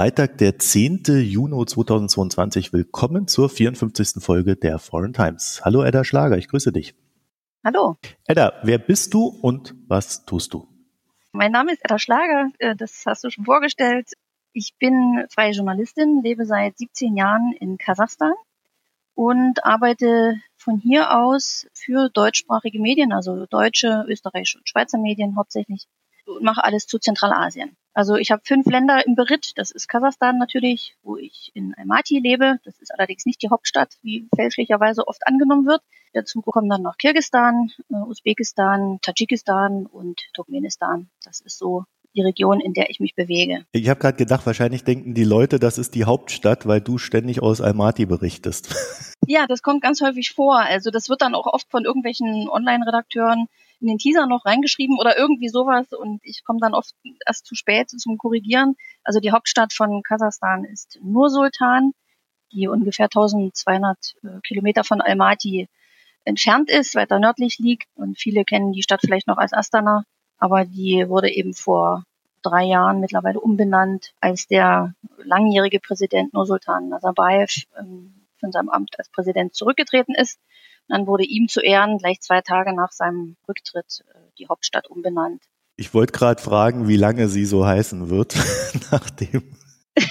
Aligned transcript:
Freitag, 0.00 0.38
der 0.38 0.58
10. 0.58 1.02
Juni 1.08 1.66
2022. 1.66 2.72
Willkommen 2.72 3.28
zur 3.28 3.50
54. 3.50 4.24
Folge 4.24 4.56
der 4.56 4.78
Foreign 4.78 5.12
Times. 5.12 5.60
Hallo 5.62 5.84
Edda 5.84 6.04
Schlager, 6.04 6.38
ich 6.38 6.48
grüße 6.48 6.72
dich. 6.72 6.94
Hallo. 7.62 7.98
Edda, 8.26 8.54
wer 8.62 8.78
bist 8.78 9.12
du 9.12 9.26
und 9.26 9.74
was 9.88 10.24
tust 10.24 10.54
du? 10.54 10.66
Mein 11.32 11.52
Name 11.52 11.74
ist 11.74 11.84
Edda 11.84 11.98
Schlager, 11.98 12.48
äh, 12.60 12.74
das 12.74 13.02
hast 13.04 13.24
du 13.24 13.30
schon 13.30 13.44
vorgestellt. 13.44 14.08
Ich 14.54 14.74
bin 14.78 15.26
freie 15.28 15.52
Journalistin, 15.52 16.22
lebe 16.22 16.46
seit 16.46 16.78
17 16.78 17.14
Jahren 17.14 17.52
in 17.60 17.76
Kasachstan 17.76 18.32
und 19.12 19.66
arbeite 19.66 20.40
von 20.56 20.78
hier 20.78 21.14
aus 21.14 21.66
für 21.74 22.08
deutschsprachige 22.08 22.80
Medien, 22.80 23.12
also 23.12 23.44
deutsche, 23.44 24.06
österreichische 24.08 24.56
und 24.60 24.66
Schweizer 24.66 24.96
Medien 24.96 25.36
hauptsächlich 25.36 25.88
mache 26.40 26.64
alles 26.64 26.86
zu 26.86 26.98
Zentralasien. 26.98 27.76
Also 27.92 28.16
ich 28.16 28.30
habe 28.30 28.42
fünf 28.44 28.66
Länder 28.66 29.04
im 29.06 29.14
Beritt. 29.14 29.52
Das 29.56 29.70
ist 29.70 29.88
Kasachstan 29.88 30.38
natürlich, 30.38 30.96
wo 31.02 31.16
ich 31.16 31.50
in 31.54 31.74
Almaty 31.76 32.20
lebe. 32.20 32.58
Das 32.64 32.78
ist 32.78 32.92
allerdings 32.94 33.26
nicht 33.26 33.42
die 33.42 33.50
Hauptstadt, 33.50 33.98
wie 34.02 34.28
fälschlicherweise 34.34 35.06
oft 35.08 35.26
angenommen 35.26 35.66
wird. 35.66 35.82
Dazu 36.12 36.40
kommen 36.40 36.68
dann 36.68 36.82
noch 36.82 36.96
Kirgistan, 36.98 37.70
äh, 37.90 37.94
Usbekistan, 37.94 38.98
Tadschikistan 39.02 39.86
und 39.86 40.20
Turkmenistan. 40.34 41.08
Das 41.24 41.40
ist 41.40 41.58
so 41.58 41.84
die 42.14 42.22
Region, 42.22 42.60
in 42.60 42.72
der 42.72 42.90
ich 42.90 43.00
mich 43.00 43.14
bewege. 43.14 43.64
Ich 43.72 43.88
habe 43.88 44.00
gerade 44.00 44.16
gedacht, 44.16 44.46
wahrscheinlich 44.46 44.84
denken 44.84 45.14
die 45.14 45.24
Leute, 45.24 45.58
das 45.58 45.78
ist 45.78 45.94
die 45.94 46.04
Hauptstadt, 46.04 46.66
weil 46.66 46.80
du 46.80 46.98
ständig 46.98 47.42
aus 47.42 47.60
Almaty 47.60 48.06
berichtest. 48.06 48.74
Ja, 49.26 49.46
das 49.46 49.62
kommt 49.62 49.82
ganz 49.82 50.00
häufig 50.00 50.32
vor. 50.32 50.58
Also 50.58 50.90
das 50.90 51.08
wird 51.08 51.22
dann 51.22 51.36
auch 51.36 51.46
oft 51.46 51.70
von 51.70 51.84
irgendwelchen 51.84 52.48
Online-Redakteuren 52.48 53.46
in 53.80 53.88
den 53.88 53.98
Teaser 53.98 54.26
noch 54.26 54.44
reingeschrieben 54.44 54.98
oder 54.98 55.18
irgendwie 55.18 55.48
sowas 55.48 55.86
und 55.92 56.20
ich 56.22 56.44
komme 56.44 56.60
dann 56.60 56.74
oft 56.74 56.94
erst 57.26 57.46
zu 57.46 57.54
spät 57.54 57.90
zum 57.90 58.18
Korrigieren. 58.18 58.76
Also 59.04 59.20
die 59.20 59.32
Hauptstadt 59.32 59.72
von 59.72 60.02
Kasachstan 60.02 60.64
ist 60.64 60.98
Nur-Sultan, 61.02 61.92
die 62.52 62.68
ungefähr 62.68 63.06
1200 63.06 63.96
äh, 64.22 64.40
Kilometer 64.42 64.84
von 64.84 65.00
Almaty 65.00 65.68
entfernt 66.24 66.70
ist, 66.70 66.94
weiter 66.94 67.18
nördlich 67.18 67.58
liegt 67.58 67.88
und 67.94 68.18
viele 68.18 68.44
kennen 68.44 68.72
die 68.72 68.82
Stadt 68.82 69.00
vielleicht 69.00 69.26
noch 69.26 69.38
als 69.38 69.52
Astana, 69.52 70.04
aber 70.38 70.64
die 70.64 71.08
wurde 71.08 71.30
eben 71.30 71.54
vor 71.54 72.04
drei 72.42 72.64
Jahren 72.64 73.00
mittlerweile 73.00 73.40
umbenannt, 73.40 74.12
als 74.20 74.46
der 74.46 74.94
langjährige 75.18 75.80
Präsident 75.80 76.32
Nursultan 76.34 76.88
Nazarbayev 76.88 77.64
ähm, 77.78 78.26
von 78.38 78.52
seinem 78.52 78.68
Amt 78.68 78.98
als 78.98 79.10
Präsident 79.10 79.54
zurückgetreten 79.54 80.14
ist 80.14 80.38
dann 80.88 81.06
wurde 81.06 81.24
ihm 81.24 81.48
zu 81.48 81.60
Ehren 81.60 81.98
gleich 81.98 82.20
zwei 82.20 82.40
Tage 82.40 82.74
nach 82.74 82.92
seinem 82.92 83.36
Rücktritt 83.48 84.04
äh, 84.08 84.18
die 84.38 84.48
Hauptstadt 84.48 84.88
umbenannt. 84.88 85.42
Ich 85.76 85.94
wollte 85.94 86.12
gerade 86.12 86.42
fragen, 86.42 86.88
wie 86.88 86.96
lange 86.96 87.28
sie 87.28 87.44
so 87.46 87.66
heißen 87.66 88.10
wird, 88.10 88.36
nachdem. 88.90 89.56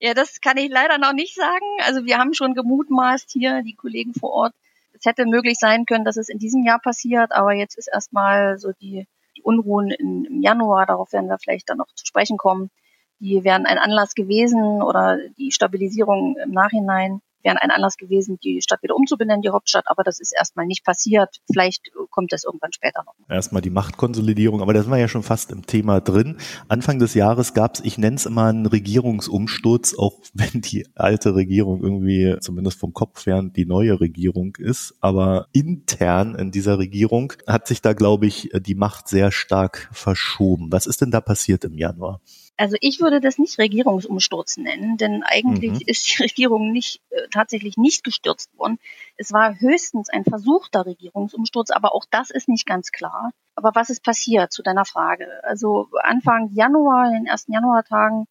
ja, 0.00 0.12
das 0.12 0.40
kann 0.40 0.56
ich 0.56 0.70
leider 0.70 0.98
noch 0.98 1.12
nicht 1.12 1.34
sagen. 1.34 1.64
Also 1.86 2.04
wir 2.04 2.18
haben 2.18 2.34
schon 2.34 2.54
gemutmaßt 2.54 3.30
hier, 3.30 3.62
die 3.62 3.74
Kollegen 3.74 4.12
vor 4.12 4.30
Ort. 4.30 4.54
Es 4.92 5.06
hätte 5.06 5.24
möglich 5.24 5.58
sein 5.58 5.86
können, 5.86 6.04
dass 6.04 6.16
es 6.16 6.28
in 6.28 6.38
diesem 6.38 6.64
Jahr 6.64 6.78
passiert, 6.78 7.32
aber 7.32 7.54
jetzt 7.54 7.78
ist 7.78 7.88
erstmal 7.92 8.58
so 8.58 8.72
die, 8.80 9.06
die 9.36 9.42
Unruhen 9.42 9.90
in, 9.90 10.24
im 10.26 10.42
Januar, 10.42 10.86
darauf 10.86 11.12
werden 11.12 11.28
wir 11.28 11.38
vielleicht 11.38 11.70
dann 11.70 11.78
noch 11.78 11.92
zu 11.94 12.06
sprechen 12.06 12.36
kommen. 12.36 12.70
Die 13.18 13.44
wären 13.44 13.66
ein 13.66 13.78
Anlass 13.78 14.14
gewesen 14.14 14.82
oder 14.82 15.18
die 15.38 15.52
Stabilisierung 15.52 16.36
im 16.36 16.50
Nachhinein 16.50 17.20
wären 17.42 17.58
ein 17.58 17.70
Anlass 17.70 17.96
gewesen, 17.96 18.38
die 18.42 18.60
Stadt 18.62 18.82
wieder 18.82 18.96
umzubenennen, 18.96 19.42
die 19.42 19.50
Hauptstadt, 19.50 19.84
aber 19.86 20.02
das 20.02 20.20
ist 20.20 20.32
erstmal 20.36 20.66
nicht 20.66 20.84
passiert. 20.84 21.40
Vielleicht 21.52 21.90
kommt 22.10 22.32
das 22.32 22.44
irgendwann 22.44 22.72
später 22.72 23.02
noch. 23.04 23.14
Erstmal 23.28 23.62
die 23.62 23.70
Machtkonsolidierung, 23.70 24.62
aber 24.62 24.72
da 24.72 24.82
sind 24.82 24.90
wir 24.90 24.98
ja 24.98 25.08
schon 25.08 25.22
fast 25.22 25.50
im 25.50 25.66
Thema 25.66 26.00
drin. 26.00 26.36
Anfang 26.68 26.98
des 26.98 27.14
Jahres 27.14 27.54
gab 27.54 27.74
es, 27.74 27.80
ich 27.80 27.98
nenne 27.98 28.16
es 28.16 28.26
immer 28.26 28.46
einen 28.46 28.66
Regierungsumsturz, 28.66 29.94
auch 29.98 30.20
wenn 30.34 30.60
die 30.60 30.86
alte 30.94 31.34
Regierung 31.34 31.82
irgendwie 31.82 32.36
zumindest 32.40 32.78
vom 32.78 32.92
Kopf 32.92 33.22
fern 33.22 33.52
die 33.52 33.66
neue 33.66 34.00
Regierung 34.00 34.56
ist. 34.56 34.94
Aber 35.00 35.48
intern 35.52 36.34
in 36.34 36.50
dieser 36.50 36.78
Regierung 36.78 37.32
hat 37.46 37.66
sich 37.66 37.82
da, 37.82 37.92
glaube 37.92 38.26
ich, 38.26 38.50
die 38.54 38.74
Macht 38.74 39.08
sehr 39.08 39.32
stark 39.32 39.88
verschoben. 39.92 40.70
Was 40.70 40.86
ist 40.86 41.00
denn 41.00 41.10
da 41.10 41.20
passiert 41.20 41.64
im 41.64 41.76
Januar? 41.76 42.20
Also 42.62 42.76
ich 42.80 43.00
würde 43.00 43.20
das 43.20 43.38
nicht 43.38 43.58
Regierungsumsturz 43.58 44.56
nennen, 44.56 44.96
denn 44.96 45.24
eigentlich 45.24 45.72
mhm. 45.72 45.84
ist 45.84 46.06
die 46.06 46.22
Regierung 46.22 46.70
nicht 46.70 47.02
äh, 47.10 47.26
tatsächlich 47.32 47.76
nicht 47.76 48.04
gestürzt 48.04 48.56
worden. 48.56 48.78
Es 49.16 49.32
war 49.32 49.58
höchstens 49.58 50.08
ein 50.10 50.22
versuchter 50.22 50.86
Regierungsumsturz, 50.86 51.72
aber 51.72 51.92
auch 51.92 52.04
das 52.08 52.30
ist 52.30 52.46
nicht 52.46 52.64
ganz 52.64 52.92
klar. 52.92 53.32
Aber 53.56 53.72
was 53.74 53.90
ist 53.90 54.04
passiert 54.04 54.52
zu 54.52 54.62
deiner 54.62 54.84
Frage? 54.84 55.26
Also 55.42 55.88
Anfang 56.04 56.50
Januar, 56.52 57.08
in 57.08 57.14
den 57.14 57.26
ersten 57.26 57.52
Januartagen, 57.52 58.26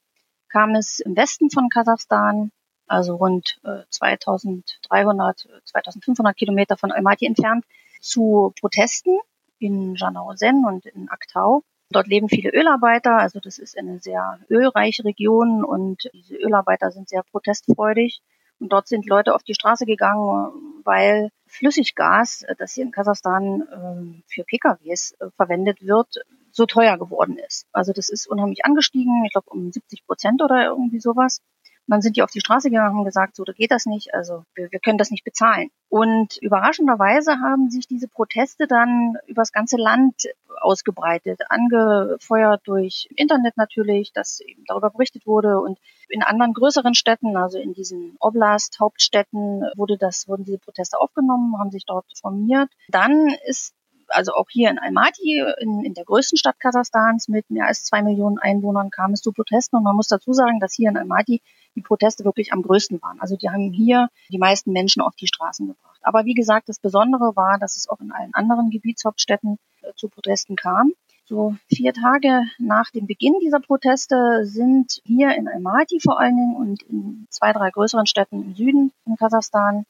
kam 0.48 0.75
es 0.75 1.02
im 1.02 1.18
Westen 1.18 1.50
von 1.50 1.68
Kasachstan, 1.68 2.53
also 2.88 3.18
rund 3.18 3.59
äh, 3.66 3.84
2300, 3.90 5.46
2500 5.66 6.38
Kilometer 6.38 6.78
von 6.78 6.94
Almaty 6.94 7.25
entfernt, 7.25 7.66
zu 8.00 8.53
Protesten 8.62 9.19
in 9.59 9.96
Janausen 9.96 10.63
und 10.66 10.86
in 10.86 11.09
Aktau. 11.09 11.66
Dort 11.91 12.07
leben 12.07 12.29
viele 12.29 12.52
Ölarbeiter, 12.52 13.18
also 13.18 13.40
das 13.40 13.57
ist 13.57 13.78
eine 13.78 14.00
sehr 14.00 14.40
ölreiche 14.50 15.03
Region 15.03 15.63
und 15.63 16.09
diese 16.13 16.35
Ölarbeiter 16.35 16.91
sind 16.91 17.09
sehr 17.09 17.24
protestfreudig. 17.24 18.22
Und 18.59 18.72
dort 18.72 18.88
sind 18.88 19.07
Leute 19.07 19.34
auf 19.34 19.41
die 19.41 19.56
Straße 19.56 19.85
gegangen, 19.85 20.51
weil 20.84 21.31
Flüssiggas, 21.47 22.46
das 22.59 22.74
hier 22.74 22.84
in 22.84 22.91
Kasachstan 22.91 23.62
äh, 23.62 24.24
für 24.28 24.44
PKWs 24.44 25.16
äh, 25.19 25.31
verwendet 25.35 25.81
wird, 25.81 26.24
so 26.51 26.66
teuer 26.66 26.97
geworden 26.97 27.38
ist. 27.38 27.66
Also 27.72 27.91
das 27.91 28.09
ist 28.09 28.28
unheimlich 28.28 28.63
angestiegen, 28.63 29.24
ich 29.25 29.34
glaube 29.34 29.50
um 29.50 29.72
70 29.72 30.06
Prozent 30.06 30.41
oder 30.44 30.66
irgendwie 30.66 31.00
sowas. 31.00 31.41
Dann 31.88 32.02
sind 32.02 32.16
die 32.16 32.24
auf 32.24 32.31
die 32.31 32.40
Straße 32.40 32.69
gegangen 32.69 33.00
und 33.00 33.06
gesagt, 33.06 33.36
so, 33.36 33.44
da 33.44 33.53
geht 33.53 33.72
das 33.72 33.86
nicht, 33.86 34.14
also 34.14 34.46
wir, 34.56 34.72
wir 34.72 34.80
können 34.80 34.97
das 34.97 35.12
nicht 35.12 35.24
bezahlen. 35.24 35.69
Und 35.90 36.38
überraschenderweise 36.38 37.40
haben 37.40 37.69
sich 37.69 37.88
diese 37.88 38.08
Proteste 38.08 38.68
dann 38.68 39.18
übers 39.28 39.52
ganze 39.52 39.78
Land 39.78 40.24
ausgebreitet, 40.62 41.42
angefeuert 41.50 42.62
durch 42.66 43.09
Internet 43.16 43.58
natürlich, 43.58 44.14
dass 44.14 44.40
eben 44.40 44.64
darüber 44.68 44.90
berichtet 44.90 45.25
wurde 45.25 45.59
und 45.59 45.80
in 46.08 46.24
anderen 46.24 46.53
größeren 46.53 46.94
Städten, 46.94 47.36
also 47.36 47.58
in 47.58 47.74
diesen 47.74 48.16
Oblast-Hauptstädten, 48.19 49.63
wurde 49.75 49.98
das, 49.98 50.28
wurden 50.28 50.46
diese 50.46 50.59
Proteste 50.59 51.00
aufgenommen, 51.00 51.58
haben 51.59 51.72
sich 51.72 51.86
dort 51.86 52.06
formiert. 52.18 52.69
Dann 52.90 53.36
ist 53.48 53.74
also 54.12 54.34
auch 54.34 54.48
hier 54.50 54.70
in 54.70 54.80
Almaty, 54.80 55.44
in, 55.60 55.84
in 55.84 55.94
der 55.94 56.06
größten 56.06 56.38
Stadt 56.38 56.60
Kasachstans 56.60 57.28
mit 57.28 57.50
mehr 57.50 57.68
als 57.68 57.84
zwei 57.84 58.02
Millionen 58.02 58.38
Einwohnern, 58.38 58.90
kam 58.90 59.14
es 59.14 59.22
zu 59.22 59.32
Protesten. 59.32 59.78
Und 59.78 59.84
man 59.84 59.96
muss 59.96 60.08
dazu 60.08 60.34
sagen, 60.34 60.60
dass 60.60 60.74
hier 60.74 60.90
in 60.90 60.98
Almaty 60.98 61.42
die 61.76 61.82
Proteste 61.82 62.26
wirklich 62.26 62.54
am 62.54 62.62
größten 62.62 63.02
waren. 63.02 63.20
Also 63.20 63.36
die 63.36 63.50
haben 63.50 63.72
hier 63.72 64.10
die 64.30 64.38
meisten 64.38 64.72
Menschen 64.72 65.02
auf 65.02 65.16
die 65.16 65.28
Straßen 65.28 65.68
gebracht. 65.68 66.00
Aber 66.02 66.26
wie 66.26 66.34
gesagt, 66.34 66.70
das 66.70 66.80
Besondere 66.80 67.36
war, 67.36 67.58
dass 67.60 67.76
es 67.76 67.88
auch 67.88 68.00
in 68.02 68.12
allen 68.12 68.34
anderen 68.34 68.70
Gebietshauptstädten 68.70 69.58
äh, 69.82 69.94
zu 69.96 70.10
Protesten 70.10 70.56
kam. 70.56 70.94
So 71.26 71.56
vier 71.74 71.94
Tage 71.94 72.44
nach 72.60 72.90
dem 72.90 73.07
Beginn 73.07 73.36
dieser 73.42 73.62
Proteste 73.62 74.42
sind 74.44 75.02
hier 75.06 75.34
in 75.36 75.48
Almaty 75.48 76.00
vor 76.02 76.19
allen 76.19 76.36
Dingen 76.36 76.56
und 76.57 76.84
in 76.84 77.25
zwei, 77.30 77.54
drei 77.54 77.69
größeren 77.69 78.06
Städten 78.06 78.44
im 78.44 78.56
Süden 78.56 78.92
in 79.06 79.16
Kasachstan 79.16 79.86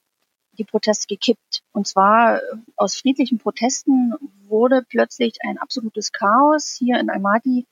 die 0.58 0.64
Proteste 0.64 1.08
gekippt. 1.08 1.64
Und 1.72 1.88
zwar 1.88 2.38
äh, 2.38 2.42
aus 2.76 2.96
friedlichen 2.96 3.38
Protesten 3.38 4.14
wurde 4.48 4.84
plötzlich 4.88 5.38
ein 5.44 5.58
absolutes 5.58 6.12
Chaos. 6.12 6.76
Hier 6.78 7.00
in 7.00 7.10
Almaty 7.10 7.66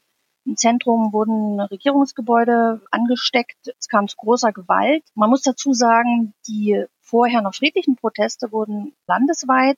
im 0.46 0.58
Zentrum 0.58 1.14
wurden 1.14 1.60
Regierungsgebäude 1.60 2.82
angesteckt. 2.92 3.74
Es 3.78 3.88
kam 3.88 4.08
zu 4.08 4.18
großer 4.18 4.52
Gewalt. 4.52 5.04
Man 5.14 5.30
muss 5.30 5.42
dazu 5.42 5.74
sagen, 5.74 6.34
die 6.48 6.86
vorher 7.02 7.42
noch 7.42 7.54
friedlichen 7.54 7.96
Proteste 7.96 8.52
wurden 8.52 8.96
landesweit 9.06 9.78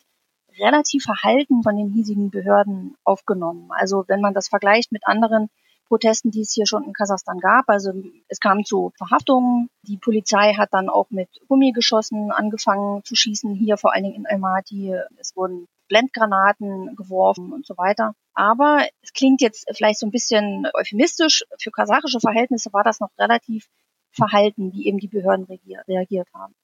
relativ 0.60 1.04
verhalten 1.04 1.64
von 1.64 1.76
den 1.76 1.90
hiesigen 1.90 2.30
Behörden 2.30 2.96
aufgenommen. 3.04 3.70
Also 3.72 4.06
wenn 4.08 4.22
man 4.22 4.34
das 4.34 4.50
vergleicht 4.50 4.92
mit 4.92 5.08
anderen 5.08 5.50
Protesten, 5.92 6.32
die 6.32 6.40
es 6.40 6.54
hier 6.54 6.66
schon 6.66 6.86
in 6.86 6.94
Kasachstan 6.94 7.40
gab. 7.40 7.68
Also 7.68 7.92
es 8.30 8.40
kam 8.40 8.64
zu 8.64 8.94
Verhaftungen. 8.98 9.68
Die 9.82 9.98
Polizei 9.98 10.54
hat 10.54 10.70
dann 10.72 10.88
auch 10.88 11.10
mit 11.10 11.28
Gummigeschossen 11.50 12.32
angefangen 12.32 13.04
zu 13.04 13.14
schießen, 13.14 13.54
hier 13.54 13.76
vor 13.76 13.94
allen 13.94 14.06
Dingen 14.06 14.16
in 14.16 14.26
Almaty. 14.26 14.96
Es 15.20 15.36
wurden 15.36 15.68
Blendgranaten 15.90 16.96
geworfen 16.96 17.52
und 17.52 17.66
so 17.66 17.76
weiter. 17.78 18.16
Aber 18.34 18.88
es 19.02 19.12
klingt 19.12 19.42
jetzt 19.42 19.70
vielleicht 19.76 20.00
so 20.00 20.08
ein 20.08 20.12
bisschen 20.12 20.66
euphemistisch. 20.74 21.44
Für 21.60 21.72
kasachische 21.72 22.22
Verhältnisse 22.22 22.72
war 22.72 22.86
das 22.86 23.02
noch 23.02 23.10
relativ 23.20 23.68
verhalten, 24.12 24.72
wie 24.72 24.88
eben 24.88 24.98
die 24.98 25.10
Behörden 25.10 25.46
reagiert 25.90 26.30
haben. 26.34 26.56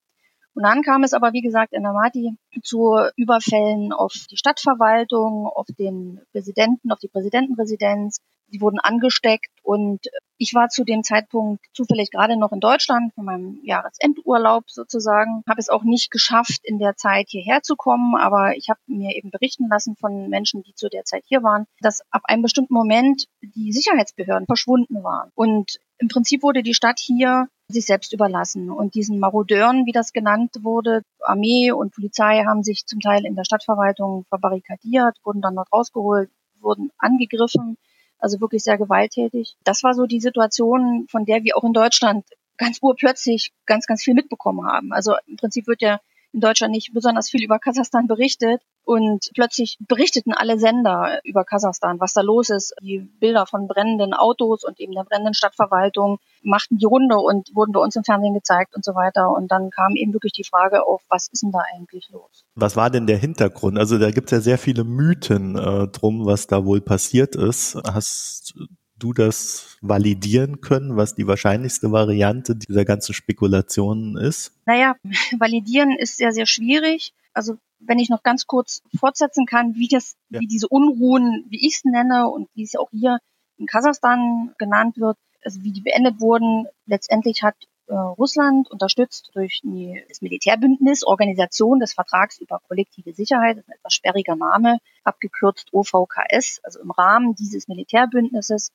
Und 0.54 0.64
dann 0.64 0.84
kam 0.84 1.04
es 1.04 1.14
aber, 1.14 1.34
wie 1.34 1.42
gesagt, 1.42 1.74
in 1.74 1.86
Almaty 1.86 2.38
zu 2.64 2.96
Überfällen 3.18 3.92
auf 3.92 4.14
die 4.32 4.38
Stadtverwaltung, 4.38 5.48
auf 5.48 5.68
den 5.78 6.22
Präsidenten, 6.32 6.94
auf 6.94 7.00
die 7.00 7.10
Präsidentenresidenz. 7.10 8.22
Sie 8.50 8.62
wurden 8.62 8.80
angesteckt 8.80 9.52
und 9.64 10.08
ich 10.38 10.54
war 10.54 10.70
zu 10.70 10.84
dem 10.84 11.04
Zeitpunkt 11.04 11.66
zufällig 11.74 12.12
gerade 12.12 12.38
noch 12.38 12.52
in 12.52 12.60
Deutschland 12.60 13.14
von 13.14 13.26
meinem 13.26 13.60
Jahresendurlaub 13.64 14.70
sozusagen. 14.70 15.44
Habe 15.50 15.60
es 15.60 15.70
auch 15.70 15.84
nicht 15.84 16.12
geschafft, 16.12 16.60
in 16.64 16.80
der 16.80 16.96
Zeit 16.96 17.28
hierher 17.30 17.62
zu 17.62 17.76
kommen, 17.76 18.16
aber 18.16 18.56
ich 18.56 18.70
habe 18.70 18.80
mir 18.88 19.16
eben 19.16 19.32
berichten 19.32 19.68
lassen 19.68 19.96
von 19.96 20.30
Menschen, 20.30 20.64
die 20.64 20.76
zu 20.76 20.90
der 20.90 21.04
Zeit 21.04 21.24
hier 21.28 21.44
waren, 21.44 21.66
dass 21.82 22.02
ab 22.12 22.22
einem 22.26 22.44
bestimmten 22.44 22.74
Moment 22.74 23.26
die 23.42 23.74
Sicherheitsbehörden 23.74 24.46
verschwunden 24.46 25.04
waren. 25.04 25.32
Und 25.36 25.80
Im 26.00 26.08
Prinzip 26.08 26.44
wurde 26.44 26.62
die 26.62 26.76
Stadt 26.76 27.00
hier 27.00 27.48
sich 27.70 27.86
selbst 27.86 28.14
überlassen. 28.14 28.70
Und 28.70 28.96
diesen 28.96 29.20
Marodeuren, 29.20 29.86
wie 29.86 29.92
das 29.92 30.14
genannt 30.14 30.52
wurde, 30.62 31.02
Armee 31.20 31.72
und 31.72 31.94
Polizei 31.94 32.44
haben 32.46 32.64
sich 32.64 32.86
zum 32.86 33.00
Teil 33.00 33.26
in 33.26 33.36
der 33.36 33.44
Stadtverwaltung 33.44 34.26
verbarrikadiert, 34.30 35.18
wurden 35.24 35.42
dann 35.42 35.56
dort 35.56 35.74
rausgeholt, 35.74 36.30
wurden 36.62 36.92
angegriffen, 36.98 37.78
also 38.20 38.40
wirklich 38.40 38.64
sehr 38.64 38.78
gewalttätig. 38.78 39.56
Das 39.64 39.84
war 39.84 39.94
so 39.94 40.06
die 40.06 40.20
Situation, 40.20 41.08
von 41.10 41.26
der 41.26 41.44
wir 41.44 41.58
auch 41.58 41.64
in 41.64 41.74
Deutschland 41.74 42.26
ganz 42.58 42.80
urplötzlich 42.82 43.52
ganz, 43.66 43.86
ganz 43.86 44.04
viel 44.04 44.14
mitbekommen 44.14 44.66
haben. 44.68 44.92
Also 44.92 45.16
im 45.28 45.38
Prinzip 45.38 45.68
wird 45.68 45.82
ja 45.82 46.00
in 46.34 46.42
Deutschland 46.42 46.74
nicht 46.74 46.94
besonders 46.94 47.30
viel 47.30 47.44
über 47.44 47.60
Kasachstan 47.60 48.08
berichtet. 48.08 48.62
Und 48.84 49.32
plötzlich 49.34 49.78
berichteten 49.86 50.32
alle 50.34 50.58
Sender 50.60 51.20
über 51.26 51.44
Kasachstan, 51.44 52.00
was 52.00 52.14
da 52.14 52.22
los 52.22 52.50
ist. 52.50 52.74
Die 52.82 53.00
Bilder 53.20 53.46
von 53.46 53.68
brennenden 53.68 54.14
Autos 54.14 54.64
und 54.64 54.80
eben 54.80 54.94
der 54.94 55.04
brennenden 55.04 55.34
Stadtverwaltung 55.34 56.20
machten 56.42 56.78
die 56.78 56.86
Runde 56.86 57.18
und 57.18 57.50
wurden 57.54 57.74
bei 57.74 57.82
uns 57.82 57.98
im 57.98 58.06
Fernsehen 58.06 58.34
gezeigt 58.34 58.76
und 58.76 58.86
so 58.86 58.96
weiter. 58.96 59.32
Und 59.32 59.52
dann 59.52 59.72
kam 59.72 59.96
eben 59.96 60.14
wirklich 60.14 60.32
die 60.32 60.46
Frage 60.46 60.88
auf, 60.88 61.02
was 61.10 61.28
ist 61.32 61.44
denn 61.44 61.52
da 61.52 61.60
eigentlich 61.76 62.10
los? 62.12 62.46
Was 62.56 62.78
war 62.78 62.90
denn 62.90 63.08
der 63.08 63.18
Hintergrund? 63.18 63.78
Also 63.78 63.98
da 63.98 64.10
gibt 64.12 64.32
es 64.32 64.38
ja 64.38 64.40
sehr 64.40 64.58
viele 64.58 64.86
Mythen 64.86 65.58
äh, 65.58 65.88
drum, 65.90 66.26
was 66.26 66.48
da 66.48 66.64
wohl 66.64 66.80
passiert 66.80 67.36
ist. 67.36 67.76
Hast 67.86 68.54
du 69.00 69.14
das 69.14 69.78
validieren 69.82 70.62
können, 70.62 70.98
was 70.98 71.16
die 71.16 71.28
wahrscheinlichste 71.28 71.92
Variante 71.92 72.56
dieser 72.56 72.86
ganzen 72.86 73.14
Spekulationen 73.14 74.18
ist? 74.18 74.54
Naja, 74.66 74.96
validieren 75.40 75.92
ist 75.98 76.18
sehr, 76.18 76.32
sehr 76.32 76.46
schwierig. 76.46 77.14
Also 77.34 77.58
wenn 77.80 78.00
ich 78.00 78.10
noch 78.10 78.24
ganz 78.24 78.48
kurz 78.48 78.82
fortsetzen 79.00 79.46
kann, 79.46 79.76
wie 79.76 79.88
das, 79.88 80.16
ja. 80.30 80.40
wie 80.40 80.48
diese 80.48 80.68
Unruhen, 80.68 81.46
wie 81.50 81.66
ich 81.68 81.76
es 81.76 81.86
nenne 81.86 82.28
und 82.28 82.50
wie 82.56 82.64
es 82.64 82.74
ja 82.74 82.80
auch 82.80 82.90
hier 82.92 83.20
in 83.58 83.66
Kasachstan 83.66 84.54
genannt 84.58 84.98
wird, 84.98 85.18
also 85.44 85.62
wie 85.64 85.72
die 85.72 85.82
beendet 85.82 86.20
wurden. 86.20 86.68
Letztendlich 86.86 87.44
hat 87.44 87.56
äh, 87.88 87.94
Russland 87.96 88.70
unterstützt 88.70 89.32
durch 89.34 89.62
die, 89.64 90.04
das 90.10 90.22
Militärbündnis 90.22 91.06
Organisation 91.06 91.80
des 91.80 91.94
Vertrags 91.94 92.40
über 92.40 92.60
kollektive 92.68 93.14
Sicherheit, 93.14 93.58
ein 93.58 93.74
etwas 93.74 93.94
sperriger 93.94 94.36
Name, 94.36 94.80
abgekürzt 95.04 95.70
OVKS. 95.74 96.60
Also 96.64 96.80
im 96.80 96.92
Rahmen 96.92 97.36
dieses 97.36 97.68
Militärbündnisses 97.68 98.72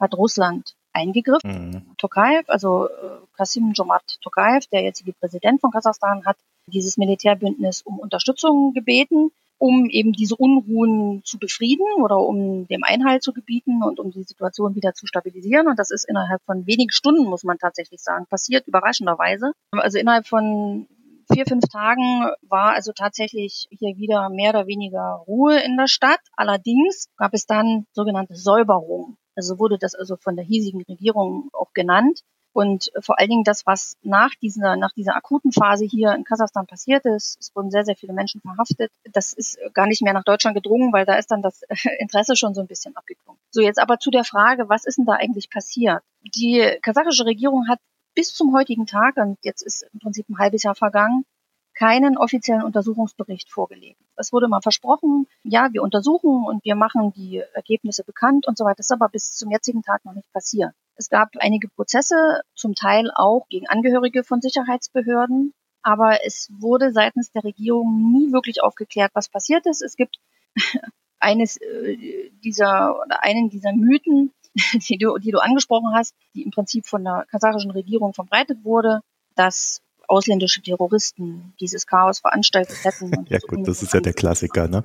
hat 0.00 0.14
Russland 0.14 0.74
eingegriffen. 0.92 1.70
Mhm. 1.70 1.96
Tokayev, 1.98 2.48
also 2.48 2.86
äh, 2.86 2.90
Kasim 3.36 3.72
Jomart 3.72 4.18
Tokayev, 4.22 4.66
der 4.72 4.82
jetzige 4.82 5.12
Präsident 5.12 5.60
von 5.60 5.70
Kasachstan, 5.70 6.24
hat 6.24 6.36
dieses 6.66 6.96
Militärbündnis 6.96 7.82
um 7.82 7.98
Unterstützung 7.98 8.72
gebeten, 8.72 9.30
um 9.58 9.88
eben 9.90 10.12
diese 10.12 10.36
Unruhen 10.36 11.22
zu 11.24 11.38
befrieden 11.38 11.86
oder 12.02 12.18
um 12.18 12.66
dem 12.68 12.84
Einhalt 12.84 13.22
zu 13.22 13.32
gebieten 13.32 13.82
und 13.82 14.00
um 14.00 14.10
die 14.10 14.22
Situation 14.22 14.74
wieder 14.74 14.94
zu 14.94 15.06
stabilisieren. 15.06 15.68
Und 15.68 15.78
das 15.78 15.90
ist 15.90 16.08
innerhalb 16.08 16.42
von 16.44 16.66
wenigen 16.66 16.90
Stunden, 16.90 17.24
muss 17.24 17.44
man 17.44 17.58
tatsächlich 17.58 18.00
sagen, 18.02 18.26
passiert, 18.26 18.66
überraschenderweise. 18.66 19.52
Also 19.72 19.98
innerhalb 19.98 20.26
von 20.26 20.86
vier, 21.32 21.46
fünf 21.46 21.64
Tagen 21.70 22.30
war 22.42 22.74
also 22.74 22.92
tatsächlich 22.92 23.66
hier 23.70 23.96
wieder 23.96 24.28
mehr 24.28 24.50
oder 24.50 24.66
weniger 24.66 25.24
Ruhe 25.26 25.58
in 25.60 25.76
der 25.76 25.88
Stadt. 25.88 26.20
Allerdings 26.36 27.08
gab 27.16 27.34
es 27.34 27.46
dann 27.46 27.86
sogenannte 27.92 28.34
Säuberung. 28.34 29.16
Also 29.36 29.58
wurde 29.58 29.78
das 29.78 29.94
also 29.94 30.16
von 30.16 30.36
der 30.36 30.44
hiesigen 30.44 30.82
Regierung 30.82 31.48
auch 31.52 31.72
genannt. 31.72 32.20
Und 32.52 32.92
vor 33.00 33.18
allen 33.18 33.30
Dingen 33.30 33.42
das, 33.42 33.66
was 33.66 33.96
nach 34.02 34.30
dieser, 34.40 34.76
nach 34.76 34.92
dieser 34.92 35.16
akuten 35.16 35.50
Phase 35.50 35.84
hier 35.84 36.14
in 36.14 36.22
Kasachstan 36.22 36.68
passiert 36.68 37.04
ist, 37.04 37.36
es 37.40 37.50
wurden 37.56 37.72
sehr, 37.72 37.84
sehr 37.84 37.96
viele 37.96 38.12
Menschen 38.12 38.40
verhaftet. 38.40 38.92
Das 39.12 39.32
ist 39.32 39.58
gar 39.72 39.88
nicht 39.88 40.02
mehr 40.02 40.12
nach 40.12 40.22
Deutschland 40.22 40.54
gedrungen, 40.54 40.92
weil 40.92 41.04
da 41.04 41.16
ist 41.16 41.32
dann 41.32 41.42
das 41.42 41.62
Interesse 41.98 42.36
schon 42.36 42.54
so 42.54 42.60
ein 42.60 42.68
bisschen 42.68 42.94
abgeklungen. 42.94 43.40
So, 43.50 43.60
jetzt 43.60 43.80
aber 43.80 43.98
zu 43.98 44.12
der 44.12 44.22
Frage, 44.22 44.68
was 44.68 44.84
ist 44.84 44.98
denn 44.98 45.04
da 45.04 45.14
eigentlich 45.14 45.50
passiert? 45.50 46.02
Die 46.22 46.78
kasachische 46.80 47.26
Regierung 47.26 47.66
hat 47.68 47.80
bis 48.14 48.32
zum 48.32 48.54
heutigen 48.54 48.86
Tag, 48.86 49.16
und 49.16 49.36
jetzt 49.42 49.62
ist 49.62 49.84
im 49.92 49.98
Prinzip 49.98 50.28
ein 50.28 50.38
halbes 50.38 50.62
Jahr 50.62 50.76
vergangen, 50.76 51.24
keinen 51.74 52.16
offiziellen 52.16 52.62
Untersuchungsbericht 52.62 53.50
vorgelegt. 53.50 54.00
Es 54.16 54.32
wurde 54.32 54.48
mal 54.48 54.60
versprochen, 54.60 55.26
ja, 55.42 55.68
wir 55.72 55.82
untersuchen 55.82 56.44
und 56.46 56.64
wir 56.64 56.76
machen 56.76 57.12
die 57.12 57.42
Ergebnisse 57.52 58.04
bekannt 58.04 58.46
und 58.46 58.56
so 58.56 58.64
weiter. 58.64 58.76
Das 58.76 58.86
ist 58.86 58.92
aber 58.92 59.08
bis 59.08 59.34
zum 59.34 59.50
jetzigen 59.50 59.82
Tag 59.82 60.04
noch 60.04 60.14
nicht 60.14 60.32
passiert. 60.32 60.72
Es 60.96 61.08
gab 61.08 61.30
einige 61.38 61.68
Prozesse, 61.68 62.42
zum 62.54 62.74
Teil 62.74 63.10
auch 63.14 63.48
gegen 63.48 63.68
Angehörige 63.68 64.22
von 64.22 64.40
Sicherheitsbehörden, 64.40 65.52
aber 65.82 66.24
es 66.24 66.48
wurde 66.58 66.92
seitens 66.92 67.32
der 67.32 67.44
Regierung 67.44 68.12
nie 68.12 68.32
wirklich 68.32 68.62
aufgeklärt, 68.62 69.10
was 69.14 69.28
passiert 69.28 69.66
ist. 69.66 69.82
Es 69.82 69.96
gibt 69.96 70.18
eines 71.18 71.56
äh, 71.56 72.30
dieser 72.44 73.00
oder 73.00 73.22
einen 73.22 73.50
dieser 73.50 73.72
Mythen, 73.72 74.32
die 74.54 74.98
du, 74.98 75.18
die 75.18 75.32
du 75.32 75.40
angesprochen 75.40 75.92
hast, 75.94 76.14
die 76.34 76.42
im 76.42 76.52
Prinzip 76.52 76.86
von 76.86 77.02
der 77.02 77.26
kasachischen 77.30 77.72
Regierung 77.72 78.14
verbreitet 78.14 78.58
wurde, 78.62 79.00
dass 79.34 79.82
ausländische 80.08 80.62
Terroristen 80.62 81.54
dieses 81.60 81.86
Chaos 81.86 82.20
veranstaltet 82.20 82.76
hätten. 82.84 83.26
ja 83.28 83.38
gut, 83.38 83.66
das 83.66 83.82
ist 83.82 83.94
ja 83.94 84.00
der 84.00 84.12
Klassiker, 84.12 84.68
ne? 84.68 84.84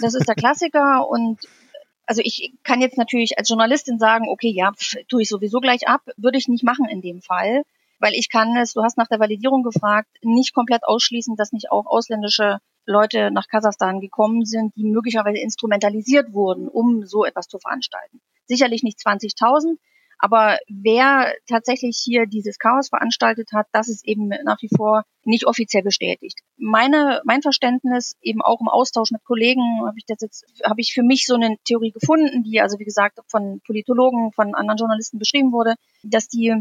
Das 0.00 0.14
ist 0.14 0.28
der 0.28 0.34
Klassiker 0.34 1.08
und 1.08 1.40
also 2.06 2.22
ich 2.24 2.52
kann 2.62 2.80
jetzt 2.80 2.98
natürlich 2.98 3.38
als 3.38 3.48
Journalistin 3.48 3.98
sagen, 3.98 4.28
okay, 4.28 4.50
ja, 4.50 4.72
pf, 4.72 4.96
tue 5.08 5.22
ich 5.22 5.28
sowieso 5.28 5.60
gleich 5.60 5.88
ab, 5.88 6.02
würde 6.16 6.38
ich 6.38 6.48
nicht 6.48 6.62
machen 6.62 6.86
in 6.88 7.00
dem 7.00 7.20
Fall, 7.20 7.62
weil 7.98 8.14
ich 8.14 8.28
kann 8.30 8.56
es, 8.56 8.74
du 8.74 8.82
hast 8.82 8.96
nach 8.96 9.08
der 9.08 9.20
Validierung 9.20 9.62
gefragt, 9.62 10.08
nicht 10.22 10.54
komplett 10.54 10.84
ausschließen, 10.84 11.36
dass 11.36 11.52
nicht 11.52 11.70
auch 11.70 11.86
ausländische 11.86 12.58
Leute 12.86 13.30
nach 13.32 13.48
Kasachstan 13.48 14.00
gekommen 14.00 14.44
sind, 14.44 14.74
die 14.76 14.84
möglicherweise 14.84 15.38
instrumentalisiert 15.38 16.32
wurden, 16.32 16.68
um 16.68 17.04
so 17.04 17.24
etwas 17.24 17.48
zu 17.48 17.58
veranstalten. 17.58 18.20
Sicherlich 18.46 18.84
nicht 18.84 18.98
20.000, 18.98 19.76
aber 20.18 20.58
wer 20.68 21.34
tatsächlich 21.46 22.00
hier 22.02 22.26
dieses 22.26 22.58
Chaos 22.58 22.88
veranstaltet 22.88 23.50
hat, 23.52 23.66
das 23.72 23.88
ist 23.88 24.06
eben 24.06 24.28
nach 24.28 24.60
wie 24.62 24.70
vor 24.74 25.04
nicht 25.24 25.46
offiziell 25.46 25.82
bestätigt. 25.82 26.40
Meine, 26.56 27.20
mein 27.24 27.42
Verständnis, 27.42 28.16
eben 28.22 28.40
auch 28.42 28.60
im 28.60 28.68
Austausch 28.68 29.10
mit 29.10 29.24
Kollegen, 29.24 29.62
habe 29.86 29.98
ich 29.98 30.06
das 30.06 30.20
jetzt, 30.20 30.44
habe 30.64 30.80
ich 30.80 30.92
für 30.94 31.02
mich 31.02 31.26
so 31.26 31.34
eine 31.34 31.56
Theorie 31.64 31.90
gefunden, 31.90 32.42
die 32.42 32.60
also 32.60 32.78
wie 32.78 32.84
gesagt 32.84 33.18
von 33.28 33.60
Politologen, 33.66 34.32
von 34.32 34.54
anderen 34.54 34.78
Journalisten 34.78 35.18
beschrieben 35.18 35.52
wurde, 35.52 35.74
dass 36.02 36.28
die 36.28 36.54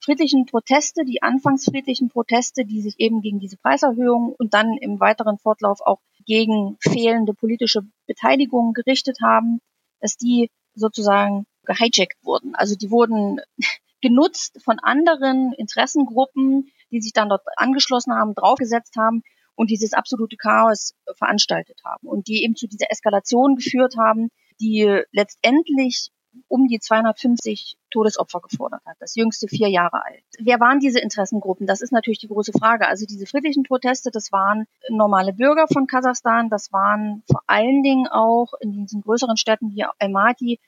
friedlichen 0.00 0.46
Proteste, 0.46 1.04
die 1.04 1.22
anfangs 1.22 1.64
friedlichen 1.64 2.08
Proteste, 2.08 2.64
die 2.64 2.82
sich 2.82 2.94
eben 2.98 3.20
gegen 3.20 3.40
diese 3.40 3.56
Preiserhöhung 3.56 4.34
und 4.38 4.54
dann 4.54 4.76
im 4.78 5.00
weiteren 5.00 5.38
Fortlauf 5.38 5.80
auch 5.80 6.00
gegen 6.26 6.76
fehlende 6.80 7.34
politische 7.34 7.82
Beteiligung 8.06 8.74
gerichtet 8.74 9.18
haben, 9.22 9.60
dass 10.00 10.16
die 10.16 10.50
sozusagen 10.74 11.46
gehijackt 11.68 12.24
wurden. 12.24 12.54
Also 12.54 12.74
die 12.74 12.90
wurden 12.90 13.40
genutzt 14.00 14.60
von 14.64 14.78
anderen 14.80 15.52
Interessengruppen, 15.52 16.70
die 16.90 17.00
sich 17.00 17.12
dann 17.12 17.28
dort 17.28 17.42
angeschlossen 17.56 18.14
haben, 18.14 18.34
draufgesetzt 18.34 18.96
haben 18.96 19.22
und 19.54 19.70
dieses 19.70 19.92
absolute 19.92 20.36
Chaos 20.36 20.94
veranstaltet 21.16 21.80
haben 21.84 22.08
und 22.08 22.26
die 22.28 22.44
eben 22.44 22.56
zu 22.56 22.66
dieser 22.66 22.90
Eskalation 22.90 23.56
geführt 23.56 23.96
haben, 23.96 24.28
die 24.60 25.02
letztendlich 25.12 26.10
um 26.46 26.66
die 26.68 26.78
250 26.78 27.76
Todesopfer 27.90 28.40
gefordert 28.40 28.82
hat. 28.86 28.96
Das 29.00 29.16
jüngste 29.16 29.48
vier 29.48 29.68
Jahre 29.68 30.04
alt. 30.04 30.22
Wer 30.38 30.60
waren 30.60 30.78
diese 30.78 31.00
Interessengruppen? 31.00 31.66
Das 31.66 31.80
ist 31.80 31.92
natürlich 31.92 32.18
die 32.18 32.28
große 32.28 32.52
Frage. 32.52 32.86
Also 32.86 33.06
diese 33.06 33.26
friedlichen 33.26 33.62
Proteste, 33.62 34.10
das 34.10 34.30
waren 34.30 34.66
normale 34.88 35.32
Bürger 35.32 35.66
von 35.66 35.86
Kasachstan. 35.86 36.50
Das 36.50 36.72
waren 36.72 37.22
vor 37.30 37.42
allen 37.46 37.82
Dingen 37.82 38.06
auch 38.06 38.52
in 38.60 38.72
diesen 38.72 39.00
größeren 39.00 39.36
Städten 39.36 39.70
wie 39.70 39.84
Almaty 39.98 40.60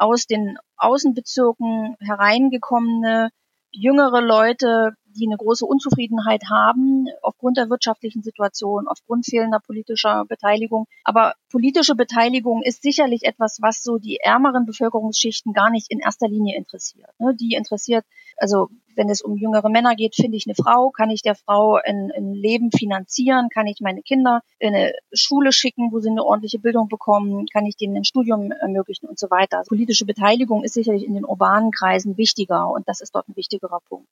aus 0.00 0.26
den 0.26 0.56
Außenbezirken 0.76 1.96
hereingekommene 2.00 3.30
jüngere 3.70 4.20
Leute, 4.22 4.94
die 5.14 5.26
eine 5.26 5.36
große 5.36 5.64
Unzufriedenheit 5.66 6.44
haben 6.50 7.06
aufgrund 7.22 7.56
der 7.56 7.70
wirtschaftlichen 7.70 8.22
Situation, 8.22 8.88
aufgrund 8.88 9.26
fehlender 9.26 9.60
politischer 9.60 10.24
Beteiligung. 10.24 10.86
Aber 11.04 11.34
politische 11.50 11.94
Beteiligung 11.94 12.62
ist 12.62 12.82
sicherlich 12.82 13.24
etwas, 13.24 13.58
was 13.60 13.82
so 13.82 13.98
die 13.98 14.18
ärmeren 14.18 14.66
Bevölkerungsschichten 14.66 15.52
gar 15.52 15.70
nicht 15.70 15.90
in 15.90 16.00
erster 16.00 16.28
Linie 16.28 16.56
interessiert. 16.56 17.10
Ne? 17.18 17.34
Die 17.34 17.54
interessiert, 17.54 18.04
also 18.36 18.68
wenn 18.96 19.08
es 19.08 19.22
um 19.22 19.36
jüngere 19.36 19.68
Männer 19.70 19.94
geht, 19.94 20.14
finde 20.14 20.36
ich 20.36 20.46
eine 20.46 20.54
Frau, 20.54 20.90
kann 20.90 21.10
ich 21.10 21.22
der 21.22 21.34
Frau 21.34 21.78
ein, 21.82 22.10
ein 22.14 22.34
Leben 22.34 22.70
finanzieren, 22.70 23.48
kann 23.48 23.66
ich 23.66 23.80
meine 23.80 24.02
Kinder 24.02 24.42
in 24.58 24.74
eine 24.74 24.92
Schule 25.12 25.52
schicken, 25.52 25.92
wo 25.92 26.00
sie 26.00 26.10
eine 26.10 26.24
ordentliche 26.24 26.58
Bildung 26.58 26.88
bekommen, 26.88 27.46
kann 27.52 27.66
ich 27.66 27.76
denen 27.76 27.96
ein 27.96 28.04
Studium 28.04 28.52
ermöglichen 28.52 29.08
und 29.08 29.18
so 29.18 29.30
weiter. 29.30 29.58
Also 29.58 29.68
politische 29.68 30.04
Beteiligung 30.04 30.64
ist 30.64 30.74
sicherlich 30.74 31.04
in 31.04 31.14
den 31.14 31.24
urbanen 31.24 31.70
Kreisen 31.70 32.16
wichtiger 32.16 32.70
und 32.70 32.88
das 32.88 33.00
ist 33.00 33.14
dort 33.14 33.28
ein 33.28 33.36
wichtigerer 33.36 33.80
Punkt. 33.88 34.08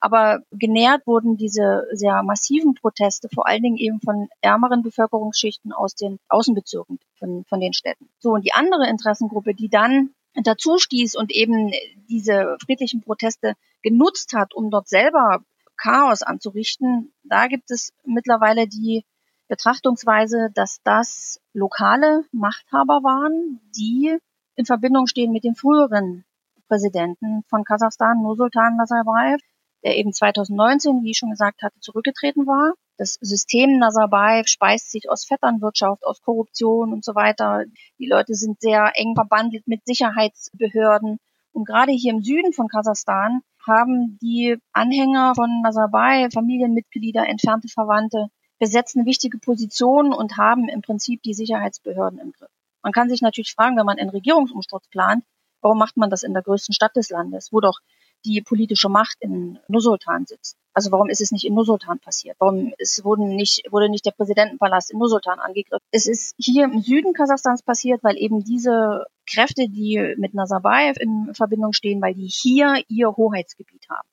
Aber 0.00 0.40
genährt 0.50 1.06
wurden 1.06 1.36
diese 1.36 1.86
sehr 1.92 2.22
massiven 2.22 2.74
Proteste 2.74 3.28
vor 3.32 3.46
allen 3.46 3.62
Dingen 3.62 3.76
eben 3.76 4.00
von 4.00 4.28
ärmeren 4.40 4.82
Bevölkerungsschichten 4.82 5.72
aus 5.72 5.94
den 5.94 6.18
Außenbezirken 6.28 6.98
von, 7.18 7.44
von 7.44 7.60
den 7.60 7.74
Städten. 7.74 8.08
So, 8.18 8.30
und 8.30 8.44
die 8.44 8.54
andere 8.54 8.88
Interessengruppe, 8.88 9.54
die 9.54 9.68
dann 9.68 10.10
dazu 10.34 10.78
stieß 10.78 11.16
und 11.16 11.30
eben 11.30 11.72
diese 12.08 12.56
friedlichen 12.64 13.02
Proteste 13.02 13.54
genutzt 13.82 14.32
hat, 14.32 14.54
um 14.54 14.70
dort 14.70 14.88
selber 14.88 15.44
Chaos 15.76 16.22
anzurichten, 16.22 17.12
da 17.24 17.46
gibt 17.46 17.70
es 17.70 17.92
mittlerweile 18.04 18.66
die 18.66 19.04
Betrachtungsweise, 19.48 20.50
dass 20.54 20.80
das 20.84 21.40
lokale 21.52 22.24
Machthaber 22.32 23.02
waren, 23.02 23.60
die 23.76 24.16
in 24.54 24.64
Verbindung 24.64 25.06
stehen 25.06 25.32
mit 25.32 25.44
den 25.44 25.56
früheren 25.56 26.24
Präsidenten 26.68 27.42
von 27.48 27.64
Kasachstan, 27.64 28.22
Nursultan 28.22 28.76
Nazarbayev, 28.76 29.40
der 29.82 29.96
eben 29.96 30.12
2019, 30.12 31.02
wie 31.02 31.10
ich 31.10 31.18
schon 31.18 31.30
gesagt 31.30 31.62
hatte, 31.62 31.78
zurückgetreten 31.80 32.46
war. 32.46 32.74
Das 32.96 33.14
System 33.20 33.78
Nazarbayev 33.78 34.46
speist 34.46 34.90
sich 34.90 35.08
aus 35.08 35.24
Vetternwirtschaft, 35.24 36.04
aus 36.04 36.20
Korruption 36.20 36.92
und 36.92 37.04
so 37.04 37.14
weiter. 37.14 37.64
Die 37.98 38.06
Leute 38.06 38.34
sind 38.34 38.60
sehr 38.60 38.92
eng 38.94 39.14
verbandelt 39.14 39.66
mit 39.66 39.86
Sicherheitsbehörden. 39.86 41.18
Und 41.52 41.64
gerade 41.64 41.92
hier 41.92 42.12
im 42.12 42.22
Süden 42.22 42.52
von 42.52 42.68
Kasachstan 42.68 43.40
haben 43.66 44.18
die 44.20 44.56
Anhänger 44.72 45.34
von 45.34 45.62
Nazarbayev, 45.62 46.32
Familienmitglieder, 46.32 47.26
entfernte 47.26 47.68
Verwandte, 47.68 48.28
besetzen 48.58 49.06
wichtige 49.06 49.38
Positionen 49.38 50.12
und 50.12 50.36
haben 50.36 50.68
im 50.68 50.82
Prinzip 50.82 51.22
die 51.22 51.34
Sicherheitsbehörden 51.34 52.18
im 52.18 52.32
Griff. 52.32 52.50
Man 52.82 52.92
kann 52.92 53.08
sich 53.08 53.22
natürlich 53.22 53.54
fragen, 53.54 53.76
wenn 53.76 53.86
man 53.86 53.98
einen 53.98 54.10
Regierungsumsturz 54.10 54.88
plant, 54.88 55.24
warum 55.60 55.78
macht 55.78 55.96
man 55.96 56.10
das 56.10 56.22
in 56.22 56.34
der 56.34 56.42
größten 56.42 56.74
Stadt 56.74 56.96
des 56.96 57.10
Landes, 57.10 57.52
wo 57.52 57.60
doch 57.60 57.80
die 58.24 58.42
politische 58.42 58.88
Macht 58.88 59.16
in 59.20 59.58
Nursultan 59.68 60.26
sitzt. 60.26 60.56
Also 60.72 60.92
warum 60.92 61.08
ist 61.08 61.20
es 61.20 61.32
nicht 61.32 61.44
in 61.44 61.54
Nursultan 61.54 61.98
passiert? 61.98 62.36
Warum 62.38 62.72
ist, 62.78 63.04
wurden 63.04 63.34
nicht, 63.34 63.64
wurde 63.70 63.88
nicht 63.88 64.06
der 64.06 64.12
Präsidentenpalast 64.12 64.92
in 64.92 64.98
Nursultan 64.98 65.40
angegriffen? 65.40 65.84
Es 65.90 66.06
ist 66.06 66.34
hier 66.38 66.64
im 66.64 66.80
Süden 66.80 67.12
Kasachstans 67.12 67.62
passiert, 67.62 68.04
weil 68.04 68.16
eben 68.16 68.44
diese 68.44 69.06
Kräfte, 69.28 69.68
die 69.68 70.14
mit 70.16 70.34
Nazarbayev 70.34 70.98
in 71.00 71.34
Verbindung 71.34 71.72
stehen, 71.72 72.00
weil 72.00 72.14
die 72.14 72.28
hier 72.28 72.82
ihr 72.88 73.16
Hoheitsgebiet 73.16 73.86
haben. 73.90 74.08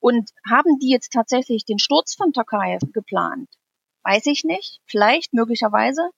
Und 0.00 0.30
haben 0.48 0.78
die 0.78 0.90
jetzt 0.90 1.12
tatsächlich 1.12 1.64
den 1.64 1.78
Sturz 1.78 2.14
von 2.14 2.32
Tokayev 2.32 2.92
geplant? 2.92 3.48
Weiß 4.04 4.26
ich 4.26 4.44
nicht. 4.44 4.80
Vielleicht, 4.86 5.32
möglicherweise. 5.32 6.10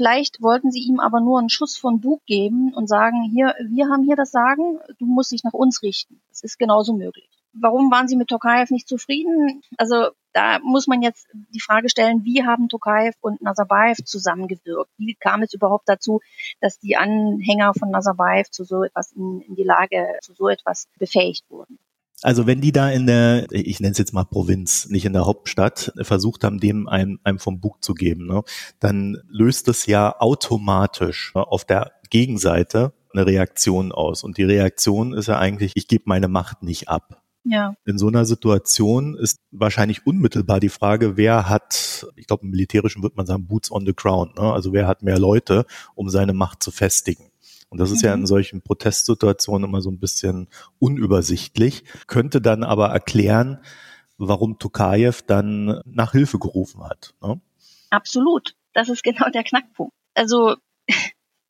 Vielleicht 0.00 0.40
wollten 0.40 0.70
sie 0.70 0.80
ihm 0.80 0.98
aber 0.98 1.20
nur 1.20 1.38
einen 1.38 1.50
Schuss 1.50 1.76
von 1.76 2.00
Bug 2.00 2.24
geben 2.24 2.72
und 2.72 2.88
sagen, 2.88 3.22
hier, 3.22 3.54
wir 3.68 3.88
haben 3.88 4.02
hier 4.02 4.16
das 4.16 4.30
Sagen, 4.30 4.78
du 4.98 5.04
musst 5.04 5.30
dich 5.30 5.44
nach 5.44 5.52
uns 5.52 5.82
richten. 5.82 6.22
Das 6.30 6.42
ist 6.42 6.58
genauso 6.58 6.94
möglich. 6.94 7.28
Warum 7.52 7.90
waren 7.90 8.08
sie 8.08 8.16
mit 8.16 8.28
Tokayev 8.28 8.70
nicht 8.70 8.88
zufrieden? 8.88 9.60
Also 9.76 10.08
da 10.32 10.58
muss 10.60 10.86
man 10.86 11.02
jetzt 11.02 11.28
die 11.34 11.60
Frage 11.60 11.90
stellen, 11.90 12.24
wie 12.24 12.46
haben 12.46 12.70
Tokayev 12.70 13.14
und 13.20 13.42
Nazarbayev 13.42 14.02
zusammengewirkt? 14.02 14.90
Wie 14.96 15.16
kam 15.16 15.42
es 15.42 15.52
überhaupt 15.52 15.86
dazu, 15.86 16.20
dass 16.62 16.78
die 16.78 16.96
Anhänger 16.96 17.74
von 17.74 17.90
Nazarbayev 17.90 18.48
zu 18.50 18.64
so 18.64 18.84
etwas 18.84 19.12
in, 19.12 19.42
in 19.42 19.54
die 19.54 19.64
Lage, 19.64 20.16
zu 20.22 20.32
so 20.32 20.48
etwas 20.48 20.88
befähigt 20.98 21.44
wurden? 21.50 21.78
Also 22.22 22.46
wenn 22.46 22.60
die 22.60 22.72
da 22.72 22.90
in 22.90 23.06
der, 23.06 23.46
ich 23.50 23.80
nenne 23.80 23.92
es 23.92 23.98
jetzt 23.98 24.12
mal 24.12 24.24
Provinz, 24.24 24.88
nicht 24.88 25.06
in 25.06 25.14
der 25.14 25.24
Hauptstadt, 25.24 25.92
versucht 26.02 26.44
haben, 26.44 26.60
dem 26.60 26.88
einem, 26.88 27.18
einem 27.24 27.38
vom 27.38 27.60
Bug 27.60 27.82
zu 27.82 27.94
geben, 27.94 28.26
ne, 28.26 28.42
dann 28.78 29.18
löst 29.28 29.68
es 29.68 29.86
ja 29.86 30.14
automatisch 30.18 31.32
ne, 31.34 31.46
auf 31.46 31.64
der 31.64 31.92
Gegenseite 32.10 32.92
eine 33.12 33.26
Reaktion 33.26 33.92
aus. 33.92 34.22
Und 34.22 34.36
die 34.36 34.44
Reaktion 34.44 35.14
ist 35.14 35.28
ja 35.28 35.38
eigentlich, 35.38 35.72
ich 35.74 35.88
gebe 35.88 36.04
meine 36.06 36.28
Macht 36.28 36.62
nicht 36.62 36.88
ab. 36.88 37.22
Ja. 37.44 37.74
In 37.86 37.96
so 37.96 38.08
einer 38.08 38.26
Situation 38.26 39.16
ist 39.16 39.40
wahrscheinlich 39.50 40.06
unmittelbar 40.06 40.60
die 40.60 40.68
Frage, 40.68 41.16
wer 41.16 41.48
hat, 41.48 42.06
ich 42.16 42.26
glaube 42.26 42.44
im 42.44 42.50
Militärischen 42.50 43.02
würde 43.02 43.16
man 43.16 43.26
sagen, 43.26 43.46
Boots 43.46 43.70
on 43.70 43.86
the 43.86 43.94
ground, 43.94 44.36
ne? 44.36 44.52
also 44.52 44.74
wer 44.74 44.86
hat 44.86 45.02
mehr 45.02 45.18
Leute, 45.18 45.64
um 45.94 46.10
seine 46.10 46.34
Macht 46.34 46.62
zu 46.62 46.70
festigen. 46.70 47.29
Und 47.70 47.78
das 47.78 47.90
ist 47.90 48.02
mhm. 48.02 48.08
ja 48.08 48.14
in 48.14 48.20
mhm. 48.20 48.26
solchen 48.26 48.62
Protestsituationen 48.62 49.68
immer 49.68 49.80
so 49.80 49.90
ein 49.90 49.98
bisschen 49.98 50.48
unübersichtlich, 50.78 51.84
könnte 52.06 52.40
dann 52.40 52.64
aber 52.64 52.88
erklären, 52.88 53.60
warum 54.18 54.58
Tokayev 54.58 55.22
dann 55.26 55.80
nach 55.86 56.12
Hilfe 56.12 56.38
gerufen 56.38 56.84
hat. 56.84 57.14
Ne? 57.22 57.40
Absolut. 57.90 58.54
Das 58.74 58.88
ist 58.88 59.02
genau 59.02 59.30
der 59.30 59.44
Knackpunkt. 59.44 59.94
Also 60.14 60.56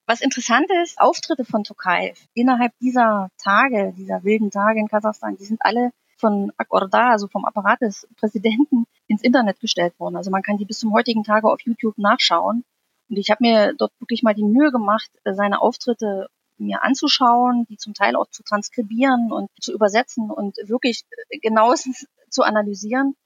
was 0.07 0.21
interessant 0.21 0.67
ist, 0.83 1.01
Auftritte 1.01 1.45
von 1.45 1.65
Tokayev 1.65 2.21
innerhalb 2.35 2.73
dieser 2.81 3.29
Tage, 3.39 3.93
dieser 3.97 4.23
wilden 4.23 4.51
Tage 4.51 4.79
in 4.79 4.89
Kasachstan, 4.89 5.37
die 5.37 5.45
sind 5.45 5.61
alle 5.63 5.91
von 6.17 6.53
Akorda, 6.59 7.11
also 7.11 7.29
vom 7.29 7.45
Apparat 7.45 7.81
des 7.81 8.07
Präsidenten, 8.17 8.85
ins 9.07 9.23
Internet 9.23 9.59
gestellt 9.59 9.99
worden. 9.99 10.17
Also 10.17 10.31
man 10.31 10.43
kann 10.43 10.59
die 10.59 10.67
bis 10.67 10.79
zum 10.79 10.93
heutigen 10.93 11.25
Tage 11.25 11.49
auf 11.49 11.61
YouTube 11.63 11.99
nachschauen. 11.99 12.65
Und 13.11 13.17
ich 13.17 13.31
habe 13.31 13.43
mir 13.43 13.75
dort 13.77 13.93
wirklich 14.01 14.23
mal 14.23 14.35
die 14.35 14.45
Mühe 14.45 14.71
gemacht, 14.71 15.11
äh, 15.25 15.35
seine 15.35 15.61
Auftritte 15.61 16.29
mir 16.59 16.85
anzuschauen, 16.85 17.67
die 17.69 17.77
zum 17.77 17.93
Teil 17.93 18.15
auch 18.15 18.29
zu 18.31 18.43
transkribieren 18.43 19.33
und 19.33 19.51
zu 19.61 19.73
übersetzen 19.73 20.31
und 20.31 20.57
wirklich 20.65 21.03
äh, 21.29 21.39
genauestens 21.39 22.07
zu 22.31 22.43
analysieren. 22.43 23.17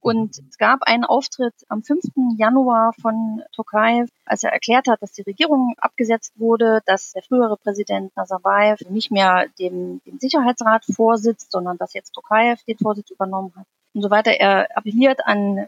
Und 0.00 0.38
es 0.48 0.58
gab 0.58 0.82
einen 0.82 1.04
Auftritt 1.04 1.54
am 1.68 1.82
5. 1.82 2.02
Januar 2.36 2.92
von 3.00 3.42
Tokayev, 3.52 4.10
als 4.24 4.44
er 4.44 4.52
erklärt 4.52 4.86
hat, 4.86 5.02
dass 5.02 5.12
die 5.12 5.22
Regierung 5.22 5.74
abgesetzt 5.78 6.32
wurde, 6.36 6.80
dass 6.86 7.12
der 7.12 7.22
frühere 7.22 7.56
Präsident 7.56 8.16
Nazarbayev 8.16 8.88
nicht 8.90 9.10
mehr 9.10 9.46
dem, 9.58 10.00
dem 10.06 10.18
Sicherheitsrat 10.20 10.84
vorsitzt, 10.84 11.50
sondern 11.50 11.78
dass 11.78 11.94
jetzt 11.94 12.12
Tokayev 12.12 12.62
den 12.64 12.78
Vorsitz 12.78 13.10
übernommen 13.10 13.52
hat 13.56 13.66
und 13.92 14.02
so 14.02 14.10
weiter. 14.10 14.30
Er 14.30 14.76
appelliert 14.76 15.26
an 15.26 15.66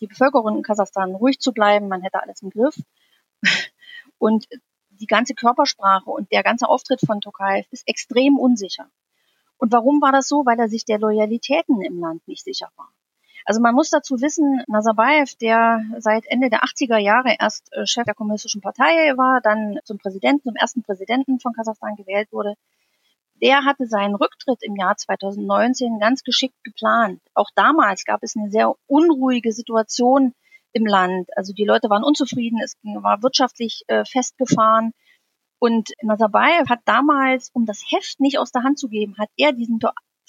die 0.00 0.06
Bevölkerung 0.06 0.56
in 0.56 0.62
Kasachstan 0.62 1.14
ruhig 1.14 1.40
zu 1.40 1.52
bleiben, 1.52 1.88
man 1.88 2.02
hätte 2.02 2.22
alles 2.22 2.42
im 2.42 2.50
Griff. 2.50 2.76
Und 4.18 4.46
die 4.90 5.06
ganze 5.06 5.34
Körpersprache 5.34 6.10
und 6.10 6.30
der 6.30 6.42
ganze 6.42 6.68
Auftritt 6.68 7.00
von 7.04 7.20
Tokayev 7.20 7.66
ist 7.70 7.88
extrem 7.88 8.38
unsicher. 8.38 8.90
Und 9.56 9.72
warum 9.72 10.00
war 10.00 10.12
das 10.12 10.28
so? 10.28 10.44
Weil 10.44 10.58
er 10.58 10.68
sich 10.68 10.84
der 10.84 10.98
Loyalitäten 10.98 11.82
im 11.82 12.00
Land 12.00 12.26
nicht 12.28 12.44
sicher 12.44 12.68
war. 12.76 12.88
Also 13.44 13.60
man 13.60 13.74
muss 13.74 13.90
dazu 13.90 14.20
wissen, 14.20 14.62
Nazarbayev, 14.68 15.34
der 15.36 15.82
seit 15.98 16.26
Ende 16.26 16.50
der 16.50 16.62
80er 16.62 16.98
Jahre 16.98 17.36
erst 17.38 17.72
äh, 17.72 17.86
Chef 17.86 18.04
der 18.04 18.14
Kommunistischen 18.14 18.60
Partei 18.60 19.16
war, 19.16 19.40
dann 19.40 19.78
zum 19.84 19.98
Präsidenten, 19.98 20.48
zum 20.48 20.56
ersten 20.56 20.82
Präsidenten 20.82 21.40
von 21.40 21.52
Kasachstan 21.52 21.96
gewählt 21.96 22.28
wurde, 22.32 22.54
der 23.42 23.64
hatte 23.64 23.86
seinen 23.86 24.14
Rücktritt 24.14 24.62
im 24.62 24.76
Jahr 24.76 24.96
2019 24.96 25.98
ganz 25.98 26.22
geschickt 26.22 26.56
geplant. 26.64 27.20
Auch 27.34 27.48
damals 27.54 28.04
gab 28.04 28.22
es 28.22 28.36
eine 28.36 28.50
sehr 28.50 28.74
unruhige 28.86 29.52
Situation 29.52 30.34
im 30.72 30.86
Land. 30.86 31.28
Also 31.36 31.52
die 31.52 31.64
Leute 31.64 31.90
waren 31.90 32.04
unzufrieden, 32.04 32.60
es 32.62 32.76
war 32.82 33.22
wirtschaftlich 33.22 33.82
äh, 33.88 34.04
festgefahren. 34.04 34.92
Und 35.58 35.90
Nazarbayev 36.02 36.68
hat 36.70 36.80
damals, 36.86 37.50
um 37.52 37.66
das 37.66 37.84
Heft 37.90 38.20
nicht 38.20 38.38
aus 38.38 38.52
der 38.52 38.62
Hand 38.62 38.78
zu 38.78 38.88
geben, 38.88 39.16
hat 39.18 39.28
er 39.36 39.52
diesen 39.52 39.78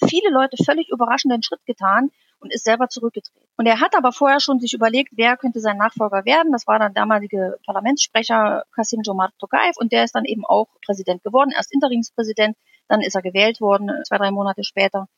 viele 0.06 0.30
Leute 0.30 0.62
völlig 0.62 0.88
überraschenden 0.90 1.42
Schritt 1.42 1.64
getan 1.64 2.10
und 2.40 2.52
ist 2.52 2.64
selber 2.64 2.88
zurückgetreten. 2.88 3.48
Und 3.56 3.66
er 3.66 3.80
hat 3.80 3.96
aber 3.96 4.12
vorher 4.12 4.40
schon 4.40 4.58
sich 4.58 4.74
überlegt, 4.74 5.10
wer 5.12 5.36
könnte 5.36 5.60
sein 5.60 5.76
Nachfolger 5.76 6.24
werden. 6.24 6.52
Das 6.52 6.66
war 6.66 6.78
dann 6.78 6.92
damalige 6.92 7.58
Parlamentssprecher 7.64 8.64
Kasim 8.74 9.02
Jomart 9.04 9.32
Tokayev 9.38 9.76
und 9.76 9.92
der 9.92 10.04
ist 10.04 10.14
dann 10.14 10.24
eben 10.24 10.44
auch 10.44 10.66
Präsident 10.84 11.22
geworden, 11.22 11.52
erst 11.54 11.72
Interimspräsident, 11.72 12.56
dann 12.88 13.00
ist 13.00 13.14
er 13.14 13.22
gewählt 13.22 13.60
worden, 13.60 13.90
zwei, 14.06 14.18
drei 14.18 14.30
Monate 14.30 14.64
später. 14.64 15.08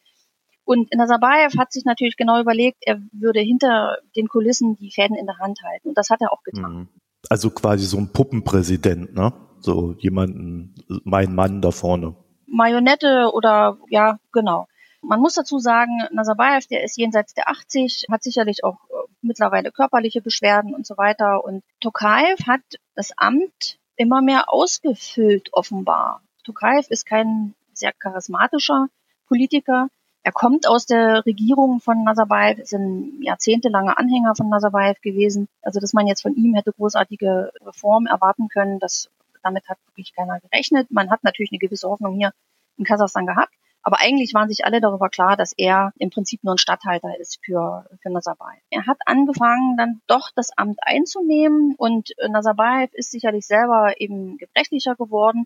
Und 0.64 0.94
Nazarbayev 0.94 1.58
hat 1.58 1.72
sich 1.72 1.84
natürlich 1.84 2.16
genau 2.16 2.40
überlegt, 2.40 2.78
er 2.80 3.00
würde 3.12 3.40
hinter 3.40 3.98
den 4.16 4.28
Kulissen 4.28 4.76
die 4.76 4.90
Fäden 4.90 5.16
in 5.16 5.26
der 5.26 5.38
Hand 5.38 5.60
halten. 5.62 5.88
Und 5.88 5.98
das 5.98 6.10
hat 6.10 6.22
er 6.22 6.32
auch 6.32 6.42
getan. 6.42 6.74
Mhm. 6.74 6.88
Also 7.28 7.50
quasi 7.50 7.86
so 7.86 7.98
ein 7.98 8.12
Puppenpräsident, 8.12 9.14
ne? 9.14 9.32
So 9.60 9.94
jemanden, 9.98 10.74
mein 11.04 11.34
Mann 11.34 11.62
da 11.62 11.70
vorne. 11.70 12.16
Marionette 12.46 13.30
oder 13.32 13.78
ja, 13.88 14.18
genau. 14.32 14.66
Man 15.00 15.20
muss 15.20 15.34
dazu 15.34 15.58
sagen, 15.58 16.06
Nazarbayev, 16.12 16.66
der 16.66 16.82
ist 16.82 16.96
jenseits 16.96 17.34
der 17.34 17.48
80, 17.48 18.06
hat 18.10 18.22
sicherlich 18.22 18.64
auch 18.64 18.76
äh, 18.88 18.94
mittlerweile 19.20 19.70
körperliche 19.70 20.22
Beschwerden 20.22 20.74
und 20.74 20.86
so 20.86 20.96
weiter. 20.96 21.44
Und 21.44 21.62
Tokayev 21.80 22.46
hat 22.46 22.62
das 22.94 23.12
Amt 23.16 23.78
immer 23.96 24.22
mehr 24.22 24.50
ausgefüllt, 24.50 25.50
offenbar. 25.52 26.22
Tokayev 26.44 26.86
ist 26.90 27.06
kein 27.06 27.54
sehr 27.72 27.92
charismatischer 27.92 28.88
Politiker. 29.26 29.88
Er 30.22 30.32
kommt 30.32 30.66
aus 30.66 30.86
der 30.86 31.26
Regierung 31.26 31.80
von 31.80 32.04
Nazarbayev, 32.04 32.60
ist 32.60 32.72
ein 32.72 33.20
jahrzehntelanger 33.22 33.98
Anhänger 33.98 34.34
von 34.34 34.48
Nazarbayev 34.48 35.00
gewesen. 35.02 35.48
Also, 35.62 35.80
dass 35.80 35.92
man 35.92 36.06
jetzt 36.06 36.22
von 36.22 36.34
ihm 36.34 36.54
hätte 36.54 36.72
großartige 36.72 37.52
Reformen 37.62 38.06
erwarten 38.06 38.48
können, 38.48 38.78
das, 38.78 39.10
damit 39.42 39.68
hat 39.68 39.78
wirklich 39.88 40.14
keiner 40.14 40.40
gerechnet. 40.40 40.90
Man 40.90 41.10
hat 41.10 41.24
natürlich 41.24 41.52
eine 41.52 41.58
gewisse 41.58 41.88
Hoffnung 41.88 42.14
hier 42.16 42.32
in 42.78 42.84
Kasachstan 42.84 43.26
gehabt. 43.26 43.52
Aber 43.86 44.00
eigentlich 44.00 44.32
waren 44.32 44.48
sich 44.48 44.64
alle 44.64 44.80
darüber 44.80 45.10
klar, 45.10 45.36
dass 45.36 45.52
er 45.52 45.92
im 45.98 46.08
Prinzip 46.08 46.42
nur 46.42 46.54
ein 46.54 46.58
Stadthalter 46.58 47.20
ist 47.20 47.38
für, 47.44 47.86
für 48.00 48.10
Nazarbayev. 48.10 48.62
Er 48.70 48.86
hat 48.86 48.96
angefangen, 49.04 49.76
dann 49.76 50.00
doch 50.06 50.30
das 50.34 50.56
Amt 50.56 50.78
einzunehmen 50.80 51.74
und 51.76 52.14
Nazarbayev 52.26 52.94
ist 52.94 53.10
sicherlich 53.10 53.46
selber 53.46 54.00
eben 54.00 54.38
gebrechlicher 54.38 54.96
geworden. 54.96 55.44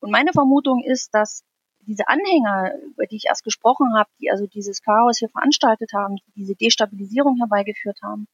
Und 0.00 0.10
meine 0.10 0.34
Vermutung 0.34 0.84
ist, 0.84 1.14
dass 1.14 1.44
diese 1.80 2.08
Anhänger, 2.08 2.74
über 2.92 3.06
die 3.06 3.16
ich 3.16 3.24
erst 3.28 3.44
gesprochen 3.44 3.94
habe, 3.96 4.10
die 4.20 4.30
also 4.30 4.46
dieses 4.46 4.82
Chaos 4.82 5.18
hier 5.18 5.30
veranstaltet 5.30 5.92
haben, 5.94 6.16
die 6.16 6.32
diese 6.36 6.54
Destabilisierung 6.54 7.38
herbeigeführt 7.38 8.00
haben, 8.02 8.28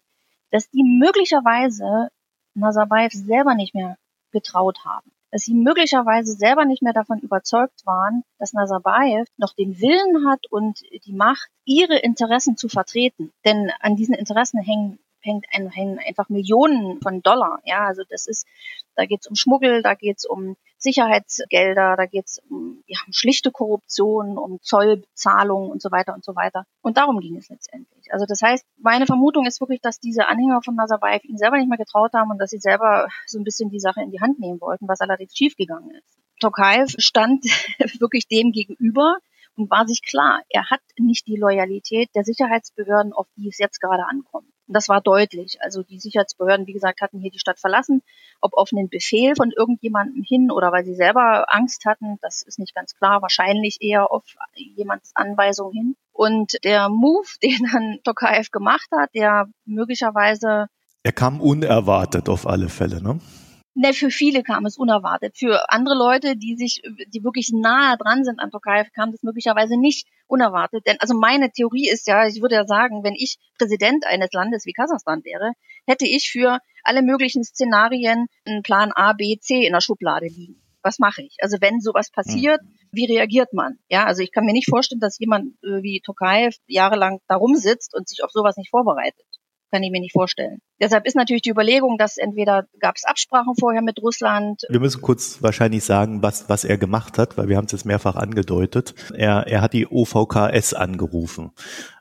dass 0.50 0.68
die 0.70 0.82
möglicherweise 0.82 2.08
Nazarbayev 2.54 3.12
selber 3.14 3.54
nicht 3.54 3.73
mehr 3.73 3.99
getraut 4.32 4.84
haben. 4.84 5.13
Dass 5.34 5.42
sie 5.42 5.54
möglicherweise 5.54 6.34
selber 6.34 6.64
nicht 6.64 6.80
mehr 6.80 6.92
davon 6.92 7.18
überzeugt 7.18 7.84
waren, 7.84 8.22
dass 8.38 8.52
Nazarbayev 8.52 9.26
noch 9.36 9.52
den 9.52 9.80
Willen 9.80 10.28
hat 10.30 10.46
und 10.48 10.78
die 11.04 11.12
Macht, 11.12 11.48
ihre 11.64 11.98
Interessen 11.98 12.56
zu 12.56 12.68
vertreten. 12.68 13.32
Denn 13.44 13.72
an 13.80 13.96
diesen 13.96 14.14
Interessen 14.14 14.60
hängen 14.60 15.00
hängt 15.24 15.46
ein, 15.52 15.70
hängen 15.70 15.98
einfach 15.98 16.28
Millionen 16.28 17.00
von 17.00 17.22
Dollar. 17.22 17.60
Ja, 17.64 17.86
also 17.86 18.02
das 18.08 18.26
ist, 18.26 18.46
da 18.94 19.06
geht 19.06 19.20
es 19.22 19.26
um 19.26 19.34
Schmuggel, 19.34 19.82
da 19.82 19.94
geht 19.94 20.18
es 20.18 20.24
um 20.24 20.56
Sicherheitsgelder, 20.78 21.96
da 21.96 22.06
geht 22.06 22.26
es 22.26 22.40
um 22.48 22.82
ja, 22.86 22.98
schlichte 23.10 23.50
Korruption, 23.50 24.36
um 24.38 24.60
Zollzahlungen 24.60 25.70
und 25.70 25.82
so 25.82 25.90
weiter 25.90 26.14
und 26.14 26.24
so 26.24 26.36
weiter. 26.36 26.66
Und 26.82 26.98
darum 26.98 27.20
ging 27.20 27.36
es 27.36 27.48
letztendlich. 27.48 28.12
Also 28.12 28.26
das 28.26 28.42
heißt, 28.42 28.64
meine 28.76 29.06
Vermutung 29.06 29.46
ist 29.46 29.60
wirklich, 29.60 29.80
dass 29.80 29.98
diese 29.98 30.26
Anhänger 30.26 30.60
von 30.62 30.74
Nazarbayev 30.74 31.24
ihn 31.24 31.38
selber 31.38 31.56
nicht 31.56 31.68
mehr 31.68 31.78
getraut 31.78 32.12
haben 32.12 32.30
und 32.30 32.38
dass 32.38 32.50
sie 32.50 32.58
selber 32.58 33.08
so 33.26 33.38
ein 33.38 33.44
bisschen 33.44 33.70
die 33.70 33.80
Sache 33.80 34.02
in 34.02 34.10
die 34.10 34.20
Hand 34.20 34.38
nehmen 34.38 34.60
wollten, 34.60 34.86
was 34.86 35.00
allerdings 35.00 35.36
schiefgegangen 35.36 35.90
ist. 35.90 36.18
Tokayev 36.40 36.94
stand 36.98 37.44
wirklich 38.00 38.28
dem 38.28 38.52
gegenüber 38.52 39.16
und 39.56 39.70
war 39.70 39.86
sich 39.86 40.02
klar, 40.02 40.42
er 40.48 40.70
hat 40.70 40.80
nicht 40.98 41.26
die 41.26 41.36
Loyalität 41.36 42.10
der 42.14 42.24
Sicherheitsbehörden, 42.24 43.12
auf 43.12 43.26
die 43.36 43.48
es 43.48 43.58
jetzt 43.58 43.80
gerade 43.80 44.04
ankommt. 44.06 44.48
Das 44.66 44.88
war 44.88 45.00
deutlich. 45.00 45.61
Also 45.61 45.83
die 45.83 45.99
Sicherheitsbehörden, 45.99 46.66
wie 46.66 46.73
gesagt, 46.73 47.00
hatten 47.00 47.21
hier 47.21 47.30
die 47.30 47.38
Stadt 47.38 47.59
verlassen. 47.59 48.02
Ob 48.40 48.54
auf 48.54 48.71
einen 48.73 48.88
Befehl 48.88 49.35
von 49.37 49.50
irgendjemandem 49.50 50.23
hin 50.23 50.50
oder 50.50 50.73
weil 50.73 50.85
sie 50.85 50.94
selber 50.94 51.47
Angst 51.49 51.85
hatten, 51.85 52.18
das 52.23 52.42
ist 52.42 52.59
nicht 52.59 52.75
ganz 52.75 52.94
klar. 52.94 53.23
Wahrscheinlich 53.23 53.78
eher 53.80 54.11
auf 54.11 54.25
jemands 54.54 55.12
Anweisung 55.14 55.73
hin. 55.73 55.97
Und 56.12 56.59
der 56.64 56.88
Move, 56.88 57.28
den 57.42 57.68
dann 57.71 57.99
Tokayev 58.04 58.50
gemacht 58.50 58.88
hat, 58.92 59.11
der 59.14 59.49
möglicherweise 59.64 60.68
er 61.06 61.12
kam 61.12 61.42
unerwartet 61.42 62.30
auf 62.30 62.47
alle 62.47 62.71
Fälle, 62.71 63.02
ne? 63.02 63.21
Ne, 63.76 63.92
für 63.92 64.10
viele 64.10 64.44
kam 64.44 64.66
es 64.66 64.76
unerwartet. 64.76 65.36
Für 65.36 65.68
andere 65.72 65.96
Leute, 65.96 66.36
die 66.36 66.54
sich, 66.54 66.82
die 67.08 67.24
wirklich 67.24 67.50
nahe 67.52 67.96
dran 67.98 68.22
sind 68.22 68.38
an 68.38 68.52
Türkei, 68.52 68.84
kam 68.94 69.10
das 69.10 69.24
möglicherweise 69.24 69.76
nicht 69.76 70.06
unerwartet. 70.28 70.86
Denn 70.86 70.96
also 71.00 71.14
meine 71.18 71.50
Theorie 71.50 71.88
ist 71.88 72.06
ja, 72.06 72.24
ich 72.26 72.40
würde 72.40 72.54
ja 72.54 72.66
sagen, 72.66 73.02
wenn 73.02 73.14
ich 73.14 73.38
Präsident 73.58 74.06
eines 74.06 74.32
Landes 74.32 74.64
wie 74.64 74.72
Kasachstan 74.72 75.24
wäre, 75.24 75.52
hätte 75.86 76.06
ich 76.06 76.30
für 76.30 76.60
alle 76.84 77.02
möglichen 77.02 77.42
Szenarien 77.42 78.26
einen 78.46 78.62
Plan 78.62 78.92
A, 78.92 79.12
B, 79.12 79.38
C 79.40 79.66
in 79.66 79.72
der 79.72 79.80
Schublade 79.80 80.26
liegen. 80.26 80.62
Was 80.82 81.00
mache 81.00 81.22
ich? 81.22 81.36
Also 81.40 81.56
wenn 81.60 81.80
sowas 81.80 82.12
passiert, 82.12 82.60
hm. 82.60 82.68
wie 82.92 83.06
reagiert 83.06 83.52
man? 83.54 83.78
Ja, 83.88 84.04
also 84.04 84.22
ich 84.22 84.30
kann 84.30 84.44
mir 84.44 84.52
nicht 84.52 84.68
vorstellen, 84.68 85.00
dass 85.00 85.18
jemand 85.18 85.54
äh, 85.64 85.82
wie 85.82 86.00
Tokayev 86.00 86.58
jahrelang 86.68 87.20
da 87.26 87.36
rumsitzt 87.36 87.92
und 87.94 88.08
sich 88.08 88.22
auf 88.22 88.30
sowas 88.30 88.56
nicht 88.56 88.70
vorbereitet 88.70 89.24
kann 89.74 89.82
ich 89.82 89.90
mir 89.90 90.00
nicht 90.00 90.12
vorstellen. 90.12 90.60
Deshalb 90.80 91.04
ist 91.04 91.16
natürlich 91.16 91.42
die 91.42 91.50
Überlegung, 91.50 91.98
dass 91.98 92.16
entweder 92.16 92.68
gab 92.78 92.94
es 92.94 93.02
Absprachen 93.02 93.56
vorher 93.58 93.82
mit 93.82 94.00
Russland. 94.00 94.62
Wir 94.68 94.78
müssen 94.78 95.02
kurz 95.02 95.42
wahrscheinlich 95.42 95.82
sagen, 95.82 96.22
was, 96.22 96.48
was 96.48 96.62
er 96.62 96.78
gemacht 96.78 97.18
hat, 97.18 97.36
weil 97.36 97.48
wir 97.48 97.56
haben 97.56 97.64
es 97.64 97.72
jetzt 97.72 97.84
mehrfach 97.84 98.14
angedeutet. 98.14 98.94
Er, 99.16 99.48
er 99.48 99.62
hat 99.62 99.72
die 99.72 99.88
OVKS 99.88 100.74
angerufen 100.74 101.50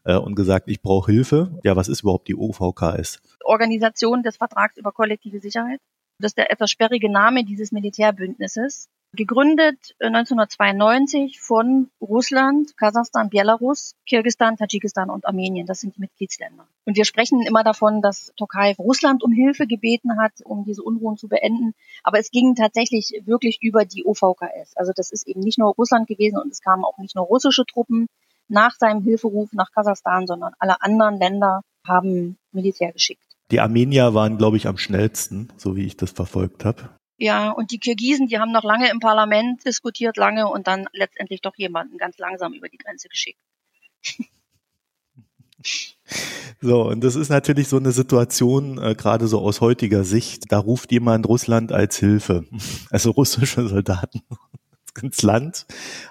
äh, 0.03 0.15
und 0.15 0.35
gesagt, 0.35 0.69
ich 0.69 0.83
brauche 0.83 1.11
Hilfe. 1.11 1.59
Ja, 1.63 1.75
was 1.75 1.87
ist 1.87 2.01
überhaupt 2.01 2.27
die 2.27 2.35
OVKS? 2.35 3.19
Organisation 3.43 4.21
des 4.21 4.37
Vertrags 4.37 4.77
über 4.77 4.91
kollektive 4.91 5.39
Sicherheit. 5.39 5.79
Das 6.19 6.29
ist 6.29 6.37
der 6.37 6.51
etwas 6.51 6.69
sperrige 6.69 7.11
Name 7.11 7.43
dieses 7.43 7.71
Militärbündnisses 7.71 8.87
gegründet 9.15 9.96
1992 10.00 11.36
äh, 11.36 11.39
von 11.39 11.89
Russland, 12.01 12.75
Kasachstan, 12.77 13.29
Belarus, 13.29 13.95
Kirgistan, 14.08 14.58
Tadschikistan 14.58 15.10
und 15.10 15.26
Armenien. 15.26 15.67
Das 15.67 15.82
sind 15.82 15.95
die 15.95 16.02
Mitgliedsländer. 16.02 16.67
Und 16.86 16.97
wir 16.97 17.06
sprechen 17.06 17.41
immer 17.41 17.63
davon, 17.63 18.02
dass 18.02 18.34
Türkei 18.38 18.76
Russland 18.78 19.23
um 19.23 19.32
Hilfe 19.32 19.67
gebeten 19.67 20.19
hat, 20.19 20.34
um 20.43 20.65
diese 20.65 20.82
Unruhen 20.82 21.17
zu 21.17 21.28
beenden. 21.28 21.73
Aber 22.04 22.19
es 22.19 22.32
ging 22.32 22.56
tatsächlich 22.56 23.21
wirklich 23.26 23.60
über 23.62 23.86
die 23.86 24.04
OVKS. 24.04 24.76
Also 24.76 24.91
das 24.95 25.12
ist 25.12 25.28
eben 25.28 25.41
nicht 25.41 25.60
nur 25.60 25.73
Russland 25.76 26.08
gewesen 26.08 26.39
und 26.39 26.52
es 26.52 26.62
kamen 26.62 26.84
auch 26.84 26.97
nicht 26.97 27.15
nur 27.15 27.26
russische 27.26 27.65
Truppen 27.65 28.08
nach 28.47 28.76
seinem 28.76 29.04
Hilferuf 29.04 29.54
nach 29.54 29.71
Kasachstan, 29.71 30.28
sondern 30.28 30.54
alle 30.60 30.82
anderen 30.82 31.17
Länder 31.17 31.62
haben 31.88 32.38
Militär 32.52 32.91
geschickt. 32.91 33.23
Die 33.52 33.60
Armenier 33.60 34.13
waren, 34.13 34.38
glaube 34.38 34.58
ich, 34.58 34.67
am 34.67 34.78
schnellsten, 34.78 35.49
so 35.58 35.76
wie 35.76 35.86
ich 35.86 35.97
das 35.97 36.12
verfolgt 36.12 36.65
habe. 36.65 36.89
Ja, 37.23 37.51
und 37.51 37.71
die 37.71 37.79
Kirgisen, 37.79 38.27
die 38.27 38.38
haben 38.38 38.51
noch 38.51 38.65
lange 38.65 38.91
im 38.91 38.99
Parlament 38.99 39.63
diskutiert, 39.63 40.17
lange 40.17 40.49
und 40.49 40.67
dann 40.67 40.88
letztendlich 40.91 41.39
doch 41.39 41.55
jemanden 41.55 41.97
ganz 41.97 42.17
langsam 42.17 42.51
über 42.51 42.67
die 42.67 42.77
Grenze 42.77 43.07
geschickt. 43.07 43.39
So, 46.59 46.83
und 46.89 47.01
das 47.03 47.15
ist 47.15 47.29
natürlich 47.29 47.69
so 47.69 47.77
eine 47.77 47.93
Situation, 47.93 48.77
äh, 48.77 48.95
gerade 48.95 49.27
so 49.27 49.39
aus 49.39 49.62
heutiger 49.62 50.03
Sicht, 50.03 50.51
da 50.51 50.59
ruft 50.59 50.91
jemand 50.91 51.27
Russland 51.27 51.71
als 51.71 51.97
Hilfe, 51.97 52.45
also 52.89 53.12
russische 53.12 53.67
Soldaten 53.67 54.21
ins 55.01 55.21
Land, 55.21 55.65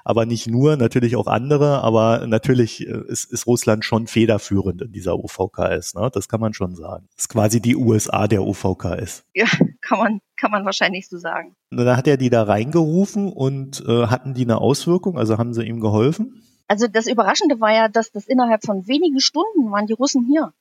aber 0.04 0.24
nicht 0.24 0.46
nur, 0.46 0.76
natürlich 0.76 1.16
auch 1.16 1.26
andere, 1.26 1.82
aber 1.82 2.26
natürlich 2.26 2.86
äh, 2.86 3.02
ist, 3.06 3.30
ist 3.30 3.46
Russland 3.46 3.84
schon 3.84 4.06
federführend 4.06 4.80
in 4.80 4.92
dieser 4.92 5.18
UVKS, 5.18 5.94
ne? 5.94 6.10
das 6.12 6.28
kann 6.28 6.40
man 6.40 6.54
schon 6.54 6.74
sagen. 6.74 7.06
Das 7.14 7.24
ist 7.24 7.28
quasi 7.28 7.60
die 7.60 7.76
USA 7.76 8.26
der 8.26 8.42
UVKS. 8.42 9.24
Ja, 9.34 9.46
kann 9.82 9.98
man, 9.98 10.20
kann 10.36 10.50
man 10.50 10.64
wahrscheinlich 10.64 11.08
so 11.08 11.18
sagen. 11.18 11.54
Dann 11.70 11.96
hat 11.96 12.06
er 12.06 12.16
die 12.16 12.30
da 12.30 12.44
reingerufen 12.44 13.32
und 13.32 13.84
äh, 13.86 14.06
hatten 14.06 14.34
die 14.34 14.44
eine 14.44 14.58
Auswirkung, 14.58 15.18
also 15.18 15.38
haben 15.38 15.52
sie 15.52 15.64
ihm 15.64 15.80
geholfen? 15.80 16.42
Also 16.68 16.86
das 16.86 17.06
Überraschende 17.06 17.60
war 17.60 17.74
ja, 17.74 17.88
dass 17.88 18.12
das 18.12 18.26
innerhalb 18.26 18.64
von 18.64 18.86
wenigen 18.86 19.20
Stunden 19.20 19.70
waren 19.70 19.86
die 19.86 19.92
Russen 19.92 20.26
hier. 20.26 20.52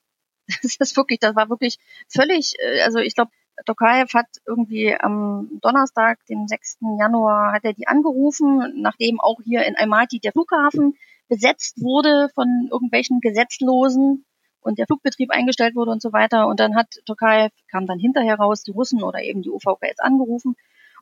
Das 0.62 0.74
ist 0.74 0.96
wirklich, 0.96 1.20
das 1.20 1.36
war 1.36 1.48
wirklich 1.48 1.78
völlig, 2.08 2.56
äh, 2.58 2.82
also 2.82 2.98
ich 2.98 3.14
glaube, 3.14 3.30
Tokayev 3.64 4.12
hat 4.14 4.26
irgendwie 4.46 4.94
am 4.98 5.48
Donnerstag, 5.60 6.18
dem 6.26 6.48
6. 6.48 6.78
Januar, 6.98 7.52
hat 7.52 7.64
er 7.64 7.74
die 7.74 7.86
angerufen, 7.86 8.80
nachdem 8.82 9.20
auch 9.20 9.40
hier 9.44 9.64
in 9.64 9.76
Almaty 9.76 10.18
der 10.18 10.32
Flughafen 10.32 10.96
besetzt 11.28 11.80
wurde 11.80 12.28
von 12.34 12.68
irgendwelchen 12.70 13.20
Gesetzlosen 13.20 14.24
und 14.62 14.78
der 14.78 14.86
Flugbetrieb 14.86 15.30
eingestellt 15.30 15.74
wurde 15.74 15.90
und 15.90 16.00
so 16.00 16.12
weiter. 16.12 16.46
Und 16.46 16.60
dann 16.60 16.76
hat 16.76 16.88
Tokayev, 17.04 17.52
kam 17.70 17.86
dann 17.86 17.98
hinterher 17.98 18.36
raus, 18.36 18.62
die 18.62 18.70
Russen 18.70 19.02
oder 19.02 19.22
eben 19.22 19.42
die 19.42 19.50
UVKS 19.50 19.98
angerufen 19.98 20.56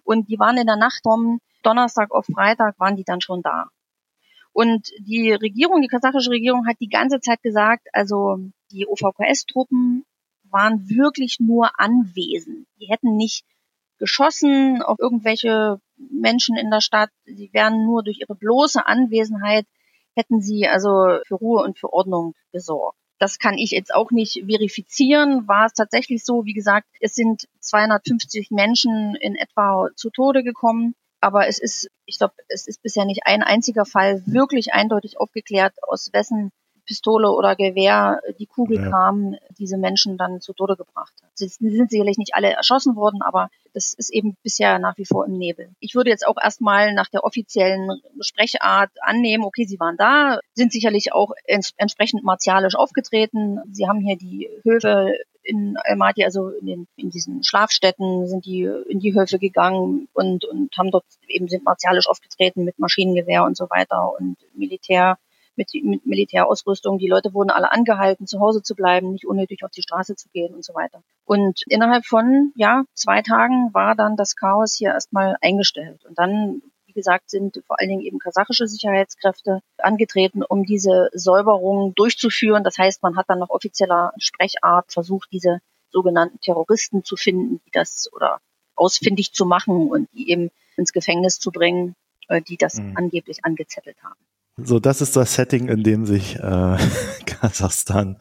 und 0.05 0.29
die 0.29 0.39
waren 0.39 0.57
in 0.57 0.67
der 0.67 0.77
Nacht 0.77 1.01
vom 1.03 1.41
Donnerstag 1.63 2.11
auf 2.11 2.27
Freitag, 2.27 2.79
waren 2.81 2.97
die 2.97 3.05
dann 3.05 3.21
schon 3.21 3.43
da. 3.43 3.67
Und 4.53 4.91
die 4.99 5.33
Regierung, 5.33 5.83
die 5.83 5.89
kasachische 5.89 6.31
Regierung 6.31 6.67
hat 6.67 6.77
die 6.81 6.89
ganze 6.89 7.21
Zeit 7.21 7.43
gesagt, 7.43 7.87
also 7.93 8.39
die 8.73 8.87
OVKS-Truppen 8.89 10.05
waren 10.45 10.89
wirklich 10.89 11.39
nur 11.39 11.79
anwesend. 11.79 12.67
Die 12.81 12.89
hätten 12.89 13.17
nicht 13.17 13.45
geschossen 13.99 14.83
auf 14.83 14.99
irgendwelche 14.99 15.81
Menschen 15.97 16.57
in 16.57 16.71
der 16.71 16.81
Stadt. 16.81 17.11
Sie 17.25 17.51
wären 17.53 17.85
nur 17.85 18.03
durch 18.03 18.19
ihre 18.19 18.35
bloße 18.35 18.85
Anwesenheit 18.85 19.67
hätten 20.17 20.41
sie 20.41 20.67
also 20.67 21.19
für 21.27 21.37
Ruhe 21.37 21.63
und 21.63 21.79
für 21.79 21.93
Ordnung 21.93 22.35
gesorgt. 22.53 22.99
Das 23.21 23.39
kann 23.39 23.59
ich 23.59 23.71
jetzt 23.71 23.95
auch 23.95 24.11
nicht 24.11 24.45
verifizieren. 24.47 25.47
War 25.47 25.67
es 25.67 25.75
tatsächlich 25.75 26.25
so? 26.25 26.47
Wie 26.47 26.55
gesagt, 26.55 26.89
es 27.01 27.15
sind 27.15 27.47
250 27.61 28.51
Menschen 28.51 29.15
in 29.15 29.37
etwa 29.37 29.89
zu 29.95 30.11
Tode 30.11 30.43
gekommen. 30.43 30.95
Aber 31.21 31.47
es 31.47 31.59
ist, 31.59 31.91
ich 32.07 32.17
glaube, 32.17 32.33
es 32.49 32.67
ist 32.67 32.83
bisher 32.83 33.05
nicht 33.05 33.27
ein 33.27 33.43
einziger 33.43 33.85
Fall 33.85 34.23
wirklich 34.25 34.73
eindeutig 34.73 35.21
aufgeklärt, 35.21 35.75
aus 35.87 36.09
wessen 36.15 36.51
Pistole 36.91 37.31
oder 37.31 37.55
Gewehr 37.55 38.21
die 38.41 38.47
Kugel 38.47 38.79
ja. 38.79 38.91
kam, 38.91 39.37
diese 39.57 39.79
Menschen 39.79 40.19
dann 40.19 40.41
zu 40.41 40.53
Tode 40.53 40.75
gebracht 40.75 41.15
hat. 41.23 41.31
Sie 41.35 41.47
sind 41.47 41.89
sicherlich 41.89 42.19
nicht 42.19 42.35
alle 42.35 42.51
erschossen 42.53 42.97
worden, 42.97 43.23
aber 43.23 43.49
das 43.75 43.95
ist 43.95 44.13
eben 44.13 44.37
bisher 44.43 44.81
nach 44.81 44.99
wie 44.99 45.05
vor 45.05 45.25
im 45.25 45.39
Nebel. 45.39 45.69
Ich 45.79 45.95
würde 45.95 46.11
jetzt 46.11 46.27
auch 46.27 46.35
erstmal 46.43 46.93
nach 46.93 47.09
der 47.09 47.23
offiziellen 47.23 48.03
Sprechart 48.19 48.91
annehmen, 49.03 49.45
okay, 49.45 49.67
sie 49.67 49.79
waren 49.79 49.97
da, 49.97 50.41
sind 50.55 50.73
sicherlich 50.73 51.13
auch 51.13 51.31
ents 51.45 51.73
entsprechend 51.77 52.25
martialisch 52.25 52.75
aufgetreten. 52.75 53.61
Sie 53.71 53.87
haben 53.87 54.01
hier 54.01 54.17
die 54.17 54.49
Höfe 54.65 55.15
in 55.45 55.77
Almaty, 55.85 56.25
also 56.25 56.49
in, 56.49 56.67
den, 56.67 56.89
in 56.97 57.11
diesen 57.11 57.45
Schlafstätten, 57.45 58.27
sind 58.27 58.47
die 58.47 58.65
in 58.65 58.99
die 58.99 59.15
Höfe 59.15 59.39
gegangen 59.39 60.09
und, 60.13 60.45
und 60.45 60.77
haben 60.77 60.91
dort 60.91 61.05
eben 61.29 61.47
sind 61.47 61.65
martialisch 61.65 62.09
aufgetreten 62.09 62.65
mit 62.65 62.81
Maschinengewehr 62.81 63.45
und 63.45 63.57
so 63.57 63.71
weiter 63.71 64.13
und 64.19 64.39
Militär 64.55 65.19
mit, 65.57 65.71
mit 65.83 66.07
Militärausrüstung. 66.07 66.99
Die 66.99 67.09
Leute 67.09 67.35
wurden 67.35 67.51
alle 67.51 67.73
angehalten, 67.73 68.27
zu 68.27 68.41
Hause 68.41 68.63
zu 68.63 68.75
bleiben, 68.75 69.13
nicht 69.13 69.27
unnötig 69.27 69.65
auf 69.65 69.71
die 69.71 69.83
Straße 69.83 70.17
zu 70.17 70.29
gehen 70.31 70.55
und 70.55 70.65
so 70.65 70.75
weiter. 70.75 71.03
Und 71.25 71.63
innerhalb 71.69 72.07
von 72.07 72.53
ja 72.57 72.85
zwei 72.95 73.23
Tagen 73.23 73.73
war 73.73 73.95
dann 73.95 74.17
das 74.17 74.37
Chaos 74.37 74.75
hier 74.75 74.91
erstmal 74.91 75.37
eingestellt. 75.41 76.05
Und 76.07 76.19
dann 76.19 76.63
wie 76.91 76.95
gesagt, 76.95 77.31
sind 77.31 77.63
vor 77.69 77.79
allen 77.79 77.89
Dingen 77.89 78.01
eben 78.03 78.19
kasachische 78.19 78.67
Sicherheitskräfte 78.67 79.61
angetreten, 79.79 80.43
um 80.43 80.65
diese 80.65 81.09
Säuberung 81.13 81.95
durchzuführen. 81.95 82.65
Das 82.65 82.79
heißt, 82.79 83.03
man 83.05 83.17
hat 83.17 83.27
dann 83.29 83.39
nach 83.39 83.51
offizieller 83.51 84.13
Sprechart 84.19 84.93
versucht, 84.93 85.29
diese 85.31 85.61
sogenannten 85.93 86.41
Terroristen 86.41 87.05
zu 87.05 87.17
finden, 87.17 87.61
die 87.65 87.71
das 87.71 88.11
oder 88.13 88.41
ausfindig 88.75 89.33
zu 89.33 89.47
machen 89.47 89.89
und 89.89 90.09
die 90.15 90.31
eben 90.31 90.51
ins 90.77 90.93
Gefängnis 90.93 91.39
zu 91.39 91.53
bringen, 91.53 91.95
äh, 92.29 92.43
die 92.43 92.57
das 92.57 92.77
mhm. 92.77 92.97
angeblich 92.97 93.45
angezettelt 93.45 94.03
haben. 94.03 94.19
So, 94.65 94.81
das 94.81 95.01
ist 95.01 95.17
das 95.17 95.35
Setting, 95.35 95.69
in 95.69 95.83
dem 95.83 96.07
sich 96.07 96.37
äh, 96.37 96.77
Kasachstan 97.27 98.17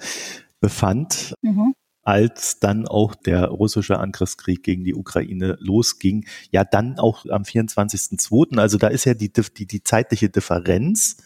befand. 0.60 1.36
Mhm. 1.41 1.73
als 2.04 2.60
dann 2.60 2.88
auch 2.88 3.13
der 3.13 3.45
russische 3.49 3.99
Angriffskrieg 3.99 4.63
gegen 4.63 4.84
die 4.84 4.95
Ukraine 4.95 5.58
losging. 5.60 6.25
Ja, 6.49 6.63
dann 6.63 6.97
auch 6.97 7.25
am 7.30 7.43
24.02. 7.43 8.58
Also 8.58 8.80
da 8.80 8.88
ist 8.88 9.06
ja 9.06 9.13
die, 9.13 9.32
die, 9.32 9.67
die 9.67 9.84
zeitliche 9.84 10.30
Differenz 10.30 11.17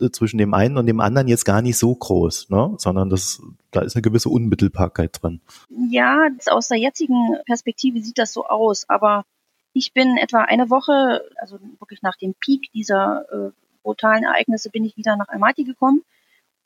äh, 0.00 0.10
zwischen 0.10 0.38
dem 0.38 0.54
einen 0.54 0.76
und 0.76 0.86
dem 0.86 1.00
anderen 1.00 1.26
jetzt 1.28 1.44
gar 1.44 1.60
nicht 1.60 1.76
so 1.76 1.94
groß, 1.94 2.50
ne? 2.50 2.74
sondern 2.78 3.10
das, 3.10 3.42
da 3.72 3.80
ist 3.80 3.96
eine 3.96 4.02
gewisse 4.02 4.28
Unmittelbarkeit 4.28 5.18
drin. 5.20 5.40
Ja, 5.90 6.28
aus 6.50 6.68
der 6.68 6.78
jetzigen 6.78 7.36
Perspektive 7.46 8.00
sieht 8.00 8.18
das 8.18 8.32
so 8.32 8.46
aus, 8.46 8.88
aber 8.88 9.24
Ich 9.74 9.92
bin 9.94 10.18
etwa 10.18 10.42
eine 10.42 10.68
Woche, 10.68 11.22
also 11.36 11.58
wirklich 11.78 12.02
nach 12.02 12.16
dem 12.16 12.34
Peak 12.34 12.70
dieser 12.74 13.24
äh, 13.32 13.50
brutalen 13.82 14.24
Ereignisse, 14.24 14.70
bin 14.70 14.84
ich 14.84 14.96
wieder 14.96 15.16
nach 15.16 15.28
Almaty 15.28 15.64
gekommen. 15.64 16.02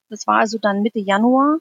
Das 0.09 0.27
war 0.27 0.39
also 0.39 0.59
dann 0.59 0.83
Mitte 0.83 1.01
Januar. 1.01 1.59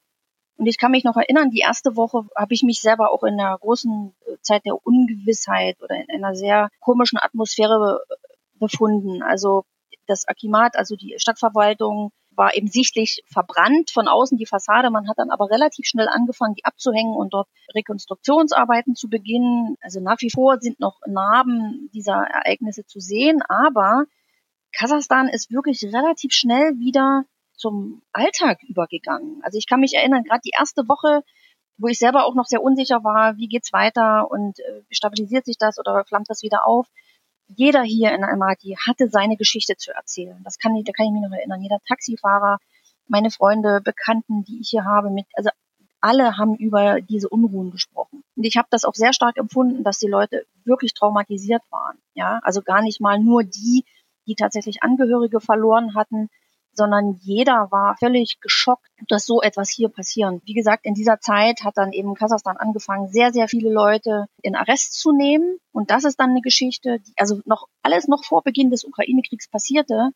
Und 0.58 0.68
ich 0.68 0.78
kann 0.78 0.91
mich 0.91 1.04
noch 1.04 1.18
erinnern, 1.18 1.50
die 1.50 1.60
erste 1.60 1.96
Woche 1.96 2.26
habe 2.36 2.54
ich 2.54 2.63
mich 2.63 2.80
selber 2.80 3.12
auch 3.12 3.24
in 3.24 3.39
einer 3.39 3.58
großen 3.58 4.15
äh, 4.26 4.38
Zeit 4.41 4.65
der 4.65 4.86
Ungewissheit 4.86 5.82
oder 5.82 5.96
in 5.96 6.10
einer 6.10 6.36
sehr 6.36 6.70
komischen 6.80 7.20
Atmosphäre 7.20 8.02
äh, 8.10 8.15
befunden. 8.58 9.22
Also 9.22 9.65
das 10.08 10.28
Akimat, 10.28 10.78
also 10.78 10.96
die 10.96 11.15
Stadtverwaltung, 11.18 12.12
war 12.38 12.56
eben 12.56 12.68
sichtlich 12.68 13.24
verbrannt 13.28 13.91
von 13.91 14.08
außen 14.08 14.38
die 14.38 14.46
Fassade. 14.46 14.89
Man 14.89 15.08
hat 15.08 15.18
dann 15.18 15.32
aber 15.32 15.50
relativ 15.50 15.86
schnell 15.86 16.08
angefangen, 16.08 16.56
die 16.56 16.65
abzuhängen 16.65 17.15
und 17.15 17.34
dort 17.34 17.48
Rekonstruktionsarbeiten 17.74 18.96
zu 18.96 19.10
beginnen. 19.10 19.78
Also 19.82 20.00
nach 20.00 20.18
wie 20.20 20.30
vor 20.30 20.60
sind 20.60 20.80
noch 20.80 21.00
Narben 21.06 21.89
dieser 21.94 22.15
Ereignisse 22.15 22.86
zu 22.86 23.00
sehen, 23.00 23.41
aber 23.48 24.06
Kasachstan 24.78 25.28
ist 25.30 25.52
wirklich 25.52 25.84
relativ 25.84 26.34
schnell 26.34 26.78
wieder 26.80 27.26
zum 27.54 28.02
Alltag 28.12 28.62
übergegangen. 28.64 29.42
Also 29.44 29.58
ich 29.58 29.68
kann 29.68 29.80
mich 29.80 29.94
erinnern, 29.94 30.24
gerade 30.24 30.42
die 30.44 30.54
erste 30.58 30.88
Woche, 30.88 31.24
wo 31.78 31.88
ich 31.88 31.98
selber 31.98 32.26
auch 32.26 32.36
noch 32.36 32.46
sehr 32.46 32.62
unsicher 32.62 33.04
war, 33.04 33.38
wie 33.38 33.48
geht's 33.48 33.74
weiter 33.74 34.30
und 34.30 34.60
äh, 34.60 34.82
stabilisiert 34.90 35.46
sich 35.46 35.58
das 35.58 35.80
oder 35.80 36.04
flammt 36.06 36.30
das 36.30 36.44
wieder 36.44 36.68
auf 36.68 36.88
jeder 37.48 37.84
hier 37.84 38.14
in 38.14 38.24
Almaty 38.24 38.76
hatte 38.86 39.10
seine 39.10 39.38
Geschichte 39.38 39.76
zu 39.78 39.92
erzählen. 39.94 40.42
Das 40.44 40.58
kann 40.58 40.76
ich, 40.76 40.86
da 40.86 40.92
kann 40.92 41.08
ich 41.08 41.12
mich 41.12 41.22
noch 41.22 41.36
erinnern. 41.36 41.62
Jeder 41.62 41.80
Taxifahrer, 41.88 42.60
meine 43.08 43.30
Freunde, 43.30 43.82
Bekannten, 43.82 44.44
die 44.44 44.60
ich 44.60 44.70
hier 44.70 44.86
habe, 44.86 45.10
mit, 45.10 45.26
also 45.34 45.50
alle 46.02 46.38
haben 46.38 46.56
über 46.56 47.02
diese 47.02 47.30
Unruhen 47.30 47.72
gesprochen. 47.72 48.24
Und 48.36 48.44
ich 48.44 48.58
habe 48.58 48.68
das 48.72 48.84
auch 48.84 48.94
sehr 48.94 49.14
stark 49.14 49.38
empfunden, 49.38 49.84
dass 49.84 50.00
die 50.00 50.08
Leute 50.08 50.46
wirklich 50.64 50.94
traumatisiert 50.94 51.62
waren. 51.70 51.98
Ja, 52.14 52.40
also 52.44 52.62
gar 52.62 52.82
nicht 52.82 53.02
mal 53.02 53.20
nur 53.20 53.44
die, 53.44 53.86
die 54.28 54.36
tatsächlich 54.36 54.84
Angehörige 54.84 55.40
verloren 55.40 55.96
hatten, 55.96 56.30
sondern 56.76 57.18
jeder 57.22 57.72
war 57.72 57.96
völlig 57.98 58.40
geschockt, 58.42 58.90
dass 59.08 59.26
so 59.26 59.42
etwas 59.42 59.70
hier 59.70 59.90
passieren. 59.90 60.42
Wie 60.46 60.54
gesagt, 60.54 60.86
in 60.86 60.94
dieser 60.94 61.20
Zeit 61.20 61.64
hat 61.64 61.78
dann 61.78 61.94
eben 61.94 62.16
Kasachstan 62.16 62.58
angefangen, 62.58 63.08
sehr, 63.08 63.32
sehr 63.32 63.48
viele 63.48 63.72
Leute 63.72 64.26
in 64.42 64.56
Arrest 64.56 65.00
zu 65.00 65.12
nehmen. 65.12 65.58
Und 65.72 65.90
das 65.90 66.04
ist 66.04 66.20
dann 66.20 66.32
eine 66.32 66.42
Geschichte, 66.42 67.00
die 67.00 67.14
also 67.18 67.42
noch 67.46 67.68
alles 67.82 68.08
noch 68.08 68.24
vor 68.26 68.44
Beginn 68.44 68.70
des 68.70 68.84
Ukraine-Kriegs 68.84 69.50
passierte. 69.50 70.10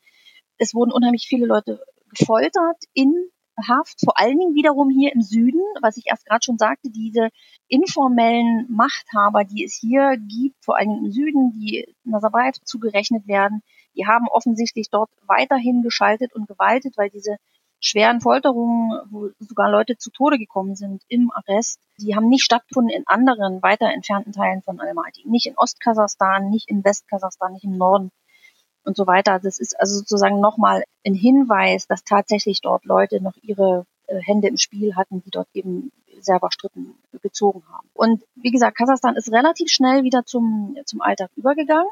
Es 0.58 0.74
wurden 0.74 0.92
unheimlich 0.92 1.28
viele 1.28 1.46
Leute 1.46 1.82
gefoltert 2.10 2.78
in 2.94 3.30
Haft, 3.68 4.00
vor 4.06 4.18
allen 4.18 4.38
Dingen 4.38 4.56
wiederum 4.56 4.90
hier 4.90 5.14
im 5.14 5.22
Süden, 5.22 5.60
was 5.82 5.98
ich 5.98 6.06
erst 6.08 6.26
gerade 6.26 6.44
schon 6.44 6.58
sagte, 6.58 6.90
diese 6.90 7.30
informellen 7.68 8.66
Machthaber, 8.70 9.44
die 9.44 9.66
es 9.66 9.78
hier 9.78 10.16
gibt, 10.16 10.64
vor 10.64 10.78
allen 10.78 10.90
Dingen 10.90 11.06
im 11.06 11.12
Süden, 11.12 11.52
die 11.60 11.86
Nazarbayev 12.06 12.58
zugerechnet 12.64 13.28
werden, 13.28 13.62
die 14.00 14.08
haben 14.08 14.28
offensichtlich 14.30 14.90
dort 14.90 15.10
weiterhin 15.28 15.82
geschaltet 15.82 16.34
und 16.34 16.48
gewaltet, 16.48 16.98
weil 16.98 17.10
diese 17.10 17.36
schweren 17.82 18.22
Folterungen, 18.22 19.00
wo 19.10 19.30
sogar 19.40 19.70
Leute 19.70 19.98
zu 19.98 20.10
Tode 20.10 20.38
gekommen 20.38 20.76
sind 20.76 21.04
im 21.10 21.32
Arrest, 21.32 21.80
die 21.98 22.16
haben 22.16 22.30
nicht 22.30 22.44
stattgefunden 22.44 22.94
in 22.96 23.04
anderen 23.08 23.62
weiter 23.62 23.92
entfernten 23.92 24.34
Teilen 24.34 24.62
von 24.62 24.80
Almaty. 24.80 25.24
Nicht 25.28 25.48
in 25.48 25.58
Ostkasachstan, 25.58 26.50
nicht 26.50 26.70
in 26.70 26.84
Westkasachstan, 26.84 27.54
nicht 27.54 27.66
im 27.66 27.78
Norden 27.78 28.12
und 28.84 28.96
so 28.96 29.06
weiter. 29.06 29.40
Das 29.40 29.60
ist 29.60 29.80
also 29.80 29.98
sozusagen 29.98 30.40
nochmal 30.40 30.84
ein 31.06 31.14
Hinweis, 31.14 31.88
dass 31.88 32.04
tatsächlich 32.04 32.62
dort 32.62 32.86
Leute 32.86 33.22
noch 33.22 33.36
ihre 33.42 33.86
äh, 34.08 34.20
Hände 34.22 34.48
im 34.48 34.58
Spiel 34.58 34.96
hatten, 34.96 35.22
die 35.24 35.30
dort 35.30 35.48
eben 35.54 35.92
selber 36.20 36.52
Stritten 36.52 36.96
gezogen 37.22 37.64
haben. 37.70 37.90
Und 37.94 38.24
wie 38.36 38.52
gesagt, 38.52 38.78
Kasachstan 38.78 39.16
ist 39.16 39.32
relativ 39.32 39.70
schnell 39.70 40.04
wieder 40.04 40.26
zum, 40.26 40.78
zum 40.86 41.02
Alltag 41.02 41.30
übergegangen. 41.36 41.90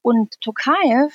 Und 0.00 0.40
Tokayev, 0.40 1.14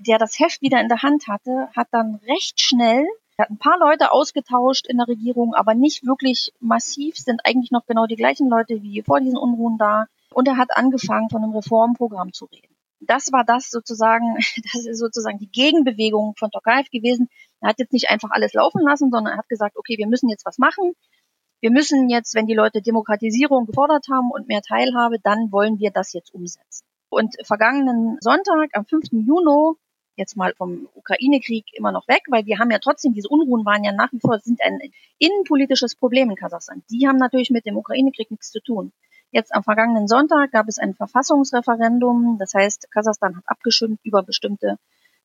der 0.00 0.18
das 0.18 0.38
Heft 0.38 0.62
wieder 0.62 0.80
in 0.80 0.88
der 0.88 1.02
Hand 1.02 1.28
hatte, 1.28 1.68
hat 1.74 1.88
dann 1.90 2.16
recht 2.26 2.60
schnell 2.60 3.06
hat 3.42 3.50
ein 3.50 3.58
paar 3.58 3.78
Leute 3.78 4.12
ausgetauscht 4.12 4.86
in 4.86 4.98
der 4.98 5.08
Regierung, 5.08 5.54
aber 5.54 5.74
nicht 5.74 6.06
wirklich 6.06 6.52
massiv, 6.60 7.16
sind 7.16 7.44
eigentlich 7.44 7.70
noch 7.70 7.86
genau 7.86 8.06
die 8.06 8.16
gleichen 8.16 8.48
Leute 8.48 8.82
wie 8.82 9.02
vor 9.02 9.20
diesen 9.20 9.36
Unruhen 9.36 9.78
da. 9.78 10.06
Und 10.32 10.48
er 10.48 10.56
hat 10.56 10.76
angefangen, 10.76 11.28
von 11.28 11.42
einem 11.42 11.54
Reformprogramm 11.54 12.32
zu 12.32 12.46
reden. 12.46 12.74
Das 13.00 13.32
war 13.32 13.44
das 13.44 13.70
sozusagen, 13.70 14.36
das 14.72 14.86
ist 14.86 14.98
sozusagen 14.98 15.38
die 15.38 15.50
Gegenbewegung 15.50 16.34
von 16.38 16.50
Tokayev 16.50 16.88
gewesen. 16.90 17.28
Er 17.60 17.70
hat 17.70 17.78
jetzt 17.78 17.92
nicht 17.92 18.08
einfach 18.08 18.30
alles 18.30 18.54
laufen 18.54 18.82
lassen, 18.82 19.10
sondern 19.10 19.34
er 19.34 19.38
hat 19.38 19.48
gesagt, 19.48 19.76
okay, 19.76 19.98
wir 19.98 20.06
müssen 20.06 20.28
jetzt 20.28 20.46
was 20.46 20.58
machen. 20.58 20.94
Wir 21.60 21.70
müssen 21.70 22.08
jetzt, 22.08 22.34
wenn 22.34 22.46
die 22.46 22.54
Leute 22.54 22.82
Demokratisierung 22.82 23.66
gefordert 23.66 24.06
haben 24.10 24.30
und 24.30 24.48
mehr 24.48 24.62
Teilhabe, 24.62 25.18
dann 25.22 25.52
wollen 25.52 25.78
wir 25.78 25.90
das 25.90 26.12
jetzt 26.12 26.34
umsetzen. 26.34 26.84
Und 27.08 27.36
vergangenen 27.44 28.16
Sonntag, 28.20 28.70
am 28.72 28.84
5. 28.84 29.12
Juni, 29.12 29.76
jetzt 30.16 30.36
mal 30.36 30.54
vom 30.56 30.88
Ukraine-Krieg 30.94 31.66
immer 31.74 31.92
noch 31.92 32.06
weg, 32.08 32.22
weil 32.28 32.46
wir 32.46 32.58
haben 32.58 32.70
ja 32.70 32.78
trotzdem, 32.78 33.14
diese 33.14 33.28
Unruhen 33.28 33.64
waren 33.64 33.84
ja 33.84 33.92
nach 33.92 34.12
wie 34.12 34.20
vor, 34.20 34.38
sind 34.40 34.60
ein 34.62 34.78
innenpolitisches 35.18 35.94
Problem 35.96 36.30
in 36.30 36.36
Kasachstan. 36.36 36.82
Die 36.90 37.06
haben 37.06 37.16
natürlich 37.16 37.50
mit 37.50 37.66
dem 37.66 37.76
Ukraine-Krieg 37.76 38.30
nichts 38.30 38.50
zu 38.50 38.60
tun. 38.60 38.92
Jetzt 39.30 39.54
am 39.54 39.62
vergangenen 39.62 40.08
Sonntag 40.08 40.52
gab 40.52 40.68
es 40.68 40.78
ein 40.78 40.94
Verfassungsreferendum. 40.94 42.36
Das 42.38 42.52
heißt, 42.52 42.90
Kasachstan 42.90 43.36
hat 43.36 43.44
abgestimmt 43.46 44.00
über 44.04 44.22
bestimmte 44.22 44.76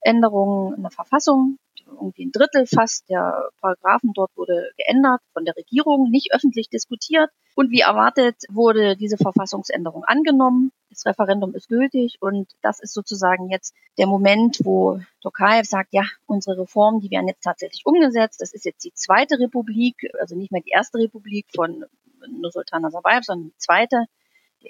Änderungen 0.01 0.75
in 0.75 0.81
der 0.81 0.91
Verfassung 0.91 1.57
irgendwie 1.89 2.25
ein 2.25 2.31
Drittel 2.31 2.65
fast 2.67 3.09
der 3.09 3.49
Paragraphen 3.61 4.11
dort 4.13 4.35
wurde 4.35 4.71
geändert 4.77 5.21
von 5.33 5.45
der 5.45 5.55
Regierung, 5.55 6.09
nicht 6.09 6.33
öffentlich 6.33 6.69
diskutiert. 6.69 7.29
Und 7.55 7.71
wie 7.71 7.81
erwartet 7.81 8.35
wurde 8.49 8.95
diese 8.95 9.17
Verfassungsänderung 9.17 10.03
angenommen. 10.03 10.71
Das 10.89 11.05
Referendum 11.05 11.53
ist 11.53 11.67
gültig 11.67 12.17
und 12.21 12.49
das 12.61 12.79
ist 12.79 12.93
sozusagen 12.93 13.49
jetzt 13.49 13.73
der 13.97 14.07
Moment, 14.07 14.59
wo 14.63 14.99
Tokayev 15.21 15.67
sagt, 15.67 15.93
ja, 15.93 16.03
unsere 16.25 16.59
Reformen, 16.59 17.01
die 17.01 17.11
werden 17.11 17.27
jetzt 17.27 17.43
tatsächlich 17.43 17.85
umgesetzt. 17.85 18.41
Das 18.41 18.53
ist 18.53 18.65
jetzt 18.65 18.83
die 18.83 18.93
zweite 18.93 19.39
Republik, 19.39 19.95
also 20.19 20.35
nicht 20.35 20.51
mehr 20.51 20.61
die 20.61 20.71
erste 20.71 20.99
Republik 20.99 21.47
von 21.55 21.85
Nursultan 22.29 22.81
Nazarbayev, 22.83 23.23
sondern 23.23 23.49
die 23.49 23.57
zweite 23.57 24.05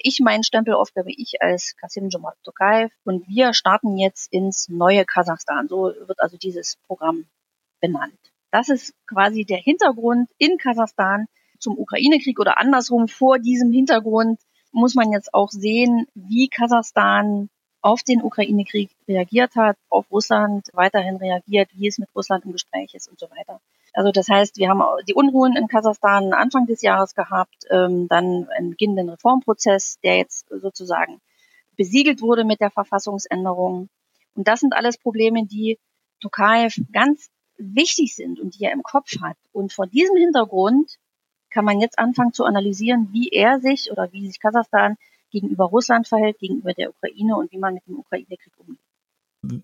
ich 0.02 0.20
meinen 0.20 0.44
Stempel 0.44 0.74
aufgebe, 0.74 1.12
ich 1.12 1.42
als 1.42 1.76
Kasim 1.80 2.10
Jomart 2.10 2.38
Tokayev. 2.44 2.94
Und 3.04 3.28
wir 3.28 3.54
starten 3.54 3.98
jetzt 3.98 4.32
ins 4.32 4.70
neue 4.70 5.06
Kasachstan. 5.06 5.68
So 5.68 5.94
wird 6.06 6.20
also 6.20 6.38
dieses 6.38 6.78
Programm 6.88 7.26
benannt. 7.80 8.18
Das 8.52 8.70
ist 8.70 8.94
quasi 9.06 9.46
der 9.46 9.58
Hintergrund 9.58 10.30
in 10.38 10.58
Kasachstan 10.58 11.28
zum 11.60 11.78
Ukraine-Krieg 11.78 12.40
oder 12.40 12.58
andersrum. 12.58 13.08
Vor 13.08 13.40
diesem 13.40 13.72
Hintergrund 13.72 14.40
muss 14.72 14.96
man 14.96 15.12
jetzt 15.12 15.34
auch 15.34 15.50
sehen, 15.50 16.08
wie 16.14 16.48
Kasachstan 16.48 17.50
auf 17.82 18.04
den 18.04 18.22
Ukraine-Krieg 18.22 18.90
reagiert 19.08 19.56
hat, 19.56 19.78
auf 19.90 20.10
Russland 20.12 20.68
weiterhin 20.74 21.18
reagiert, 21.18 21.70
wie 21.74 21.88
es 21.88 21.98
mit 21.98 22.10
Russland 22.16 22.46
im 22.46 22.52
Gespräch 22.52 22.94
ist 22.94 23.08
und 23.08 23.20
so 23.20 23.30
weiter. 23.30 23.62
Also 23.98 24.12
das 24.12 24.30
heißt, 24.30 24.58
wir 24.58 24.70
haben 24.70 24.84
die 25.08 25.16
Unruhen 25.16 25.56
in 25.56 25.68
Kasachstan 25.68 26.32
Anfang 26.32 26.68
des 26.68 26.84
Jahres 26.84 27.16
gehabt, 27.16 27.66
ähm, 27.72 28.08
dann 28.08 28.48
einen 28.56 28.70
beginnenden 28.70 29.10
Reformprozess, 29.10 29.98
der 30.04 30.18
jetzt 30.18 30.46
sozusagen 30.50 31.20
besiegelt 31.78 32.22
wurde 32.22 32.44
mit 32.44 32.62
der 32.62 32.70
Verfassungsänderung. 32.70 33.90
Und 34.36 34.48
das 34.48 34.60
sind 34.60 34.76
alles 34.76 35.00
Probleme, 35.00 35.48
die 35.48 35.80
Tokayev 36.22 36.80
ganz 36.94 37.32
wichtig 37.58 38.16
sind 38.16 38.40
und 38.40 38.60
die 38.60 38.66
er 38.66 38.72
im 38.72 38.84
Kopf 38.84 39.20
hat. 39.20 39.38
Und 39.52 39.74
vor 39.74 39.88
diesem 39.88 40.16
Hintergrund 40.16 41.00
kann 41.50 41.66
man 41.66 41.80
jetzt 41.80 41.98
anfangen 41.98 42.34
zu 42.34 42.46
analysieren, 42.46 43.10
wie 43.14 43.30
er 43.30 43.60
sich 43.62 43.92
oder 43.92 44.14
wie 44.14 44.28
sich 44.28 44.40
Kasachstan 44.40 44.98
gegenüber 45.32 45.66
Russland 45.66 46.08
verhält, 46.08 46.38
gegenüber 46.38 46.74
der 46.76 46.92
Ukraine 46.92 47.36
und 47.36 47.52
wie 47.52 47.58
man 47.58 47.74
mit 47.74 47.88
dem 47.88 47.98
Ukraine-Krieg 47.98 48.54
umgeht. 48.60 48.78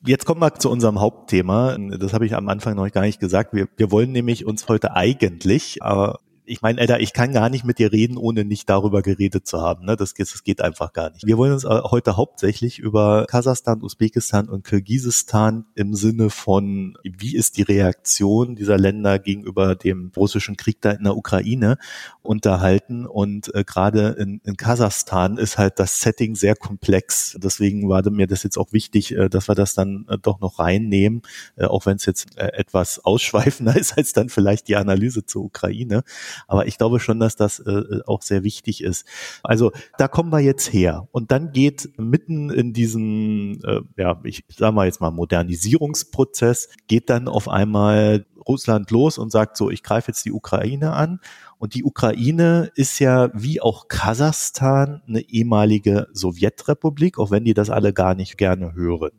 Jetzt 0.05 0.25
kommen 0.25 0.41
wir 0.41 0.53
zu 0.55 0.69
unserem 0.69 0.99
Hauptthema. 0.99 1.77
Das 1.77 2.13
habe 2.13 2.25
ich 2.25 2.35
am 2.35 2.49
Anfang 2.49 2.75
noch 2.75 2.89
gar 2.91 3.01
nicht 3.01 3.19
gesagt. 3.19 3.53
Wir, 3.53 3.67
wir 3.77 3.91
wollen 3.91 4.11
nämlich 4.11 4.45
uns 4.45 4.67
heute 4.67 4.95
eigentlich, 4.95 5.83
aber 5.83 6.19
ich 6.45 6.61
meine, 6.61 6.81
Edda, 6.81 6.97
ich 6.97 7.13
kann 7.13 7.33
gar 7.33 7.49
nicht 7.49 7.63
mit 7.63 7.79
dir 7.79 7.91
reden, 7.91 8.17
ohne 8.17 8.45
nicht 8.45 8.69
darüber 8.69 9.01
geredet 9.01 9.47
zu 9.47 9.61
haben. 9.61 9.85
Ne? 9.85 9.95
Das, 9.95 10.13
das 10.13 10.43
geht 10.43 10.61
einfach 10.61 10.93
gar 10.93 11.09
nicht. 11.11 11.25
Wir 11.25 11.37
wollen 11.37 11.53
uns 11.53 11.63
äh, 11.63 11.81
heute 11.83 12.17
hauptsächlich 12.17 12.79
über 12.79 13.25
Kasachstan, 13.27 13.81
Usbekistan 13.81 14.49
und 14.49 14.63
Kirgisistan 14.63 15.65
im 15.75 15.95
Sinne 15.95 16.29
von, 16.29 16.97
wie 17.03 17.35
ist 17.35 17.57
die 17.57 17.61
Reaktion 17.61 18.55
dieser 18.55 18.77
Länder 18.77 19.19
gegenüber 19.19 19.75
dem 19.75 20.11
russischen 20.15 20.57
Krieg 20.57 20.81
da 20.81 20.91
in 20.91 21.03
der 21.03 21.15
Ukraine 21.15 21.77
unterhalten. 22.21 23.05
Und 23.05 23.53
äh, 23.55 23.63
gerade 23.63 24.09
in, 24.19 24.41
in 24.43 24.57
Kasachstan 24.57 25.37
ist 25.37 25.57
halt 25.57 25.79
das 25.79 26.01
Setting 26.01 26.35
sehr 26.35 26.55
komplex. 26.55 27.37
Deswegen 27.41 27.89
war 27.89 28.03
mir 28.09 28.27
das 28.27 28.43
jetzt 28.43 28.57
auch 28.57 28.73
wichtig, 28.73 29.15
äh, 29.15 29.29
dass 29.29 29.47
wir 29.47 29.55
das 29.55 29.73
dann 29.73 30.05
äh, 30.09 30.17
doch 30.17 30.39
noch 30.39 30.59
reinnehmen, 30.59 31.21
äh, 31.55 31.65
auch 31.65 31.85
wenn 31.85 31.95
es 31.95 32.05
jetzt 32.05 32.37
äh, 32.37 32.47
etwas 32.53 32.99
ausschweifender 33.05 33.75
ist 33.75 33.97
als 33.97 34.13
dann 34.13 34.29
vielleicht 34.29 34.67
die 34.67 34.75
Analyse 34.75 35.25
zur 35.25 35.43
Ukraine. 35.43 36.03
Aber 36.47 36.67
ich 36.67 36.77
glaube 36.77 36.99
schon, 36.99 37.19
dass 37.19 37.35
das 37.35 37.59
äh, 37.59 38.01
auch 38.05 38.21
sehr 38.21 38.43
wichtig 38.43 38.83
ist. 38.83 39.05
Also 39.43 39.71
da 39.97 40.07
kommen 40.07 40.31
wir 40.31 40.39
jetzt 40.39 40.71
her. 40.71 41.07
Und 41.11 41.31
dann 41.31 41.51
geht 41.51 41.89
mitten 41.97 42.49
in 42.49 42.73
diesem, 42.73 43.59
äh, 43.63 43.81
ja, 43.97 44.19
ich 44.23 44.43
sage 44.55 44.73
mal 44.73 44.85
jetzt 44.85 45.01
mal 45.01 45.11
Modernisierungsprozess, 45.11 46.69
geht 46.87 47.09
dann 47.09 47.27
auf 47.27 47.47
einmal 47.47 48.25
Russland 48.47 48.91
los 48.91 49.17
und 49.17 49.31
sagt 49.31 49.57
so, 49.57 49.69
ich 49.69 49.83
greife 49.83 50.11
jetzt 50.11 50.25
die 50.25 50.31
Ukraine 50.31 50.93
an 50.93 51.19
Und 51.57 51.75
die 51.75 51.85
Ukraine 51.85 52.71
ist 52.75 52.99
ja 52.99 53.29
wie 53.33 53.61
auch 53.61 53.87
Kasachstan 53.87 55.01
eine 55.07 55.21
ehemalige 55.21 56.07
Sowjetrepublik, 56.11 57.17
auch 57.17 57.31
wenn 57.31 57.45
die 57.45 57.53
das 57.53 57.69
alle 57.69 57.93
gar 57.93 58.15
nicht 58.15 58.37
gerne 58.37 58.73
hören. 58.73 59.11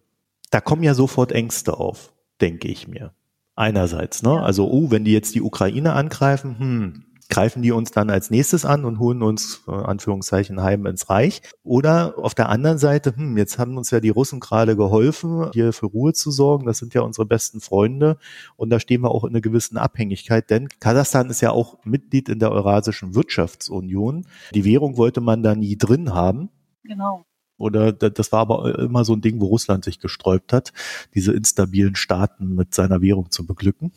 Da 0.50 0.61
kommen 0.61 0.83
ja 0.83 0.94
sofort 0.94 1.33
Ängste 1.33 1.79
auf, 1.79 2.12
denke 2.40 2.68
ich 2.68 2.87
mir. 2.87 3.14
Einerseits, 3.57 4.23
ne? 4.23 4.43
Also, 4.43 4.69
oh, 4.69 4.90
wenn 4.90 5.05
die 5.05 5.12
jetzt 5.12 5.35
die 5.35 5.43
Ukraine 5.43 5.93
angreifen, 5.93 6.59
hm, 6.59 7.05
greifen 7.31 7.62
die 7.62 7.73
uns 7.73 7.90
dann 7.90 8.11
als 8.11 8.31
nächstes 8.31 8.64
an 8.64 8.85
und 8.85 8.99
holen 8.99 9.23
uns, 9.23 9.62
äh, 9.69 9.73
Anführungszeichen, 9.73 10.62
heim 10.62 10.87
ins 10.87 11.09
Reich. 11.09 11.40
Oder 11.62 12.14
auf 12.19 12.35
der 12.35 12.49
anderen 12.49 12.79
Seite, 12.79 13.14
hm, 13.17 13.37
jetzt 13.37 13.59
haben 13.59 13.77
uns 13.77 13.90
ja 13.90 14.01
die 14.01 14.11
Russen 14.11 14.40
gerade 14.40 14.77
geholfen, 14.77 15.51
hier 15.53 15.73
für 15.73 15.87
Ruhe 15.87 16.12
zu 16.12 16.31
sorgen. 16.31 16.67
Das 16.67 16.79
sind 16.79 16.95
ja 16.95 17.03
unsere 17.03 17.27
besten 17.27 17.61
Freunde. 17.61 18.19
Und 18.57 18.71
da 18.71 18.81
stehen 18.81 19.03
wir 19.03 19.11
auch 19.11 19.25
in 19.25 19.31
einer 19.31 19.40
gewissen 19.40 19.79
Abhängigkeit, 19.79 20.51
denn 20.51 20.69
Kasachstan 20.81 21.31
ist 21.31 21.40
ja 21.40 21.51
auch 21.51 21.79
Mitglied 21.85 22.29
in 22.29 22.40
der 22.40 22.53
Eurasischen 22.53 23.14
Wirtschaftsunion. 23.14 24.27
Die 24.55 24.64
Währung 24.64 24.97
wollte 24.97 25.21
man 25.21 25.43
da 25.43 25.55
nie 25.55 25.77
drin 25.77 26.12
haben. 26.12 26.51
Genau. 26.83 27.25
Oder 27.57 27.93
das 27.93 28.33
war 28.33 28.40
aber 28.40 28.79
immer 28.79 29.05
so 29.05 29.14
ein 29.14 29.21
Ding, 29.21 29.40
wo 29.40 29.47
Russland 29.47 29.85
sich 29.85 30.01
gesträubt 30.01 30.53
hat, 30.53 30.73
diese 31.14 31.33
instabilen 31.33 31.95
Staaten 31.95 32.55
mit 32.55 32.75
seiner 32.75 33.01
Währung 33.01 33.31
zu 33.31 33.47
beglücken. 33.47 33.93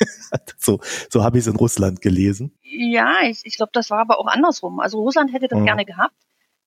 so 0.58 0.80
so 1.10 1.24
habe 1.24 1.38
ich 1.38 1.44
es 1.44 1.52
in 1.52 1.56
Russland 1.56 2.00
gelesen. 2.00 2.56
Ja, 2.62 3.22
ich, 3.24 3.40
ich 3.44 3.56
glaube, 3.56 3.72
das 3.72 3.90
war 3.90 3.98
aber 3.98 4.18
auch 4.18 4.26
andersrum. 4.26 4.80
Also 4.80 5.00
Russland 5.00 5.32
hätte 5.32 5.48
das 5.48 5.58
ja. 5.58 5.64
gerne 5.64 5.84
gehabt, 5.84 6.14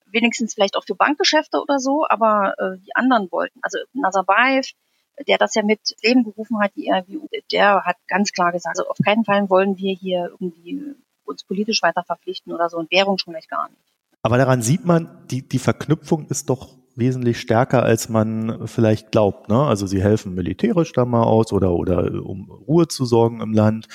wenigstens 0.05 0.53
vielleicht 0.53 0.75
auch 0.75 0.83
für 0.83 0.95
Bankgeschäfte 0.95 1.61
oder 1.61 1.79
so, 1.79 2.05
aber 2.09 2.53
äh, 2.57 2.77
die 2.85 2.95
anderen 2.95 3.31
wollten. 3.31 3.59
Also 3.61 3.79
Nazarbayev, 3.93 4.71
der 5.27 5.37
das 5.37 5.55
ja 5.55 5.63
mit 5.63 5.95
Leben 6.03 6.23
gerufen 6.23 6.59
hat, 6.59 6.71
die 6.75 6.89
RWU, 6.91 7.27
der 7.51 7.85
hat 7.85 7.97
ganz 8.07 8.31
klar 8.31 8.51
gesagt, 8.51 8.77
also 8.77 8.89
auf 8.89 8.97
keinen 9.03 9.23
Fall 9.23 9.49
wollen 9.49 9.77
wir 9.77 9.95
hier 9.95 10.31
irgendwie 10.31 10.95
uns 11.23 11.43
politisch 11.43 11.81
weiter 11.81 12.03
verpflichten 12.03 12.53
oder 12.53 12.69
so 12.69 12.77
und 12.77 12.91
Währung 12.91 13.17
schon 13.17 13.33
gleich 13.33 13.47
gar 13.47 13.69
nicht. 13.69 13.94
Aber 14.25 14.39
daran 14.39 14.63
sieht 14.63 14.85
man, 14.85 15.07
die, 15.29 15.47
die 15.47 15.59
Verknüpfung 15.59 16.25
ist 16.29 16.49
doch 16.49 16.79
wesentlich 16.95 17.39
stärker, 17.39 17.83
als 17.83 18.09
man 18.09 18.67
vielleicht 18.67 19.11
glaubt. 19.11 19.49
Ne? 19.49 19.61
Also 19.61 19.85
sie 19.85 20.01
helfen 20.01 20.33
militärisch 20.33 20.93
da 20.93 21.05
mal 21.05 21.21
aus 21.21 21.53
oder, 21.53 21.73
oder 21.73 22.11
um 22.25 22.49
Ruhe 22.49 22.87
zu 22.87 23.05
sorgen 23.05 23.39
im 23.39 23.53
Land. 23.53 23.87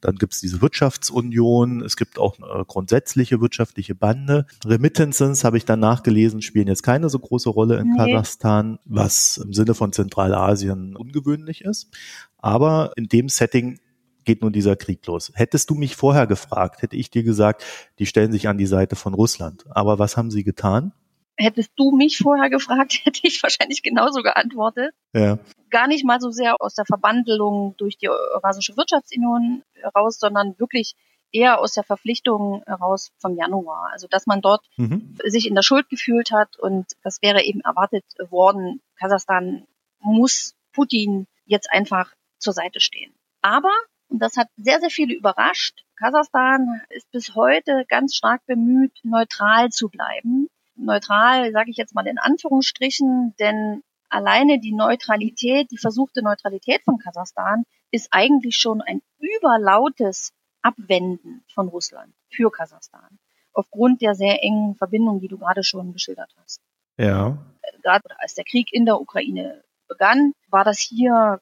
Dann 0.00 0.16
gibt 0.16 0.32
es 0.32 0.40
diese 0.40 0.62
Wirtschaftsunion. 0.62 1.82
Es 1.82 1.96
gibt 1.96 2.18
auch 2.18 2.38
eine 2.38 2.64
grundsätzliche 2.64 3.42
wirtschaftliche 3.42 3.94
Bande. 3.94 4.46
Remittances, 4.64 5.44
habe 5.44 5.58
ich 5.58 5.66
dann 5.66 5.80
nachgelesen, 5.80 6.40
spielen 6.40 6.68
jetzt 6.68 6.82
keine 6.82 7.10
so 7.10 7.18
große 7.18 7.50
Rolle 7.50 7.76
in 7.76 7.90
nee. 7.90 7.98
Kasachstan, 7.98 8.78
was 8.86 9.36
im 9.36 9.52
Sinne 9.52 9.74
von 9.74 9.92
Zentralasien 9.92 10.96
ungewöhnlich 10.96 11.62
ist. 11.62 11.90
Aber 12.38 12.92
in 12.96 13.08
dem 13.08 13.28
Setting 13.28 13.80
geht 14.24 14.42
nun 14.42 14.52
dieser 14.52 14.76
Krieg 14.76 15.06
los. 15.06 15.32
Hättest 15.34 15.70
du 15.70 15.74
mich 15.74 15.96
vorher 15.96 16.26
gefragt, 16.26 16.82
hätte 16.82 16.96
ich 16.96 17.10
dir 17.10 17.22
gesagt, 17.22 17.64
die 17.98 18.06
stellen 18.06 18.32
sich 18.32 18.48
an 18.48 18.58
die 18.58 18.66
Seite 18.66 18.96
von 18.96 19.14
Russland. 19.14 19.64
Aber 19.70 19.98
was 19.98 20.16
haben 20.16 20.30
sie 20.30 20.44
getan? 20.44 20.92
Hättest 21.36 21.72
du 21.76 21.90
mich 21.90 22.18
vorher 22.18 22.48
gefragt, 22.48 23.00
hätte 23.04 23.20
ich 23.22 23.42
wahrscheinlich 23.42 23.82
genauso 23.82 24.22
geantwortet. 24.22 24.94
Ja. 25.12 25.38
Gar 25.70 25.88
nicht 25.88 26.04
mal 26.04 26.20
so 26.20 26.30
sehr 26.30 26.56
aus 26.60 26.74
der 26.74 26.84
Verbandelung 26.86 27.74
durch 27.76 27.98
die 27.98 28.08
Eurasische 28.08 28.76
Wirtschaftsunion 28.76 29.62
heraus, 29.74 30.18
sondern 30.18 30.58
wirklich 30.58 30.94
eher 31.32 31.58
aus 31.58 31.72
der 31.72 31.82
Verpflichtung 31.82 32.62
heraus 32.64 33.10
vom 33.18 33.36
Januar. 33.36 33.90
Also 33.92 34.06
dass 34.08 34.26
man 34.26 34.40
dort 34.40 34.64
mhm. 34.76 35.16
sich 35.24 35.48
in 35.48 35.54
der 35.54 35.62
Schuld 35.62 35.88
gefühlt 35.88 36.30
hat 36.30 36.56
und 36.58 36.86
das 37.02 37.20
wäre 37.22 37.42
eben 37.42 37.60
erwartet 37.60 38.04
worden. 38.30 38.80
Kasachstan 38.96 39.66
muss 40.00 40.54
Putin 40.72 41.26
jetzt 41.44 41.70
einfach 41.70 42.12
zur 42.38 42.52
Seite 42.52 42.80
stehen. 42.80 43.12
Aber 43.42 43.72
und 44.08 44.20
das 44.20 44.36
hat 44.36 44.48
sehr, 44.56 44.80
sehr 44.80 44.90
viele 44.90 45.14
überrascht. 45.14 45.84
Kasachstan 45.96 46.82
ist 46.90 47.10
bis 47.10 47.34
heute 47.34 47.84
ganz 47.88 48.14
stark 48.14 48.44
bemüht, 48.46 48.92
neutral 49.02 49.70
zu 49.70 49.88
bleiben. 49.88 50.48
Neutral, 50.76 51.52
sage 51.52 51.70
ich 51.70 51.76
jetzt 51.76 51.94
mal 51.94 52.06
in 52.06 52.18
Anführungsstrichen, 52.18 53.34
denn 53.38 53.82
alleine 54.08 54.60
die 54.60 54.72
Neutralität, 54.72 55.70
die 55.70 55.78
versuchte 55.78 56.22
Neutralität 56.22 56.82
von 56.84 56.98
Kasachstan 56.98 57.64
ist 57.90 58.08
eigentlich 58.10 58.56
schon 58.56 58.82
ein 58.82 59.02
überlautes 59.18 60.32
Abwenden 60.62 61.44
von 61.52 61.68
Russland 61.68 62.14
für 62.28 62.50
Kasachstan. 62.50 63.18
Aufgrund 63.52 64.02
der 64.02 64.14
sehr 64.14 64.42
engen 64.42 64.74
Verbindung, 64.74 65.20
die 65.20 65.28
du 65.28 65.38
gerade 65.38 65.62
schon 65.62 65.92
geschildert 65.92 66.34
hast. 66.40 66.60
Ja. 66.98 67.38
Gerade 67.82 68.04
als 68.18 68.34
der 68.34 68.44
Krieg 68.44 68.72
in 68.72 68.84
der 68.84 69.00
Ukraine 69.00 69.62
begann, 69.86 70.32
war 70.48 70.64
das 70.64 70.80
hier 70.80 71.40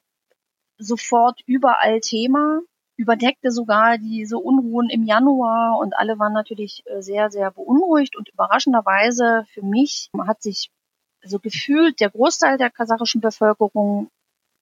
sofort 0.77 1.41
überall 1.45 1.99
Thema, 1.99 2.61
überdeckte 2.95 3.51
sogar 3.51 3.97
diese 3.97 4.37
Unruhen 4.37 4.89
im 4.89 5.03
Januar 5.03 5.79
und 5.79 5.95
alle 5.95 6.19
waren 6.19 6.33
natürlich 6.33 6.83
äh, 6.85 7.01
sehr, 7.01 7.31
sehr 7.31 7.51
beunruhigt 7.51 8.15
und 8.15 8.29
überraschenderweise 8.29 9.45
für 9.51 9.63
mich 9.63 10.09
hat 10.27 10.41
sich 10.41 10.69
so 11.23 11.39
gefühlt 11.39 11.99
der 11.99 12.09
Großteil 12.09 12.57
der 12.57 12.69
kasachischen 12.69 13.21
Bevölkerung 13.21 14.09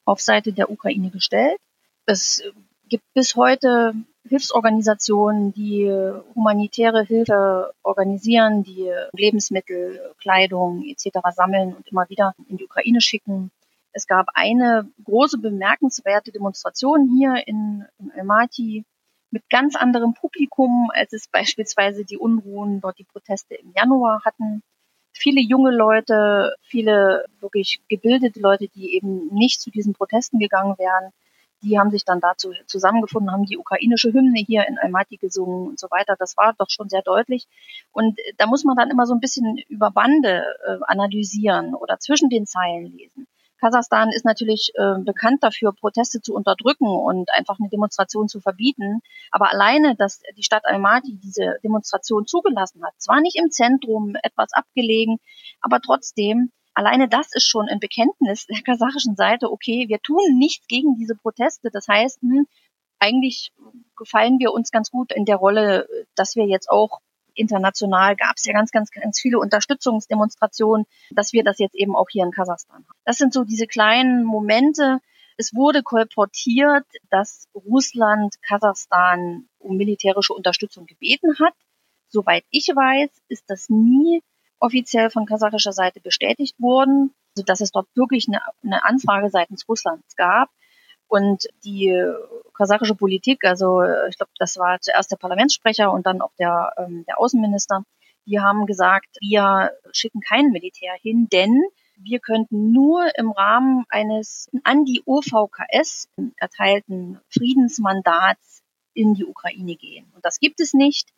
auf 0.06 0.22
Seite 0.22 0.54
der 0.54 0.70
Ukraine 0.70 1.10
gestellt. 1.10 1.58
Es 2.06 2.44
gibt 2.88 3.04
bis 3.14 3.36
heute 3.36 3.94
Hilfsorganisationen, 4.28 5.54
die 5.54 5.90
humanitäre 6.36 7.04
Hilfe 7.04 7.74
organisieren, 7.84 8.64
die 8.64 8.92
Lebensmittel, 9.14 10.14
Kleidung 10.20 10.84
etc. 10.84 11.20
sammeln 11.34 11.74
und 11.74 11.88
immer 11.88 12.08
wieder 12.10 12.34
in 12.48 12.58
die 12.58 12.66
Ukraine 12.66 13.02
schicken. 13.02 13.52
Es 13.94 14.08
gab 14.08 14.28
eine 14.34 14.90
große 15.04 15.38
bemerkenswerte 15.38 16.32
Demonstration 16.32 17.10
hier 17.18 17.46
in, 17.46 17.86
in 18.00 18.12
Almaty 18.12 18.86
mit 19.32 19.50
ganz 19.50 19.76
anderem 19.76 20.14
Publikum, 20.14 20.90
als 20.94 21.14
es 21.14 21.28
beispielsweise 21.28 22.06
die 22.06 22.18
Unruhen 22.18 22.82
dort 22.82 23.00
die 23.00 23.06
Proteste 23.06 23.56
im 23.56 23.72
Januar 23.76 24.22
hatten. 24.26 24.62
Viele 25.14 25.42
junge 25.42 25.72
Leute, 25.72 26.56
viele 26.62 27.26
wirklich 27.40 27.82
gebildete 27.90 28.40
Leute, 28.40 28.68
die 28.70 28.96
eben 28.96 29.28
nicht 29.34 29.62
zu 29.62 29.72
diesen 29.72 29.94
Protesten 29.94 30.40
gegangen 30.40 30.78
wären, 30.78 31.12
die 31.64 31.78
haben 31.78 31.92
sich 31.92 32.06
dann 32.06 32.20
dazu 32.20 32.54
zusammengefunden, 32.66 33.32
haben 33.32 33.46
die 33.46 33.58
ukrainische 33.58 34.12
Hymne 34.12 34.40
hier 34.40 34.68
in 34.68 34.80
Almaty 34.80 35.18
gesungen 35.18 35.68
und 35.68 35.80
so 35.80 35.88
weiter. 35.92 36.16
Das 36.18 36.36
war 36.36 36.54
doch 36.58 36.70
schon 36.70 36.90
sehr 36.90 37.04
deutlich. 37.04 37.48
Und 37.92 38.18
da 38.38 38.48
muss 38.48 38.64
man 38.64 38.76
dann 38.76 38.90
immer 38.90 39.06
so 39.06 39.14
ein 39.14 39.20
bisschen 39.20 39.58
über 39.70 39.92
Bande 39.92 40.44
äh, 40.66 40.78
analysieren 40.88 41.76
oder 41.76 42.00
zwischen 42.00 42.30
den 42.30 42.48
Zeilen 42.48 42.86
lesen. 42.86 43.28
Kasachstan 43.62 44.10
ist 44.10 44.26
natürlich 44.26 44.72
äh, 44.74 44.96
bekannt 45.00 45.44
dafür, 45.44 45.72
Proteste 45.72 46.20
zu 46.20 46.34
unterdrücken 46.34 46.88
und 46.88 47.30
einfach 47.32 47.60
eine 47.60 47.70
Demonstration 47.70 48.28
zu 48.28 48.42
verbieten. 48.42 49.02
Aber 49.30 49.52
alleine, 49.52 49.96
dass 49.96 50.22
die 50.36 50.44
Stadt 50.44 50.66
Almaty 50.66 51.20
diese 51.24 51.58
Demonstration 51.64 52.26
zugelassen 52.26 52.84
hat, 52.84 52.94
zwar 52.98 53.22
nicht 53.22 53.38
im 53.38 53.52
Zentrum, 53.52 54.16
etwas 54.24 54.52
abgelegen, 54.54 55.20
aber 55.62 55.80
trotzdem, 55.80 56.52
alleine 56.74 57.08
das 57.08 57.28
ist 57.34 57.48
schon 57.48 57.70
ein 57.70 57.80
Bekenntnis 57.80 58.48
der 58.48 58.64
kasachischen 58.64 59.16
Seite, 59.16 59.52
okay, 59.52 59.86
wir 59.88 60.00
tun 60.02 60.40
nichts 60.40 60.66
gegen 60.68 60.96
diese 60.96 61.16
Proteste. 61.16 61.70
Das 61.72 61.88
heißt, 61.88 62.20
hm, 62.22 62.48
eigentlich 62.98 63.52
gefallen 63.96 64.40
wir 64.40 64.54
uns 64.54 64.72
ganz 64.72 64.90
gut 64.90 65.12
in 65.12 65.26
der 65.26 65.36
Rolle, 65.36 65.88
dass 66.16 66.36
wir 66.36 66.48
jetzt 66.48 66.70
auch 66.70 67.00
international 67.42 68.16
gab 68.16 68.36
es 68.38 68.46
ja 68.46 68.54
ganz, 68.54 68.72
ganz, 68.72 68.92
ganz 68.92 69.20
viele 69.20 69.40
Unterstützungsdemonstrationen, 69.40 70.86
dass 71.12 71.34
wir 71.34 71.44
das 71.44 71.60
jetzt 71.60 71.76
eben 71.76 71.96
auch 71.96 72.08
hier 72.10 72.24
in 72.24 72.32
Kasachstan 72.32 72.78
haben. 72.78 73.00
Das 73.04 73.18
sind 73.18 73.34
so 73.34 73.44
diese 73.44 73.68
kleinen 73.68 74.24
Momente. 74.24 75.00
Es 75.38 75.54
wurde 75.54 75.84
kolportiert, 75.84 76.86
dass 77.10 77.48
Russland 77.54 78.36
Kasachstan 78.42 79.50
um 79.60 79.76
militärische 79.76 80.34
Unterstützung 80.34 80.86
gebeten 80.86 81.38
hat. 81.40 81.54
Soweit 82.08 82.44
ich 82.52 82.68
weiß, 82.68 83.10
ist 83.28 83.46
das 83.48 83.70
nie 83.70 84.22
offiziell 84.60 85.10
von 85.10 85.26
kasachischer 85.26 85.74
Seite 85.74 86.00
bestätigt 86.00 86.60
worden, 86.60 87.14
also 87.36 87.44
dass 87.46 87.62
es 87.62 87.72
dort 87.72 87.88
wirklich 87.96 88.28
eine, 88.28 88.42
eine 88.64 88.86
Anfrage 88.86 89.30
seitens 89.30 89.68
Russlands 89.68 90.16
gab. 90.16 90.50
Und 91.12 91.50
die 91.66 91.94
kasachische 92.54 92.96
Politik, 92.96 93.44
also 93.44 93.84
ich 94.08 94.16
glaube, 94.16 94.32
das 94.40 94.56
war 94.58 94.80
zuerst 94.80 95.12
der 95.12 95.18
Parlamentssprecher 95.18 95.92
und 95.92 96.06
dann 96.06 96.22
auch 96.22 96.32
der, 96.40 96.72
ähm, 96.78 97.04
der 97.06 97.20
Außenminister, 97.20 97.84
die 98.26 98.40
haben 98.40 98.66
gesagt, 98.66 99.18
wir 99.20 99.74
schicken 99.92 100.22
kein 100.22 100.52
Militär 100.52 100.94
hin, 101.02 101.28
denn 101.30 101.64
wir 101.98 102.20
könnten 102.20 102.72
nur 102.72 103.12
im 103.18 103.32
Rahmen 103.32 103.84
eines 103.90 104.50
an 104.64 104.86
die 104.86 105.02
OVKS 105.06 106.08
erteilten 106.38 107.20
Friedensmandats 107.28 108.64
in 108.94 109.14
die 109.14 109.26
Ukraine 109.26 109.76
gehen. 109.76 110.10
Und 110.16 110.24
das 110.24 110.40
gibt 110.40 110.62
es 110.62 110.74
nicht. 110.74 111.10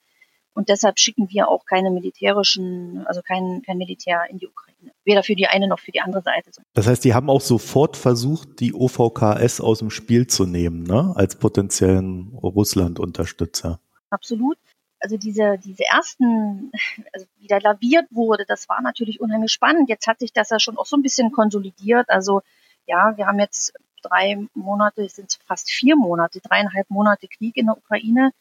Und 0.54 0.70
deshalb 0.70 1.00
schicken 1.00 1.30
wir 1.30 1.48
auch 1.48 1.66
keine 1.66 1.89
militärischen, 1.89 3.06
also 3.08 3.22
kein, 3.22 3.63
kein 3.66 3.78
Militär 3.78 4.24
in 4.30 4.38
die 4.38 4.48
Ukraine. 4.48 4.92
Weder 5.04 5.24
für 5.24 5.36
die 5.36 5.48
eine 5.48 5.68
noch 5.68 5.80
für 5.80 5.92
die 5.92 6.02
andere 6.02 6.22
Seite. 6.22 6.52
Das 6.74 6.88
heißt, 6.88 7.04
die 7.04 7.13
haben 7.13 7.30
auch 7.30 7.42
sofort 7.42 7.98
versucht, 7.98 8.60
die 8.60 8.74
OVKS 8.74 9.62
aus 9.62 9.80
dem 9.80 9.89
Spiel 9.89 10.28
zu 10.28 10.46
nehmen, 10.46 10.84
ne? 10.84 11.13
als 11.16 11.38
potenziellen 11.38 12.38
Russland-Unterstützer. 12.38 13.80
Absolut. 14.10 14.58
Also 15.00 15.18
diese, 15.18 15.58
diese 15.58 15.84
ersten, 15.84 16.72
also 17.12 17.26
wie 17.39 17.48
da 17.48 17.58
laviert 17.58 18.06
wurde, 18.12 18.46
das 18.48 18.70
war 18.70 18.82
natürlich 18.82 19.20
unheimlich 19.20 19.52
spannend. 19.52 19.89
Jetzt 19.89 20.08
hat 20.08 20.20
sich 20.20 20.32
das 20.32 20.50
ja 20.50 20.60
schon 20.60 20.78
auch 20.78 20.86
so 20.86 20.96
ein 20.96 21.02
bisschen 21.02 21.32
konsolidiert. 21.32 22.10
Also 22.10 22.42
ja, 22.86 23.18
wir 23.18 23.26
haben 23.28 23.39
jetzt 23.39 23.74
drei 24.02 24.48
Monate, 24.54 25.04
es 25.04 25.16
sind 25.16 25.38
fast 25.46 25.72
vier 25.72 25.96
Monate, 25.96 26.39
dreieinhalb 26.42 26.89
Monate 26.89 27.28
Krieg 27.28 27.58
in 27.58 27.66
der 27.66 27.78
Ukraine 27.78 28.32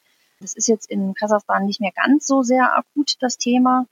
Das 0.43 0.55
ist 0.55 0.67
jetzt 0.67 0.91
in 0.91 1.15
Kasachstan 1.15 1.65
nicht 1.65 1.81
mehr 1.81 1.93
ganz 1.93 2.27
so 2.27 2.43
sehr 2.43 2.77
akut, 2.77 3.15
das 3.21 3.39
Thema. 3.39 3.87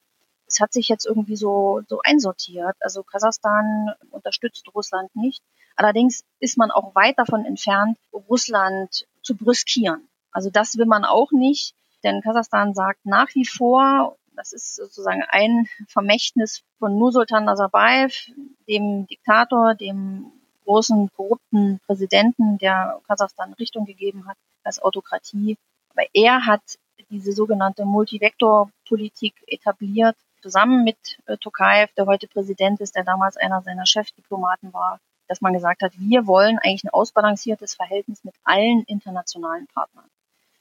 Es 0.47 0.61
hat 0.61 0.73
sich 0.73 0.89
jetzt 0.89 1.07
irgendwie 1.07 1.37
so, 1.37 1.81
so 1.89 2.01
einsortiert. 2.03 2.77
Also 2.81 3.05
Kasachstan 3.05 3.95
unterstützt 4.11 4.67
Russland 4.75 5.15
nicht. 5.15 5.43
Allerdings 5.77 6.25
ist 6.41 6.59
man 6.59 6.71
auch 6.71 6.95
weit 6.95 7.19
davon 7.19 7.45
entfernt, 7.45 7.97
Russland 8.13 9.07
zu 9.23 9.37
brüskieren. 9.37 10.09
Also 10.33 10.51
das 10.51 10.77
will 10.77 10.87
man 10.87 11.05
auch 11.05 11.31
nicht, 11.33 11.75
denn 12.03 12.21
Kasachstan 12.21 12.75
sagt 12.75 13.05
nach 13.05 13.29
wie 13.35 13.47
vor, 13.47 14.17
das 14.37 14.53
ist 14.53 14.77
sozusagen 14.77 15.23
ein 15.29 15.69
Vermächtnis 15.89 16.63
von 16.79 16.99
Nursultan 16.99 17.45
Nazarbayev, 17.45 18.31
dem 18.69 19.07
Diktator, 19.07 19.75
dem 19.75 20.33
großen 20.65 21.11
korrupten 21.17 21.81
Präsidenten, 21.87 22.59
der 22.59 23.01
Kasachstan 23.07 23.53
Richtung 23.55 23.87
gegeben 23.87 24.27
hat 24.27 24.37
als 24.65 24.81
Autokratie. 24.81 25.57
Aber 25.91 26.07
er 26.13 26.47
hat 26.47 26.79
diese 27.11 27.33
sogenannte 27.33 27.85
Multivektor-Politik 27.85 29.35
etabliert, 29.47 30.17
zusammen 30.41 30.85
mit 30.85 31.19
äh, 31.27 31.37
Tokayev, 31.37 31.93
der 31.95 32.07
heute 32.07 32.29
Präsident 32.29 32.81
ist, 32.81 32.97
der 32.97 33.05
damals 33.05 33.37
einer 33.37 33.63
seiner 33.63 33.87
Chefdiplomaten 33.87 34.73
war, 34.73 35.01
dass 35.29 35.41
man 35.41 35.53
gesagt 35.53 35.83
hat, 35.83 35.93
wir 35.97 36.27
wollen 36.27 36.59
eigentlich 36.59 36.85
ein 36.85 36.91
ausbalanciertes 36.91 37.75
Verhältnis 37.75 38.25
mit 38.25 38.35
allen 38.45 38.83
internationalen 38.85 39.67
Partnern. 39.69 40.07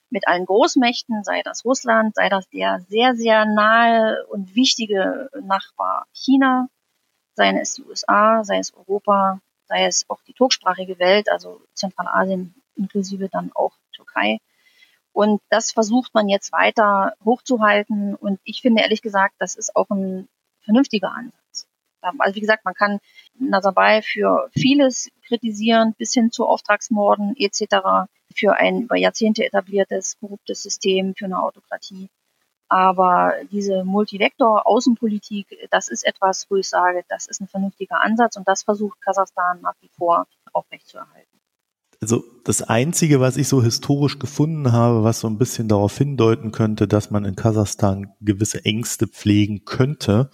Mit 0.09 0.27
allen 0.27 0.45
Großmächten, 0.45 1.23
sei 1.23 1.41
das 1.43 1.65
Russland, 1.65 2.15
sei 2.15 2.29
das 2.29 2.49
der 2.49 2.79
sehr, 2.81 3.15
sehr 3.15 3.45
nahe 3.45 4.25
und 4.27 4.55
wichtige 4.55 5.29
Nachbar 5.41 6.05
China, 6.13 6.67
sei 7.35 7.51
es 7.59 7.75
die 7.75 7.83
USA, 7.83 8.43
sei 8.43 8.57
es 8.57 8.73
Europa, 8.73 9.39
sei 9.67 9.85
es 9.85 10.05
auch 10.09 10.21
die 10.27 10.33
turksprachige 10.33 10.99
Welt, 10.99 11.29
also 11.29 11.61
Zentralasien 11.73 12.55
inklusive 12.75 13.29
dann 13.29 13.51
auch 13.53 13.73
Türkei. 13.93 14.39
Und 15.19 15.41
das 15.49 15.73
versucht 15.73 16.13
man 16.13 16.29
jetzt 16.29 16.53
weiter 16.53 17.13
hochzuhalten. 17.25 18.15
Und 18.15 18.39
ich 18.45 18.61
finde 18.61 18.83
ehrlich 18.83 19.01
gesagt, 19.01 19.35
das 19.39 19.57
ist 19.57 19.75
auch 19.75 19.89
ein 19.89 20.29
vernünftiger 20.61 21.11
Ansatz. 21.11 21.67
Also 21.99 22.35
wie 22.37 22.39
gesagt, 22.39 22.63
man 22.63 22.73
kann 22.73 22.99
Nazarbayev 23.37 24.05
für 24.05 24.49
vieles 24.53 25.09
kritisieren, 25.27 25.93
bis 25.97 26.13
hin 26.13 26.31
zu 26.31 26.45
Auftragsmorden 26.45 27.35
etc., 27.37 28.07
für 28.33 28.53
ein 28.55 28.83
über 28.83 28.95
Jahrzehnte 28.95 29.43
etabliertes, 29.43 30.17
korruptes 30.21 30.63
System, 30.63 31.13
für 31.15 31.25
eine 31.25 31.43
Autokratie. 31.43 32.07
Aber 32.69 33.33
diese 33.51 33.83
Multivektor-Außenpolitik, 33.83 35.67
das 35.69 35.89
ist 35.89 36.05
etwas, 36.05 36.49
wo 36.49 36.55
ich 36.55 36.69
sage, 36.69 37.03
das 37.09 37.27
ist 37.27 37.41
ein 37.41 37.49
vernünftiger 37.49 37.99
Ansatz 37.99 38.37
und 38.37 38.47
das 38.47 38.63
versucht 38.63 39.01
Kasachstan 39.01 39.59
nach 39.59 39.75
wie 39.81 39.89
vor 39.89 40.27
aufrechtzuerhalten. 40.53 41.28
Also 42.01 42.23
das 42.45 42.61
Einzige, 42.61 43.19
was 43.19 43.35
ich 43.35 43.49
so 43.49 43.61
historisch 43.61 44.19
gefunden 44.19 44.71
habe, 44.71 45.03
was 45.03 45.19
so 45.19 45.27
ein 45.27 45.37
bisschen 45.37 45.67
darauf 45.67 45.97
hindeuten 45.97 46.51
könnte, 46.51 46.87
dass 46.87 47.11
man 47.11 47.25
in 47.25 47.35
Kasachstan 47.35 48.13
gewisse 48.21 48.63
Ängste 48.63 49.07
pflegen 49.07 49.65
könnte, 49.65 50.29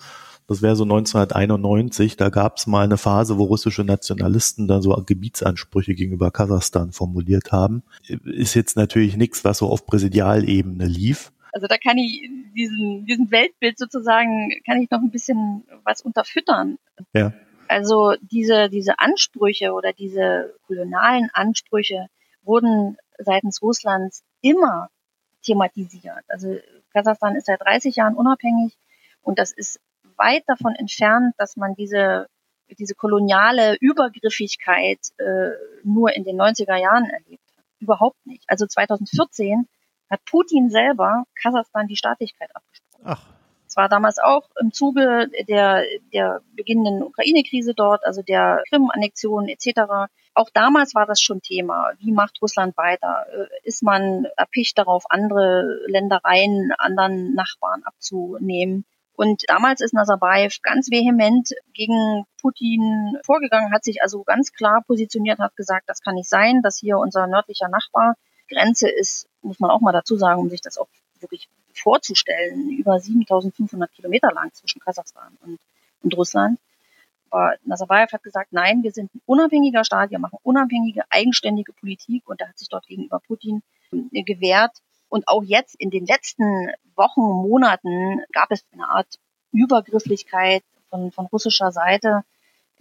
das 0.48 0.62
wäre 0.62 0.76
so 0.76 0.84
1991, 0.84 2.18
da 2.18 2.30
gab 2.30 2.58
es 2.58 2.68
mal 2.68 2.84
eine 2.84 2.98
Phase, 2.98 3.40
wo 3.40 3.46
russische 3.46 3.84
Nationalisten 3.84 4.68
da 4.68 4.80
so 4.80 4.92
Gebietsansprüche 4.92 5.96
gegenüber 5.96 6.30
Kasachstan 6.30 6.92
formuliert 6.92 7.52
haben. 7.52 7.82
Ist 8.08 8.54
jetzt 8.54 8.78
natürlich 8.78 9.18
nichts, 9.18 9.44
was 9.44 9.58
so 9.58 9.68
auf 9.70 9.88
Präsidialebene 9.88 10.86
lief. 10.86 11.32
Also 11.52 11.68
da 11.68 11.78
kann 11.78 11.98
ich 11.98 12.30
diesen, 12.56 13.06
diesen 13.06 13.32
Weltbild 13.32 13.80
sozusagen, 13.80 14.52
kann 14.66 14.82
ich 14.82 14.92
noch 14.92 15.00
ein 15.00 15.10
bisschen 15.10 15.64
was 15.84 16.02
unterfüttern. 16.02 16.78
Ja. 17.14 17.34
Also 17.68 18.16
diese, 18.22 18.70
diese 18.70 19.00
Ansprüche 19.00 19.74
oder 19.74 19.94
diese 19.94 20.56
kolonialen 20.68 21.30
Ansprüche 21.34 22.08
wurden 22.44 22.98
seitens 23.18 23.62
Russlands 23.62 24.24
immer 24.42 24.90
thematisiert. 25.44 26.24
Also 26.28 26.58
Kasachstan 26.94 27.36
ist 27.36 27.48
seit 27.48 27.62
30 27.62 27.96
Jahren 27.96 28.16
unabhängig 28.16 28.78
und 29.22 29.40
das 29.40 29.52
ist 29.52 29.80
weit 30.18 30.44
davon 30.48 30.76
entfernt, 30.76 31.34
dass 31.38 31.58
man 31.58 31.76
diese, 31.76 32.28
diese 32.70 32.96
koloniale 32.96 33.76
Übergriffigkeit 33.80 35.00
äh, 35.18 35.52
nur 35.84 36.16
in 36.16 36.24
den 36.24 36.40
90er 36.40 36.76
Jahren 36.76 37.06
erlebt 37.06 37.44
hat. 37.58 37.66
Überhaupt 37.80 38.26
nicht. 38.26 38.44
Also 38.48 38.66
2014 38.66 39.68
hat 40.10 40.24
Putin 40.26 40.70
selber 40.70 41.26
Kasachstan 41.42 41.88
die 41.88 41.98
Staatlichkeit 41.98 42.50
abgesprochen. 42.56 43.04
Ach. 43.06 43.35
Es 43.76 43.78
war 43.78 43.90
damals 43.90 44.20
auch 44.20 44.48
im 44.62 44.72
Zuge 44.72 45.30
der, 45.50 45.84
der 46.14 46.40
beginnenden 46.56 47.04
Ukraine-Krise 47.04 47.74
dort, 47.74 48.06
also 48.06 48.22
der 48.22 48.64
Krim-Annexion 48.70 49.50
etc. 49.50 50.08
Auch 50.34 50.50
damals 50.54 50.96
war 50.96 51.06
das 51.06 51.20
schon 51.20 51.42
Thema. 51.42 51.92
Wie 52.00 52.14
macht 52.14 52.42
Russland 52.42 52.78
weiter? 52.78 53.26
Äh, 53.30 53.48
ist 53.64 53.84
man 53.84 54.28
erpicht 54.38 54.78
darauf, 54.78 55.04
andere 55.10 55.82
Ländereien, 55.88 56.72
anderen 56.78 57.34
Nachbarn 57.34 57.84
abzunehmen? 57.84 58.86
Und 59.18 59.44
damals 59.48 59.82
ist 59.82 59.94
Nazarbayev 59.94 60.62
ganz 60.62 60.90
vehement 60.90 61.50
gegen 61.74 62.24
Putin 62.42 63.18
vorgegangen, 63.26 63.74
hat 63.74 63.84
sich 63.84 64.02
also 64.02 64.24
ganz 64.24 64.54
klar 64.54 64.84
positioniert, 64.88 65.40
hat 65.40 65.58
gesagt, 65.58 65.90
das 65.90 66.00
kann 66.00 66.16
nicht 66.16 66.30
sein, 66.30 66.62
dass 66.62 66.80
hier 66.80 66.98
unser 66.98 67.28
nördlicher 67.28 67.68
Nachbar 67.68 68.16
Grenze 68.48 68.88
ist, 68.88 69.28
muss 69.42 69.60
man 69.60 69.70
auch 69.70 69.82
mal 69.82 69.92
dazu 69.92 70.16
sagen, 70.16 70.40
um 70.40 70.50
sich 70.50 70.62
das 70.62 70.78
auch 70.78 70.88
wirklich 71.20 71.50
vorzustellen, 71.78 72.70
über 72.70 73.00
7500 73.00 73.92
Kilometer 73.94 74.32
lang 74.34 74.54
zwischen 74.54 74.80
Kasachstan 74.82 75.38
und, 75.42 75.60
und 76.04 76.18
Russland. 76.18 76.60
Aber 77.30 77.56
Nazarbayev 77.64 78.14
hat 78.14 78.24
gesagt, 78.24 78.54
nein, 78.54 78.84
wir 78.84 78.92
sind 78.92 79.14
ein 79.14 79.22
unabhängiger 79.26 79.84
Staat, 79.84 80.12
wir 80.12 80.20
machen 80.20 80.40
unabhängige, 80.44 81.04
eigenständige 81.10 81.74
Politik 81.74 82.28
und 82.30 82.40
er 82.40 82.50
hat 82.50 82.58
sich 82.58 82.70
dort 82.70 82.88
gegenüber 82.88 83.20
Putin 83.20 83.62
äh, 83.92 84.24
gewehrt. 84.24 84.78
Und 85.10 85.28
auch 85.28 85.44
jetzt 85.44 85.76
in 85.76 85.90
den 85.90 86.06
letzten 86.06 86.72
Wochen, 86.96 87.22
Monaten 87.22 88.24
gab 88.32 88.52
es 88.52 88.66
eine 88.72 88.88
Art 88.88 89.20
Übergrifflichkeit 89.52 90.64
von, 90.90 91.12
von 91.12 91.26
russischer 91.28 91.72
Seite. 91.72 92.24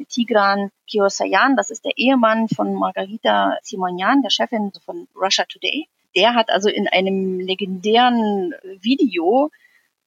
Tigran 0.09 0.71
Kiosayan, 0.89 1.57
das 1.57 1.71
ist 1.71 1.85
der 1.85 1.97
Ehemann 1.97 2.49
von 2.49 2.75
Margarita 2.75 3.57
Simonyan, 3.63 4.23
der 4.23 4.31
Chefin 4.31 4.73
von 4.85 5.07
Russia 5.15 5.45
Today. 5.45 5.89
Der 6.17 6.35
hat 6.35 6.51
also 6.51 6.69
in 6.69 6.89
einem 6.89 7.41
legendären 7.41 8.55
Video, 8.81 9.51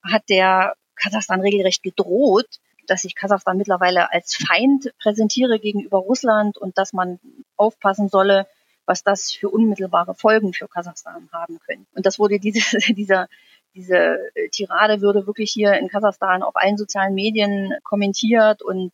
hat 0.04 0.24
der 0.30 0.76
Kasachstan 0.96 1.42
regelrecht 1.42 1.84
gedroht, 1.84 2.48
dass 2.88 3.02
sich 3.02 3.16
Kasachstan 3.16 3.58
mittlerweile 3.58 4.12
als 4.12 4.36
Feind 4.36 4.94
präsentiere 5.00 5.60
gegenüber 5.60 5.98
Russland 5.98 6.58
und 6.58 6.78
dass 6.78 6.94
man 6.94 7.20
aufpassen 7.56 8.10
solle, 8.10 8.48
was 8.86 9.04
das 9.04 9.32
für 9.32 9.50
unmittelbare 9.50 10.16
Folgen 10.16 10.54
für 10.54 10.68
Kasachstan 10.68 11.30
haben 11.32 11.60
können. 11.60 11.86
Und 11.94 12.06
das 12.06 12.18
wurde 12.18 12.40
diese, 12.40 12.62
dieser, 12.94 13.28
diese 13.76 14.18
Tirade 14.52 15.02
würde 15.02 15.28
wirklich 15.28 15.52
hier 15.52 15.74
in 15.74 15.90
Kasachstan 15.90 16.42
auf 16.42 16.56
allen 16.56 16.78
sozialen 16.78 17.14
Medien 17.14 17.74
kommentiert 17.84 18.62
und 18.62 18.94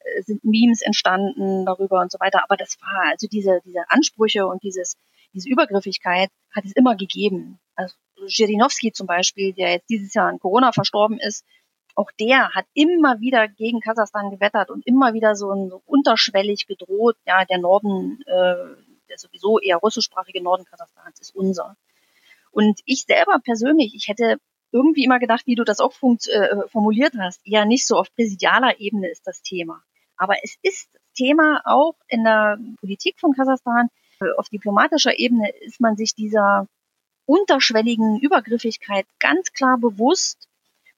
äh, 0.00 0.22
sind 0.22 0.44
Memes 0.44 0.82
entstanden 0.82 1.64
darüber 1.64 2.00
und 2.00 2.12
so 2.12 2.20
weiter. 2.20 2.44
Aber 2.44 2.56
das 2.56 2.76
war 2.82 3.10
also 3.10 3.26
diese, 3.26 3.60
diese 3.64 3.90
Ansprüche 3.90 4.46
und 4.46 4.62
dieses, 4.62 4.98
diese 5.32 5.48
Übergriffigkeit 5.48 6.30
hat 6.54 6.64
es 6.64 6.72
immer 6.72 6.96
gegeben. 6.96 7.58
Also 7.74 7.94
Zhirinovsky 8.26 8.92
zum 8.92 9.06
Beispiel, 9.06 9.52
der 9.52 9.72
jetzt 9.72 9.88
dieses 9.88 10.14
Jahr 10.14 10.28
an 10.28 10.38
Corona 10.38 10.72
verstorben 10.72 11.18
ist, 11.18 11.44
auch 11.94 12.10
der 12.20 12.50
hat 12.50 12.66
immer 12.74 13.20
wieder 13.20 13.48
gegen 13.48 13.80
Kasachstan 13.80 14.30
gewettert 14.30 14.70
und 14.70 14.86
immer 14.86 15.14
wieder 15.14 15.34
so, 15.34 15.68
so 15.68 15.82
unterschwellig 15.84 16.66
gedroht, 16.66 17.16
ja, 17.26 17.44
der 17.44 17.58
Norden 17.58 18.22
äh, 18.26 18.76
der 19.08 19.18
sowieso 19.18 19.58
eher 19.58 19.78
russischsprachige 19.78 20.42
Norden 20.42 20.64
Kasachstans 20.64 21.20
ist 21.20 21.34
unser. 21.34 21.76
Und 22.50 22.80
ich 22.84 23.04
selber 23.04 23.38
persönlich, 23.42 23.94
ich 23.94 24.08
hätte 24.08 24.38
irgendwie 24.70 25.04
immer 25.04 25.18
gedacht, 25.18 25.46
wie 25.46 25.54
du 25.54 25.64
das 25.64 25.80
auch 25.80 25.92
äh, 25.92 26.68
formuliert 26.68 27.14
hast, 27.18 27.40
ja 27.44 27.64
nicht 27.64 27.86
so 27.86 27.96
auf 27.96 28.14
präsidialer 28.14 28.78
Ebene 28.80 29.08
ist 29.08 29.26
das 29.26 29.42
Thema. 29.42 29.82
Aber 30.16 30.34
es 30.42 30.56
ist 30.62 30.88
Thema 31.14 31.62
auch 31.64 31.94
in 32.08 32.24
der 32.24 32.58
Politik 32.80 33.18
von 33.18 33.32
Kasachstan. 33.32 33.88
Auf 34.36 34.48
diplomatischer 34.48 35.18
Ebene 35.18 35.50
ist 35.60 35.80
man 35.80 35.96
sich 35.96 36.14
dieser 36.14 36.66
unterschwelligen 37.26 38.18
Übergriffigkeit 38.18 39.06
ganz 39.20 39.52
klar 39.52 39.78
bewusst. 39.78 40.48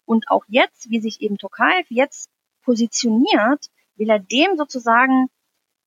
Und 0.06 0.30
auch 0.30 0.44
jetzt, 0.48 0.90
wie 0.90 1.00
sich 1.00 1.20
eben 1.20 1.36
Tokayev 1.36 1.86
jetzt 1.90 2.30
positioniert, 2.62 3.66
will 3.96 4.08
er 4.08 4.18
dem 4.18 4.56
sozusagen 4.56 5.28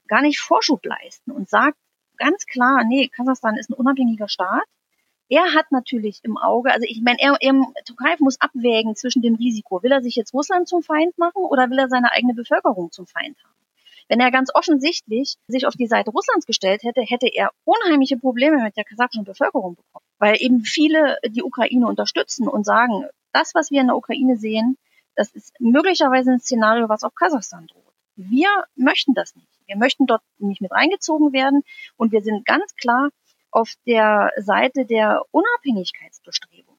gar 0.08 0.22
nicht 0.22 0.40
Vorschub 0.40 0.86
leisten 0.86 1.32
und 1.32 1.50
sagt, 1.50 1.78
ganz 2.18 2.46
klar, 2.46 2.84
nee, 2.84 3.08
Kasachstan 3.08 3.58
ist 3.58 3.70
ein 3.70 3.74
unabhängiger 3.74 4.28
Staat. 4.28 4.64
Er 5.30 5.54
hat 5.54 5.72
natürlich 5.72 6.20
im 6.24 6.38
Auge, 6.38 6.72
also 6.72 6.86
ich 6.88 7.02
meine, 7.02 7.18
er, 7.20 7.36
er 7.40 7.54
Tokayev 7.86 8.20
muss 8.20 8.40
abwägen 8.40 8.96
zwischen 8.96 9.24
dem 9.24 9.36
Risiko. 9.36 9.82
Will 9.82 9.92
er 9.92 10.04
sich 10.04 10.16
jetzt 10.16 10.34
Russland 10.34 10.68
zum 10.68 10.84
Feind 10.84 11.18
machen 11.18 11.44
oder 11.44 11.70
will 11.70 11.80
er 11.80 11.90
seine 11.90 12.12
eigene 12.12 12.36
Bevölkerung 12.36 12.92
zum 12.92 13.08
Feind 13.08 13.38
haben? 13.44 13.53
Wenn 14.08 14.20
er 14.20 14.32
ganz 14.32 14.50
offensichtlich 14.54 15.36
sich 15.48 15.66
auf 15.66 15.76
die 15.76 15.88
Seite 15.88 16.12
Russlands 16.12 16.46
gestellt 16.46 16.84
hätte, 16.84 17.02
hätte 17.02 17.28
er 17.28 17.52
unheimliche 17.64 18.18
Probleme 18.18 18.62
mit 18.62 18.78
der 18.78 18.84
kasachischen 18.84 19.24
Bevölkerung 19.24 19.76
bekommen. 19.76 20.06
Weil 20.20 20.36
eben 20.40 20.62
viele 20.62 21.18
die 21.26 21.44
Ukraine 21.44 21.88
unterstützen 21.88 22.48
und 22.48 22.66
sagen, 22.66 23.06
das, 23.32 23.56
was 23.56 23.72
wir 23.72 23.82
in 23.82 23.88
der 23.88 23.98
Ukraine 23.98 24.38
sehen, 24.38 24.78
das 25.16 25.32
ist 25.32 25.54
möglicherweise 25.60 26.32
ein 26.32 26.40
Szenario, 26.40 26.90
was 26.90 27.04
auch 27.04 27.14
Kasachstan 27.16 27.68
droht. 27.68 27.94
Wir 28.16 28.50
möchten 28.76 29.14
das 29.14 29.36
nicht. 29.36 29.48
Wir 29.66 29.78
möchten 29.78 30.06
dort 30.06 30.22
nicht 30.38 30.62
mit 30.62 30.72
reingezogen 30.72 31.34
werden 31.34 31.64
und 31.98 32.12
wir 32.12 32.22
sind 32.22 32.46
ganz 32.46 32.76
klar 32.76 33.10
auf 33.52 33.74
der 33.86 34.32
Seite 34.38 34.86
der 34.86 35.24
Unabhängigkeitsbestrebung. 35.32 36.73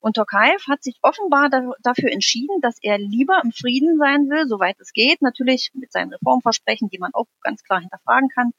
Und 0.00 0.16
Tokayev 0.16 0.66
hat 0.68 0.82
sich 0.82 0.98
offenbar 1.02 1.48
da, 1.48 1.72
dafür 1.82 2.12
entschieden, 2.12 2.60
dass 2.60 2.76
er 2.80 2.98
lieber 2.98 3.40
im 3.42 3.52
Frieden 3.52 3.98
sein 3.98 4.28
will, 4.28 4.46
soweit 4.46 4.78
es 4.78 4.92
geht, 4.92 5.22
natürlich 5.22 5.70
mit 5.74 5.90
seinen 5.92 6.12
Reformversprechen, 6.12 6.88
die 6.90 6.98
man 6.98 7.12
auch 7.14 7.26
ganz 7.40 7.62
klar 7.64 7.80
hinterfragen 7.80 8.28
kann. 8.28 8.52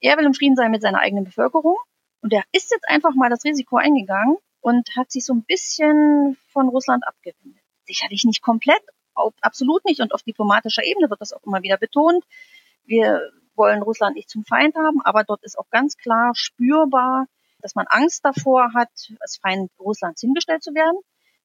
Er 0.00 0.16
will 0.16 0.24
im 0.24 0.34
Frieden 0.34 0.56
sein 0.56 0.70
mit 0.70 0.82
seiner 0.82 1.00
eigenen 1.00 1.24
Bevölkerung 1.24 1.76
und 2.22 2.32
er 2.32 2.44
ist 2.52 2.70
jetzt 2.70 2.88
einfach 2.88 3.14
mal 3.14 3.30
das 3.30 3.44
Risiko 3.44 3.76
eingegangen 3.76 4.36
und 4.60 4.88
hat 4.96 5.10
sich 5.10 5.24
so 5.24 5.34
ein 5.34 5.44
bisschen 5.44 6.36
von 6.48 6.68
Russland 6.68 7.06
abgewendet. 7.06 7.62
Sicherlich 7.84 8.24
nicht 8.24 8.42
komplett, 8.42 8.82
absolut 9.40 9.84
nicht 9.84 10.00
und 10.00 10.14
auf 10.14 10.22
diplomatischer 10.22 10.84
Ebene 10.84 11.10
wird 11.10 11.20
das 11.20 11.32
auch 11.32 11.42
immer 11.44 11.62
wieder 11.62 11.76
betont. 11.76 12.24
Wir 12.84 13.20
wollen 13.54 13.82
Russland 13.82 14.16
nicht 14.16 14.30
zum 14.30 14.44
Feind 14.44 14.74
haben, 14.76 15.02
aber 15.02 15.24
dort 15.24 15.42
ist 15.42 15.58
auch 15.58 15.68
ganz 15.70 15.96
klar 15.96 16.32
spürbar, 16.34 17.26
dass 17.62 17.74
man 17.74 17.86
Angst 17.88 18.24
davor 18.24 18.72
hat, 18.74 18.90
als 19.20 19.38
Feind 19.38 19.70
Russlands 19.78 20.20
hingestellt 20.20 20.62
zu 20.62 20.74
werden. 20.74 20.98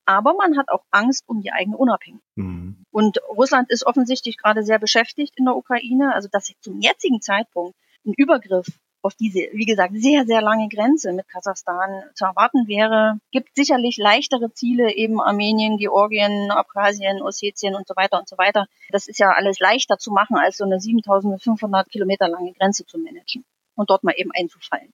Aber 0.06 0.34
man 0.36 0.58
hat 0.58 0.70
auch 0.70 0.84
Angst 0.90 1.24
um 1.28 1.42
die 1.42 1.52
eigene 1.52 1.78
Unabhängigkeit. 1.78 2.24
Mhm. 2.36 2.86
Und 2.92 3.20
Russland 3.30 3.70
ist 3.70 3.86
offensichtlich 3.86 4.38
gerade 4.38 4.64
sehr 4.64 4.80
beschäftigt 4.80 5.34
in 5.38 5.46
der 5.46 5.56
Ukraine. 5.56 6.14
Also, 6.14 6.30
dass 6.32 6.52
zum 6.62 6.80
jetzigen 6.80 7.22
Zeitpunkt 7.22 7.76
ein 8.06 8.14
Übergriff 8.16 8.68
auf 9.02 9.16
diese, 9.16 9.40
wie 9.54 9.66
gesagt, 9.66 9.94
sehr, 9.96 10.26
sehr 10.26 10.42
lange 10.42 10.68
Grenze 10.70 11.14
mit 11.14 11.28
Kasachstan 11.28 12.04
zu 12.16 12.26
erwarten 12.26 12.68
wäre. 12.68 13.20
Gibt 13.32 13.56
sicherlich 13.56 13.98
leichtere 13.98 14.52
Ziele, 14.54 14.94
eben 14.94 15.22
Armenien, 15.22 15.78
Georgien, 15.78 16.52
Abkhazien, 16.52 17.22
Ossetien 17.22 17.76
und 17.76 17.88
so 17.88 17.96
weiter 17.96 18.20
und 18.20 18.28
so 18.28 18.38
weiter. 18.38 18.68
Das 18.90 19.08
ist 19.08 19.20
ja 19.20 19.32
alles 19.32 19.60
leichter 19.60 19.98
zu 19.98 20.12
machen, 20.12 20.38
als 20.38 20.58
so 20.58 20.66
eine 20.66 20.80
7500 20.80 21.90
Kilometer 21.90 22.28
lange 22.28 22.54
Grenze 22.54 22.86
zu 22.86 22.98
managen 22.98 23.46
und 23.76 23.90
dort 23.90 24.04
mal 24.04 24.16
eben 24.18 24.32
einzufallen. 24.34 24.92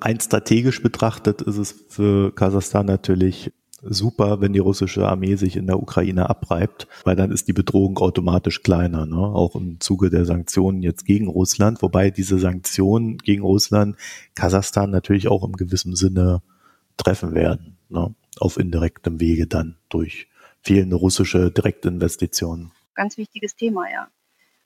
Rein 0.00 0.20
strategisch 0.20 0.82
betrachtet 0.82 1.42
ist 1.42 1.58
es 1.58 1.72
für 1.88 2.34
Kasachstan 2.34 2.86
natürlich 2.86 3.52
super, 3.86 4.40
wenn 4.40 4.52
die 4.52 4.58
russische 4.58 5.06
Armee 5.06 5.36
sich 5.36 5.56
in 5.56 5.66
der 5.66 5.78
Ukraine 5.78 6.30
abreibt, 6.30 6.88
weil 7.04 7.16
dann 7.16 7.30
ist 7.30 7.48
die 7.48 7.52
Bedrohung 7.52 7.98
automatisch 7.98 8.62
kleiner, 8.62 9.06
ne? 9.06 9.16
auch 9.16 9.54
im 9.54 9.80
Zuge 9.80 10.10
der 10.10 10.24
Sanktionen 10.24 10.82
jetzt 10.82 11.04
gegen 11.04 11.28
Russland, 11.28 11.82
wobei 11.82 12.10
diese 12.10 12.38
Sanktionen 12.38 13.18
gegen 13.18 13.42
Russland 13.42 13.96
Kasachstan 14.34 14.90
natürlich 14.90 15.28
auch 15.28 15.44
im 15.44 15.52
gewissen 15.52 15.96
Sinne 15.96 16.42
treffen 16.96 17.34
werden, 17.34 17.76
ne? 17.88 18.14
auf 18.38 18.58
indirektem 18.58 19.20
Wege 19.20 19.46
dann 19.46 19.76
durch 19.88 20.28
fehlende 20.62 20.96
russische 20.96 21.50
Direktinvestitionen. 21.50 22.72
Ganz 22.94 23.18
wichtiges 23.18 23.54
Thema, 23.54 23.90
ja. 23.90 24.08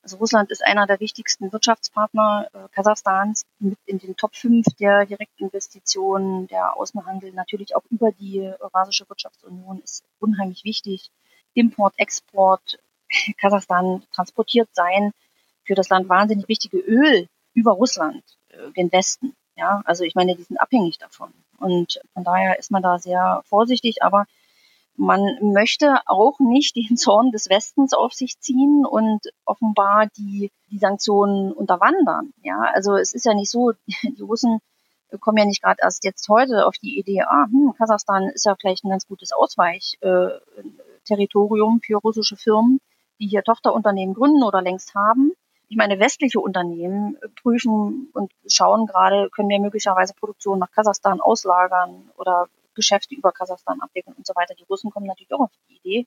Also 0.03 0.17
Russland 0.19 0.51
ist 0.51 0.65
einer 0.65 0.87
der 0.87 1.01
wichtigsten 1.01 1.53
Wirtschaftspartner 1.53 2.49
äh, 2.53 2.69
Kasachstans 2.73 3.45
mit 3.59 3.79
in 3.85 3.99
den 3.99 4.17
Top 4.17 4.35
5 4.35 4.65
der 4.79 5.07
Direktinvestitionen, 5.07 6.47
der 6.47 6.77
Außenhandel, 6.77 7.33
natürlich 7.33 7.75
auch 7.75 7.85
über 7.91 8.13
die 8.13 8.41
Eurasische 8.61 9.09
Wirtschaftsunion 9.09 9.81
ist 9.83 10.05
unheimlich 10.19 10.65
wichtig. 10.65 11.11
Import, 11.55 11.95
Export, 11.99 12.79
Kasachstan 13.41 14.03
transportiert 14.13 14.69
sein 14.73 15.13
für 15.65 15.75
das 15.75 15.89
Land 15.89 16.09
wahnsinnig 16.09 16.49
wichtige 16.49 16.79
Öl 16.79 17.29
über 17.55 17.73
Russland, 17.73 18.23
äh, 18.49 18.71
den 18.73 18.91
Westen. 18.93 19.35
Ja, 19.57 19.83
also 19.85 20.05
ich 20.05 20.15
meine, 20.15 20.37
die 20.37 20.45
sind 20.45 20.59
abhängig 20.59 20.99
davon. 20.99 21.35
Und 21.59 22.01
von 22.15 22.23
daher 22.23 22.59
ist 22.59 22.71
man 22.71 22.83
da 22.83 22.99
sehr 22.99 23.43
vorsichtig, 23.47 24.03
aber 24.03 24.27
man 24.99 25.39
möchte 25.41 26.01
auch 26.07 26.41
nicht 26.41 26.75
den 26.77 26.97
Zorn 26.97 27.31
des 27.31 27.49
Westens 27.49 27.95
auf 27.95 28.13
sich 28.13 28.41
ziehen 28.41 28.85
und 28.85 29.21
offenbar 29.45 30.09
die, 30.17 30.51
die 30.71 30.79
Sanktionen 30.79 31.53
unterwandern. 31.53 32.33
Ja, 32.43 32.61
also 32.75 32.97
es 32.97 33.15
ist 33.15 33.25
ja 33.25 33.35
nicht 33.35 33.51
so, 33.51 33.73
die 34.03 34.23
Russen 34.23 34.59
kommen 35.21 35.39
ja 35.39 35.45
nicht 35.47 35.63
gerade 35.63 35.79
erst 35.81 36.05
jetzt 36.05 36.29
heute 36.29 36.67
auf 36.67 36.77
die 36.77 36.99
Idee, 36.99 37.23
ah, 37.23 37.47
hm, 37.47 37.73
Kasachstan 37.79 38.29
ist 38.29 38.45
ja 38.45 38.55
vielleicht 38.61 38.85
ein 38.85 38.91
ganz 38.91 39.07
gutes 39.07 39.33
Ausweichterritorium 39.33 41.81
für 41.81 41.97
russische 41.97 42.37
Firmen, 42.37 42.79
die 43.19 43.29
hier 43.29 43.43
Tochterunternehmen 43.43 44.15
gründen 44.15 44.43
oder 44.43 44.61
längst 44.61 44.95
haben. 44.95 45.33
Ich 45.69 45.77
meine, 45.77 45.99
westliche 46.01 46.41
Unternehmen 46.41 47.17
prüfen 47.41 48.11
und 48.13 48.33
schauen 48.47 48.87
gerade, 48.87 49.31
können 49.31 49.49
wir 49.49 49.61
möglicherweise 49.61 50.13
Produktion 50.15 50.59
nach 50.59 50.73
Kasachstan 50.73 51.21
auslagern 51.21 52.11
oder 52.17 52.49
Geschäfte 52.79 53.15
über 53.15 53.33
Kasachstan 53.33 53.81
abwickeln 53.81 54.15
und 54.17 54.27
so 54.27 54.35
weiter. 54.37 54.55
Die 54.55 54.65
Russen 54.65 54.91
kommen 54.91 55.07
natürlich 55.07 55.35
auch 55.35 55.41
auf 55.41 55.51
die 55.69 55.77
Idee. 55.77 56.07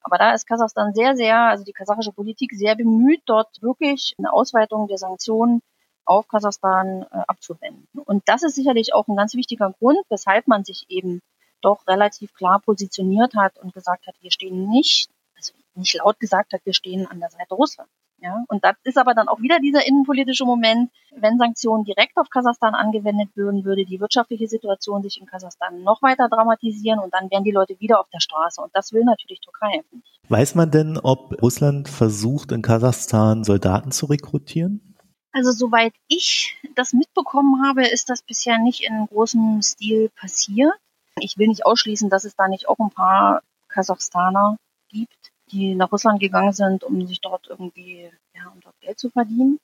Aber 0.00 0.16
da 0.16 0.32
ist 0.32 0.46
Kasachstan 0.46 0.94
sehr, 0.94 1.16
sehr, 1.16 1.38
also 1.38 1.64
die 1.64 1.72
kasachische 1.72 2.12
Politik 2.12 2.52
sehr 2.52 2.76
bemüht, 2.76 3.22
dort 3.26 3.60
wirklich 3.62 4.14
eine 4.18 4.32
Ausweitung 4.32 4.86
der 4.86 4.98
Sanktionen 4.98 5.60
auf 6.04 6.28
Kasachstan 6.28 7.02
äh, 7.10 7.22
abzuwenden. 7.26 7.88
Und 8.04 8.22
das 8.28 8.42
ist 8.42 8.54
sicherlich 8.54 8.94
auch 8.94 9.08
ein 9.08 9.16
ganz 9.16 9.34
wichtiger 9.34 9.72
Grund, 9.78 9.98
weshalb 10.10 10.46
man 10.46 10.62
sich 10.62 10.84
eben 10.88 11.20
doch 11.62 11.86
relativ 11.88 12.34
klar 12.34 12.60
positioniert 12.60 13.34
hat 13.34 13.58
und 13.58 13.72
gesagt 13.72 14.06
hat, 14.06 14.14
wir 14.20 14.30
stehen 14.30 14.68
nicht, 14.68 15.08
also 15.34 15.54
nicht 15.74 15.94
laut 15.94 16.20
gesagt 16.20 16.52
hat, 16.52 16.60
wir 16.64 16.74
stehen 16.74 17.06
an 17.06 17.20
der 17.20 17.30
Seite 17.30 17.54
Russlands. 17.54 17.90
Ja, 18.24 18.42
und 18.48 18.64
das 18.64 18.76
ist 18.84 18.96
aber 18.96 19.12
dann 19.12 19.28
auch 19.28 19.40
wieder 19.40 19.60
dieser 19.60 19.86
innenpolitische 19.86 20.46
Moment, 20.46 20.90
wenn 21.14 21.36
Sanktionen 21.36 21.84
direkt 21.84 22.16
auf 22.16 22.30
Kasachstan 22.30 22.74
angewendet 22.74 23.28
würden, 23.34 23.66
würde 23.66 23.84
die 23.84 24.00
wirtschaftliche 24.00 24.48
Situation 24.48 25.02
sich 25.02 25.20
in 25.20 25.26
Kasachstan 25.26 25.82
noch 25.82 26.00
weiter 26.00 26.30
dramatisieren 26.30 27.00
und 27.00 27.12
dann 27.12 27.30
wären 27.30 27.44
die 27.44 27.50
Leute 27.50 27.78
wieder 27.80 28.00
auf 28.00 28.08
der 28.08 28.20
Straße. 28.20 28.62
Und 28.62 28.74
das 28.74 28.94
will 28.94 29.04
natürlich 29.04 29.42
Türkei 29.42 29.82
nicht. 29.92 30.20
Weiß 30.30 30.54
man 30.54 30.70
denn, 30.70 30.96
ob 30.96 31.42
Russland 31.42 31.86
versucht, 31.86 32.50
in 32.50 32.62
Kasachstan 32.62 33.44
Soldaten 33.44 33.92
zu 33.92 34.06
rekrutieren? 34.06 34.96
Also 35.32 35.52
soweit 35.52 35.92
ich 36.08 36.56
das 36.76 36.94
mitbekommen 36.94 37.62
habe, 37.66 37.86
ist 37.86 38.08
das 38.08 38.22
bisher 38.22 38.56
nicht 38.56 38.88
in 38.88 39.06
großem 39.06 39.60
Stil 39.60 40.08
passiert. 40.18 40.72
Ich 41.20 41.36
will 41.36 41.48
nicht 41.48 41.66
ausschließen, 41.66 42.08
dass 42.08 42.24
es 42.24 42.36
da 42.36 42.48
nicht 42.48 42.70
auch 42.70 42.78
ein 42.78 42.90
paar 42.90 43.42
Kasachstaner 43.68 44.56
gibt, 44.88 45.33
die 45.50 45.74
nach 45.74 45.92
Russland 45.92 46.20
gegangen 46.20 46.52
sind, 46.52 46.84
um 46.84 47.06
sich 47.06 47.20
dort 47.20 47.48
irgendwie, 47.48 48.10
ja, 48.34 48.50
um 48.52 48.60
dort 48.60 48.78
Geld 48.80 48.98
zu 48.98 49.10
verdienen. 49.10 49.58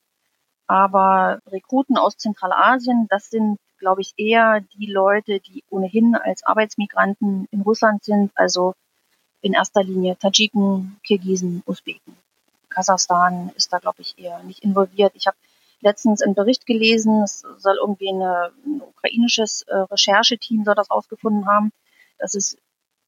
Aber 0.66 1.40
Rekruten 1.46 1.96
aus 1.96 2.16
Zentralasien, 2.16 3.06
das 3.08 3.30
sind, 3.30 3.58
glaube 3.78 4.02
ich, 4.02 4.12
eher 4.16 4.60
die 4.60 4.86
Leute, 4.86 5.40
die 5.40 5.64
ohnehin 5.68 6.14
als 6.14 6.44
Arbeitsmigranten 6.44 7.48
in 7.50 7.62
Russland 7.62 8.04
sind, 8.04 8.30
also 8.36 8.74
in 9.40 9.54
erster 9.54 9.82
Linie 9.82 10.16
Tadschiken, 10.16 11.00
Kirgisen, 11.02 11.62
Usbeken. 11.66 12.16
Kasachstan 12.68 13.50
ist 13.56 13.72
da, 13.72 13.78
glaube 13.78 14.02
ich, 14.02 14.16
eher 14.16 14.42
nicht 14.44 14.62
involviert. 14.62 15.12
Ich 15.16 15.26
habe 15.26 15.36
letztens 15.80 16.22
einen 16.22 16.34
Bericht 16.34 16.66
gelesen, 16.66 17.22
es 17.22 17.40
soll 17.58 17.78
irgendwie 17.80 18.10
eine, 18.10 18.52
ein 18.64 18.82
ukrainisches 18.82 19.62
äh, 19.62 19.74
Rechercheteam 19.74 20.64
soll 20.64 20.74
das 20.74 20.90
ausgefunden 20.90 21.46
haben, 21.46 21.72
dass 22.18 22.34
es 22.34 22.56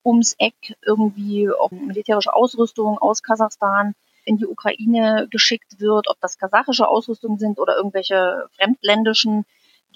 ums 0.05 0.35
Eck 0.39 0.77
irgendwie 0.85 1.51
auch 1.51 1.71
militärische 1.71 2.35
Ausrüstung 2.35 2.99
aus 2.99 3.23
Kasachstan 3.23 3.95
in 4.25 4.37
die 4.37 4.47
Ukraine 4.47 5.27
geschickt 5.31 5.81
wird, 5.81 6.09
ob 6.09 6.21
das 6.21 6.39
kasachische 6.39 6.87
Ausrüstung 6.89 7.39
sind 7.39 7.59
oder 7.59 7.77
irgendwelche 7.77 8.49
fremdländischen, 8.57 9.45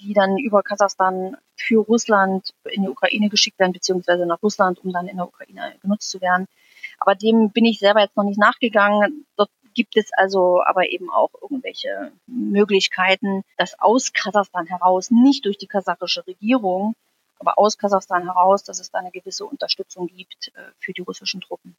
die 0.01 0.13
dann 0.13 0.37
über 0.37 0.63
Kasachstan 0.63 1.37
für 1.55 1.79
Russland 1.83 2.53
in 2.65 2.83
die 2.83 2.89
Ukraine 2.89 3.29
geschickt 3.29 3.57
werden, 3.59 3.73
beziehungsweise 3.73 4.25
nach 4.25 4.41
Russland, 4.43 4.83
um 4.83 4.91
dann 4.91 5.07
in 5.07 5.17
der 5.17 5.27
Ukraine 5.27 5.75
genutzt 5.81 6.09
zu 6.09 6.21
werden. 6.21 6.47
Aber 6.99 7.15
dem 7.15 7.51
bin 7.51 7.65
ich 7.65 7.79
selber 7.79 8.01
jetzt 8.01 8.17
noch 8.17 8.23
nicht 8.23 8.39
nachgegangen. 8.39 9.25
Dort 9.37 9.49
gibt 9.73 9.95
es 9.95 10.09
also 10.13 10.61
aber 10.63 10.89
eben 10.89 11.09
auch 11.09 11.29
irgendwelche 11.41 12.11
Möglichkeiten, 12.25 13.43
dass 13.57 13.79
aus 13.79 14.11
Kasachstan 14.13 14.65
heraus, 14.65 15.11
nicht 15.11 15.45
durch 15.45 15.57
die 15.57 15.67
kasachische 15.67 16.25
Regierung, 16.27 16.95
aber 17.39 17.57
aus 17.57 17.77
Kasachstan 17.77 18.23
heraus, 18.23 18.63
dass 18.63 18.79
es 18.79 18.91
da 18.91 18.99
eine 18.99 19.11
gewisse 19.11 19.45
Unterstützung 19.45 20.07
gibt 20.07 20.51
äh, 20.55 20.61
für 20.79 20.93
die 20.93 21.01
russischen 21.01 21.41
Truppen. 21.41 21.75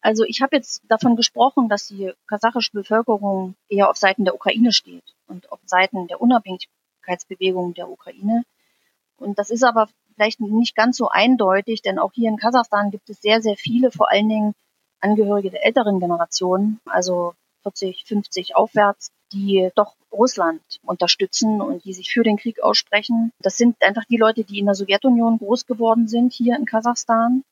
Also 0.00 0.24
ich 0.24 0.42
habe 0.42 0.56
jetzt 0.56 0.82
davon 0.88 1.16
gesprochen, 1.16 1.68
dass 1.68 1.86
die 1.86 2.12
kasachische 2.26 2.72
Bevölkerung 2.72 3.54
eher 3.68 3.88
auf 3.88 3.96
Seiten 3.96 4.24
der 4.24 4.34
Ukraine 4.34 4.70
steht 4.70 5.14
und 5.26 5.50
auf 5.50 5.60
Seiten 5.64 6.08
der 6.08 6.20
Unabhängigkeitsbewegung 6.20 7.72
der 7.72 7.88
Ukraine. 7.88 8.44
Und 9.16 9.38
das 9.38 9.48
ist 9.48 9.64
aber 9.64 9.88
vielleicht 10.14 10.40
nicht 10.40 10.76
ganz 10.76 10.98
so 10.98 11.08
eindeutig, 11.08 11.80
denn 11.80 11.98
auch 11.98 12.12
hier 12.12 12.28
in 12.28 12.36
Kasachstan 12.36 12.90
gibt 12.90 13.08
es 13.08 13.22
sehr, 13.22 13.40
sehr 13.40 13.56
viele, 13.56 13.90
vor 13.90 14.10
allen 14.10 14.28
Dingen 14.28 14.54
Angehörige 15.00 15.50
der 15.50 15.64
älteren 15.64 16.00
Generation, 16.00 16.80
also 16.86 17.34
40, 17.62 18.04
50 18.06 18.56
aufwärts, 18.56 19.10
die 19.34 19.70
doch 19.74 19.94
Russland 20.12 20.62
unterstützen 20.82 21.60
und 21.60 21.84
die 21.84 21.92
sich 21.92 22.12
für 22.12 22.22
den 22.22 22.36
Krieg 22.36 22.62
aussprechen. 22.62 23.32
Das 23.40 23.56
sind 23.56 23.76
einfach 23.82 24.04
die 24.04 24.16
Leute, 24.16 24.44
die 24.44 24.60
in 24.60 24.66
der 24.66 24.74
Sowjetunion 24.74 25.38
groß 25.38 25.66
geworden 25.66 26.06
sind, 26.08 26.32
hier 26.32 26.56
in 26.56 26.64
Kasachstan 26.64 27.42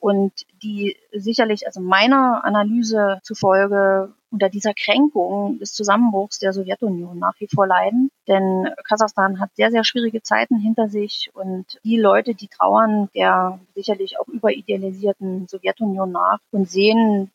und 0.00 0.32
die 0.62 0.96
sicherlich, 1.12 1.66
also 1.66 1.80
meiner 1.80 2.42
Analyse 2.44 3.20
zufolge, 3.22 4.12
unter 4.32 4.48
dieser 4.48 4.74
Kränkung 4.74 5.58
des 5.58 5.72
Zusammenbruchs 5.72 6.38
der 6.38 6.52
Sowjetunion 6.52 7.18
nach 7.18 7.34
wie 7.40 7.48
vor 7.48 7.66
leiden. 7.66 8.10
Denn 8.28 8.68
Kasachstan 8.88 9.40
hat 9.40 9.50
sehr, 9.56 9.70
sehr 9.70 9.84
schwierige 9.84 10.22
Zeiten 10.22 10.56
hinter 10.56 10.88
sich 10.88 11.30
und 11.34 11.66
die 11.82 11.98
Leute, 11.98 12.34
die 12.34 12.48
trauern 12.48 13.08
der 13.14 13.58
sicherlich 13.74 14.20
auch 14.20 14.28
überidealisierten 14.28 15.48
Sowjetunion 15.48 16.12
nach 16.12 16.38
und 16.52 16.70
sehen 16.70 17.30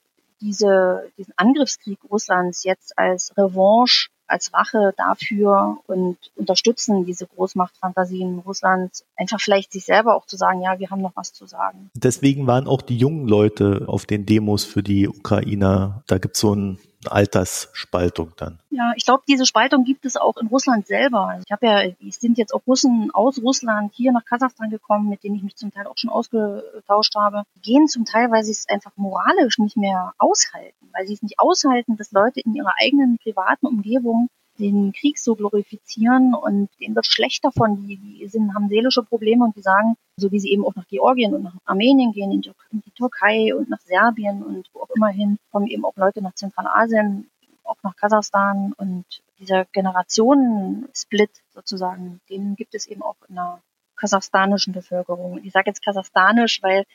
diese, 0.46 1.12
diesen 1.18 1.34
Angriffskrieg 1.38 2.00
Russlands 2.10 2.64
jetzt 2.64 2.98
als 2.98 3.36
Revanche 3.36 4.10
als 4.28 4.54
Rache 4.54 4.94
dafür 4.98 5.78
und 5.88 6.18
unterstützen 6.36 7.06
diese 7.06 7.28
Großmachtfantasien 7.28 8.40
Russlands, 8.40 9.06
einfach 9.16 9.40
vielleicht 9.40 9.72
sich 9.72 9.86
selber 9.86 10.16
auch 10.16 10.26
zu 10.26 10.36
sagen, 10.38 10.62
ja, 10.62 10.80
wir 10.80 10.90
haben 10.90 11.02
noch 11.02 11.16
was 11.16 11.34
zu 11.34 11.46
sagen. 11.46 11.90
Deswegen 11.94 12.48
waren 12.48 12.68
auch 12.68 12.82
die 12.82 12.98
jungen 12.98 13.28
Leute 13.28 13.86
auf 13.88 14.06
den 14.06 14.26
Demos 14.26 14.66
für 14.66 14.84
die 14.84 15.08
Ukrainer. 15.08 16.04
Da 16.08 16.18
gibt 16.18 16.36
es 16.36 16.42
so 16.42 16.56
ein 16.56 16.80
Altersspaltung 17.08 18.34
dann. 18.38 18.60
Ja, 18.70 18.94
ich 18.96 19.06
glaube, 19.06 19.24
diese 19.28 19.46
Spaltung 19.46 19.84
gibt 19.84 20.06
es 20.06 20.18
auch 20.18 20.38
in 20.38 20.48
Russland 20.48 20.88
selber. 20.88 21.28
Also 21.28 21.44
ich 21.46 21.52
habe 21.52 21.66
ja, 21.66 21.94
es 22.08 22.20
sind 22.20 22.38
jetzt 22.38 22.54
auch 22.54 22.62
Russen 22.68 23.12
aus 23.14 23.42
Russland 23.42 23.94
hier 23.94 24.12
nach 24.12 24.26
Kasachstan 24.26 24.70
gekommen, 24.70 25.10
mit 25.10 25.24
denen 25.24 25.36
ich 25.36 25.44
mich 25.44 25.56
zum 25.56 25.72
Teil 25.72 25.88
auch 25.88 25.98
schon 25.98 26.10
ausgetauscht 26.10 27.16
habe. 27.16 27.44
Die 27.56 27.62
gehen 27.62 27.88
zum 27.88 28.06
Teil, 28.06 28.32
weil 28.32 28.44
sie 28.44 28.52
es 28.52 28.68
einfach 28.68 28.92
moralisch 28.96 29.58
nicht 29.60 29.78
mehr 29.78 30.14
aushalten, 30.18 30.90
weil 30.94 31.08
sie 31.08 31.14
es 31.14 31.22
nicht 31.22 31.40
aushalten, 31.40 31.98
dass 31.98 32.12
Leute 32.12 32.42
in 32.42 32.54
ihrer 32.56 32.74
eigenen 32.80 33.18
privaten 33.18 33.68
Umgebung 33.68 34.30
den 34.58 34.94
Krieg 34.94 35.18
so 35.18 35.36
glorifizieren 35.36 36.34
und 36.34 36.70
denen 36.80 36.96
wird 36.96 37.06
schlecht 37.06 37.44
davon. 37.44 37.88
Die, 37.88 37.98
die 37.98 38.28
sind, 38.28 38.54
haben 38.54 38.70
seelische 38.70 39.04
Probleme 39.04 39.44
und 39.44 39.56
die 39.56 39.62
sagen, 39.62 39.96
so 40.18 40.32
wie 40.32 40.40
sie 40.40 40.52
eben 40.52 40.66
auch 40.66 40.76
nach 40.76 40.88
Georgien 40.88 41.34
und 41.34 41.44
nach 41.44 41.56
Armenien 41.66 42.12
gehen, 42.12 42.32
in 42.32 42.42
die, 42.42 42.92
Türkei 42.96 43.54
und 43.54 43.70
nach 43.70 43.82
Serbien 43.82 44.42
und 44.42 44.70
wo 44.74 44.82
auch 44.82 44.90
immer 44.96 45.10
hin, 45.10 45.38
kommen 45.52 45.68
eben 45.68 45.84
auch 45.84 45.98
Leute 45.98 46.22
nach 46.22 46.34
Zentralasien, 46.34 47.30
auch 47.66 47.76
nach 47.84 47.96
Kasachstan 47.98 48.74
und 48.78 49.06
dieser 49.40 49.66
Generationensplit 49.66 51.32
sozusagen, 51.54 52.22
den 52.30 52.56
gibt 52.56 52.74
es 52.74 52.88
eben 52.88 53.02
auch 53.02 53.18
in 53.28 53.36
der 53.36 53.62
kasachstanischen 53.98 54.74
Bevölkerung. 54.74 55.44
Ich 55.44 55.52
sage 55.52 55.70
jetzt 55.70 55.84
kasachstanisch, 55.84 56.62
weil 56.62 56.86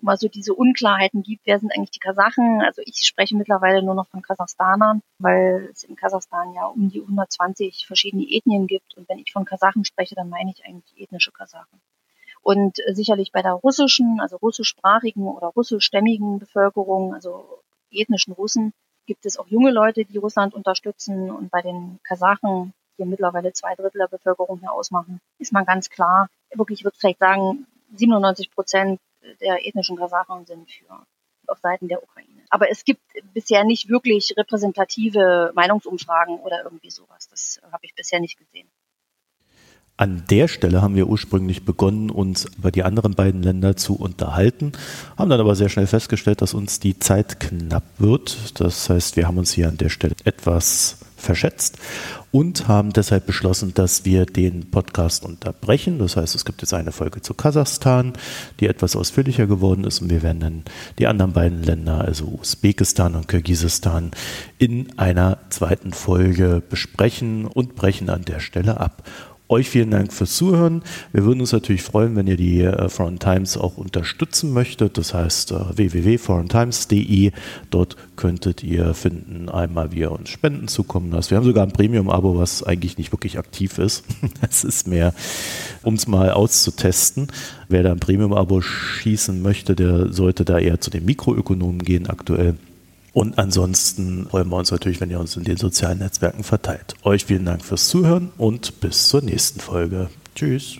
immer 0.00 0.16
so 0.16 0.28
diese 0.28 0.54
Unklarheiten 0.54 1.22
gibt, 1.22 1.42
wer 1.46 1.58
sind 1.58 1.72
eigentlich 1.74 1.90
die 1.90 2.00
Kasachen. 2.00 2.62
Also 2.62 2.82
ich 2.84 3.06
spreche 3.06 3.36
mittlerweile 3.36 3.82
nur 3.82 3.94
noch 3.94 4.08
von 4.08 4.22
Kasachstanern, 4.22 5.02
weil 5.18 5.68
es 5.72 5.84
in 5.84 5.96
Kasachstan 5.96 6.54
ja 6.54 6.66
um 6.66 6.88
die 6.88 7.00
120 7.00 7.86
verschiedene 7.86 8.24
Ethnien 8.28 8.66
gibt. 8.66 8.96
Und 8.96 9.08
wenn 9.08 9.18
ich 9.18 9.32
von 9.32 9.44
Kasachen 9.44 9.84
spreche, 9.84 10.14
dann 10.14 10.28
meine 10.28 10.50
ich 10.50 10.64
eigentlich 10.64 11.00
ethnische 11.00 11.32
Kasachen. 11.32 11.80
Und 12.42 12.78
äh, 12.86 12.94
sicherlich 12.94 13.32
bei 13.32 13.42
der 13.42 13.52
russischen, 13.52 14.20
also 14.20 14.36
russischsprachigen 14.36 15.24
oder 15.24 15.48
russischstämmigen 15.48 16.38
Bevölkerung, 16.38 17.14
also 17.14 17.62
ethnischen 17.90 18.32
Russen, 18.32 18.72
gibt 19.06 19.26
es 19.26 19.38
auch 19.38 19.48
junge 19.48 19.70
Leute, 19.70 20.04
die 20.04 20.18
Russland 20.18 20.54
unterstützen. 20.54 21.30
Und 21.30 21.50
bei 21.50 21.62
den 21.62 22.00
Kasachen, 22.02 22.72
die 22.98 23.04
mittlerweile 23.04 23.52
zwei 23.52 23.74
Drittel 23.74 23.98
der 23.98 24.08
Bevölkerung 24.08 24.60
hier 24.60 24.72
ausmachen, 24.72 25.20
ist 25.38 25.52
man 25.52 25.64
ganz 25.64 25.90
klar, 25.90 26.28
wirklich, 26.54 26.80
ich 26.80 26.84
würde 26.84 26.96
vielleicht 26.98 27.18
sagen, 27.18 27.66
97 27.94 28.50
Prozent 28.52 29.00
der 29.40 29.66
ethnischen 29.66 29.96
Kasachen 29.96 30.46
sind 30.46 30.70
für 30.70 31.06
auf 31.46 31.58
Seiten 31.58 31.88
der 31.88 32.02
Ukraine. 32.02 32.42
Aber 32.48 32.70
es 32.70 32.84
gibt 32.84 33.00
bisher 33.34 33.64
nicht 33.64 33.88
wirklich 33.88 34.34
repräsentative 34.36 35.52
Meinungsumfragen 35.54 36.38
oder 36.40 36.62
irgendwie 36.64 36.90
sowas. 36.90 37.28
Das 37.28 37.60
habe 37.72 37.84
ich 37.84 37.94
bisher 37.94 38.20
nicht 38.20 38.38
gesehen. 38.38 38.68
An 39.96 40.24
der 40.30 40.48
Stelle 40.48 40.80
haben 40.80 40.94
wir 40.94 41.08
ursprünglich 41.08 41.66
begonnen, 41.66 42.08
uns 42.08 42.46
über 42.56 42.70
die 42.70 42.84
anderen 42.84 43.14
beiden 43.14 43.42
Länder 43.42 43.76
zu 43.76 43.96
unterhalten, 43.96 44.72
haben 45.18 45.28
dann 45.28 45.40
aber 45.40 45.54
sehr 45.54 45.68
schnell 45.68 45.86
festgestellt, 45.86 46.40
dass 46.40 46.54
uns 46.54 46.80
die 46.80 46.98
Zeit 46.98 47.38
knapp 47.38 47.84
wird. 47.98 48.58
Das 48.58 48.88
heißt, 48.88 49.16
wir 49.16 49.28
haben 49.28 49.36
uns 49.36 49.52
hier 49.52 49.68
an 49.68 49.76
der 49.76 49.90
Stelle 49.90 50.14
etwas 50.24 51.00
verschätzt 51.20 51.78
und 52.32 52.68
haben 52.68 52.92
deshalb 52.92 53.26
beschlossen, 53.26 53.74
dass 53.74 54.04
wir 54.04 54.26
den 54.26 54.70
Podcast 54.70 55.24
unterbrechen. 55.24 55.98
Das 55.98 56.16
heißt, 56.16 56.34
es 56.34 56.44
gibt 56.44 56.62
jetzt 56.62 56.74
eine 56.74 56.92
Folge 56.92 57.22
zu 57.22 57.34
Kasachstan, 57.34 58.12
die 58.60 58.66
etwas 58.66 58.96
ausführlicher 58.96 59.46
geworden 59.46 59.84
ist 59.84 60.00
und 60.00 60.10
wir 60.10 60.22
werden 60.22 60.40
dann 60.40 60.62
die 60.98 61.06
anderen 61.06 61.32
beiden 61.32 61.62
Länder, 61.62 62.00
also 62.00 62.26
Usbekistan 62.26 63.14
und 63.14 63.28
Kirgisistan, 63.28 64.12
in 64.58 64.98
einer 64.98 65.38
zweiten 65.50 65.92
Folge 65.92 66.62
besprechen 66.68 67.46
und 67.46 67.74
brechen 67.74 68.10
an 68.10 68.24
der 68.24 68.40
Stelle 68.40 68.78
ab. 68.78 69.02
Euch 69.50 69.68
vielen 69.68 69.90
Dank 69.90 70.12
fürs 70.12 70.36
Zuhören. 70.36 70.82
Wir 71.12 71.24
würden 71.24 71.40
uns 71.40 71.50
natürlich 71.50 71.82
freuen, 71.82 72.14
wenn 72.14 72.28
ihr 72.28 72.36
die 72.36 72.62
äh, 72.62 72.88
Foreign 72.88 73.18
Times 73.18 73.56
auch 73.56 73.78
unterstützen 73.78 74.52
möchtet. 74.52 74.96
Das 74.96 75.12
heißt 75.12 75.50
äh, 75.50 75.76
www.foreigntimes.de. 75.76 77.32
Dort 77.68 77.96
könntet 78.14 78.62
ihr 78.62 78.94
finden, 78.94 79.48
einmal 79.48 79.90
wie 79.90 79.98
ihr 79.98 80.12
uns 80.12 80.28
Spenden 80.28 80.68
zukommen 80.68 81.10
lasst. 81.10 81.32
Wir 81.32 81.36
haben 81.36 81.44
sogar 81.44 81.66
ein 81.66 81.72
Premium-Abo, 81.72 82.38
was 82.38 82.62
eigentlich 82.62 82.96
nicht 82.96 83.10
wirklich 83.10 83.40
aktiv 83.40 83.78
ist. 83.78 84.04
Es 84.48 84.62
ist 84.62 84.86
mehr, 84.86 85.12
um 85.82 85.94
es 85.94 86.06
mal 86.06 86.30
auszutesten. 86.30 87.26
Wer 87.68 87.82
da 87.82 87.90
ein 87.90 87.98
Premium-Abo 87.98 88.60
schießen 88.60 89.42
möchte, 89.42 89.74
der 89.74 90.12
sollte 90.12 90.44
da 90.44 90.60
eher 90.60 90.80
zu 90.80 90.90
den 90.90 91.04
Mikroökonomen 91.04 91.80
gehen 91.80 92.08
aktuell. 92.08 92.54
Und 93.12 93.38
ansonsten 93.38 94.26
freuen 94.28 94.48
wir 94.48 94.56
uns 94.56 94.70
natürlich, 94.70 95.00
wenn 95.00 95.10
ihr 95.10 95.20
uns 95.20 95.36
in 95.36 95.44
den 95.44 95.56
sozialen 95.56 95.98
Netzwerken 95.98 96.44
verteilt. 96.44 96.94
Euch 97.02 97.24
vielen 97.24 97.44
Dank 97.44 97.64
fürs 97.64 97.88
Zuhören 97.88 98.30
und 98.38 98.80
bis 98.80 99.08
zur 99.08 99.22
nächsten 99.22 99.60
Folge. 99.60 100.10
Tschüss. 100.34 100.78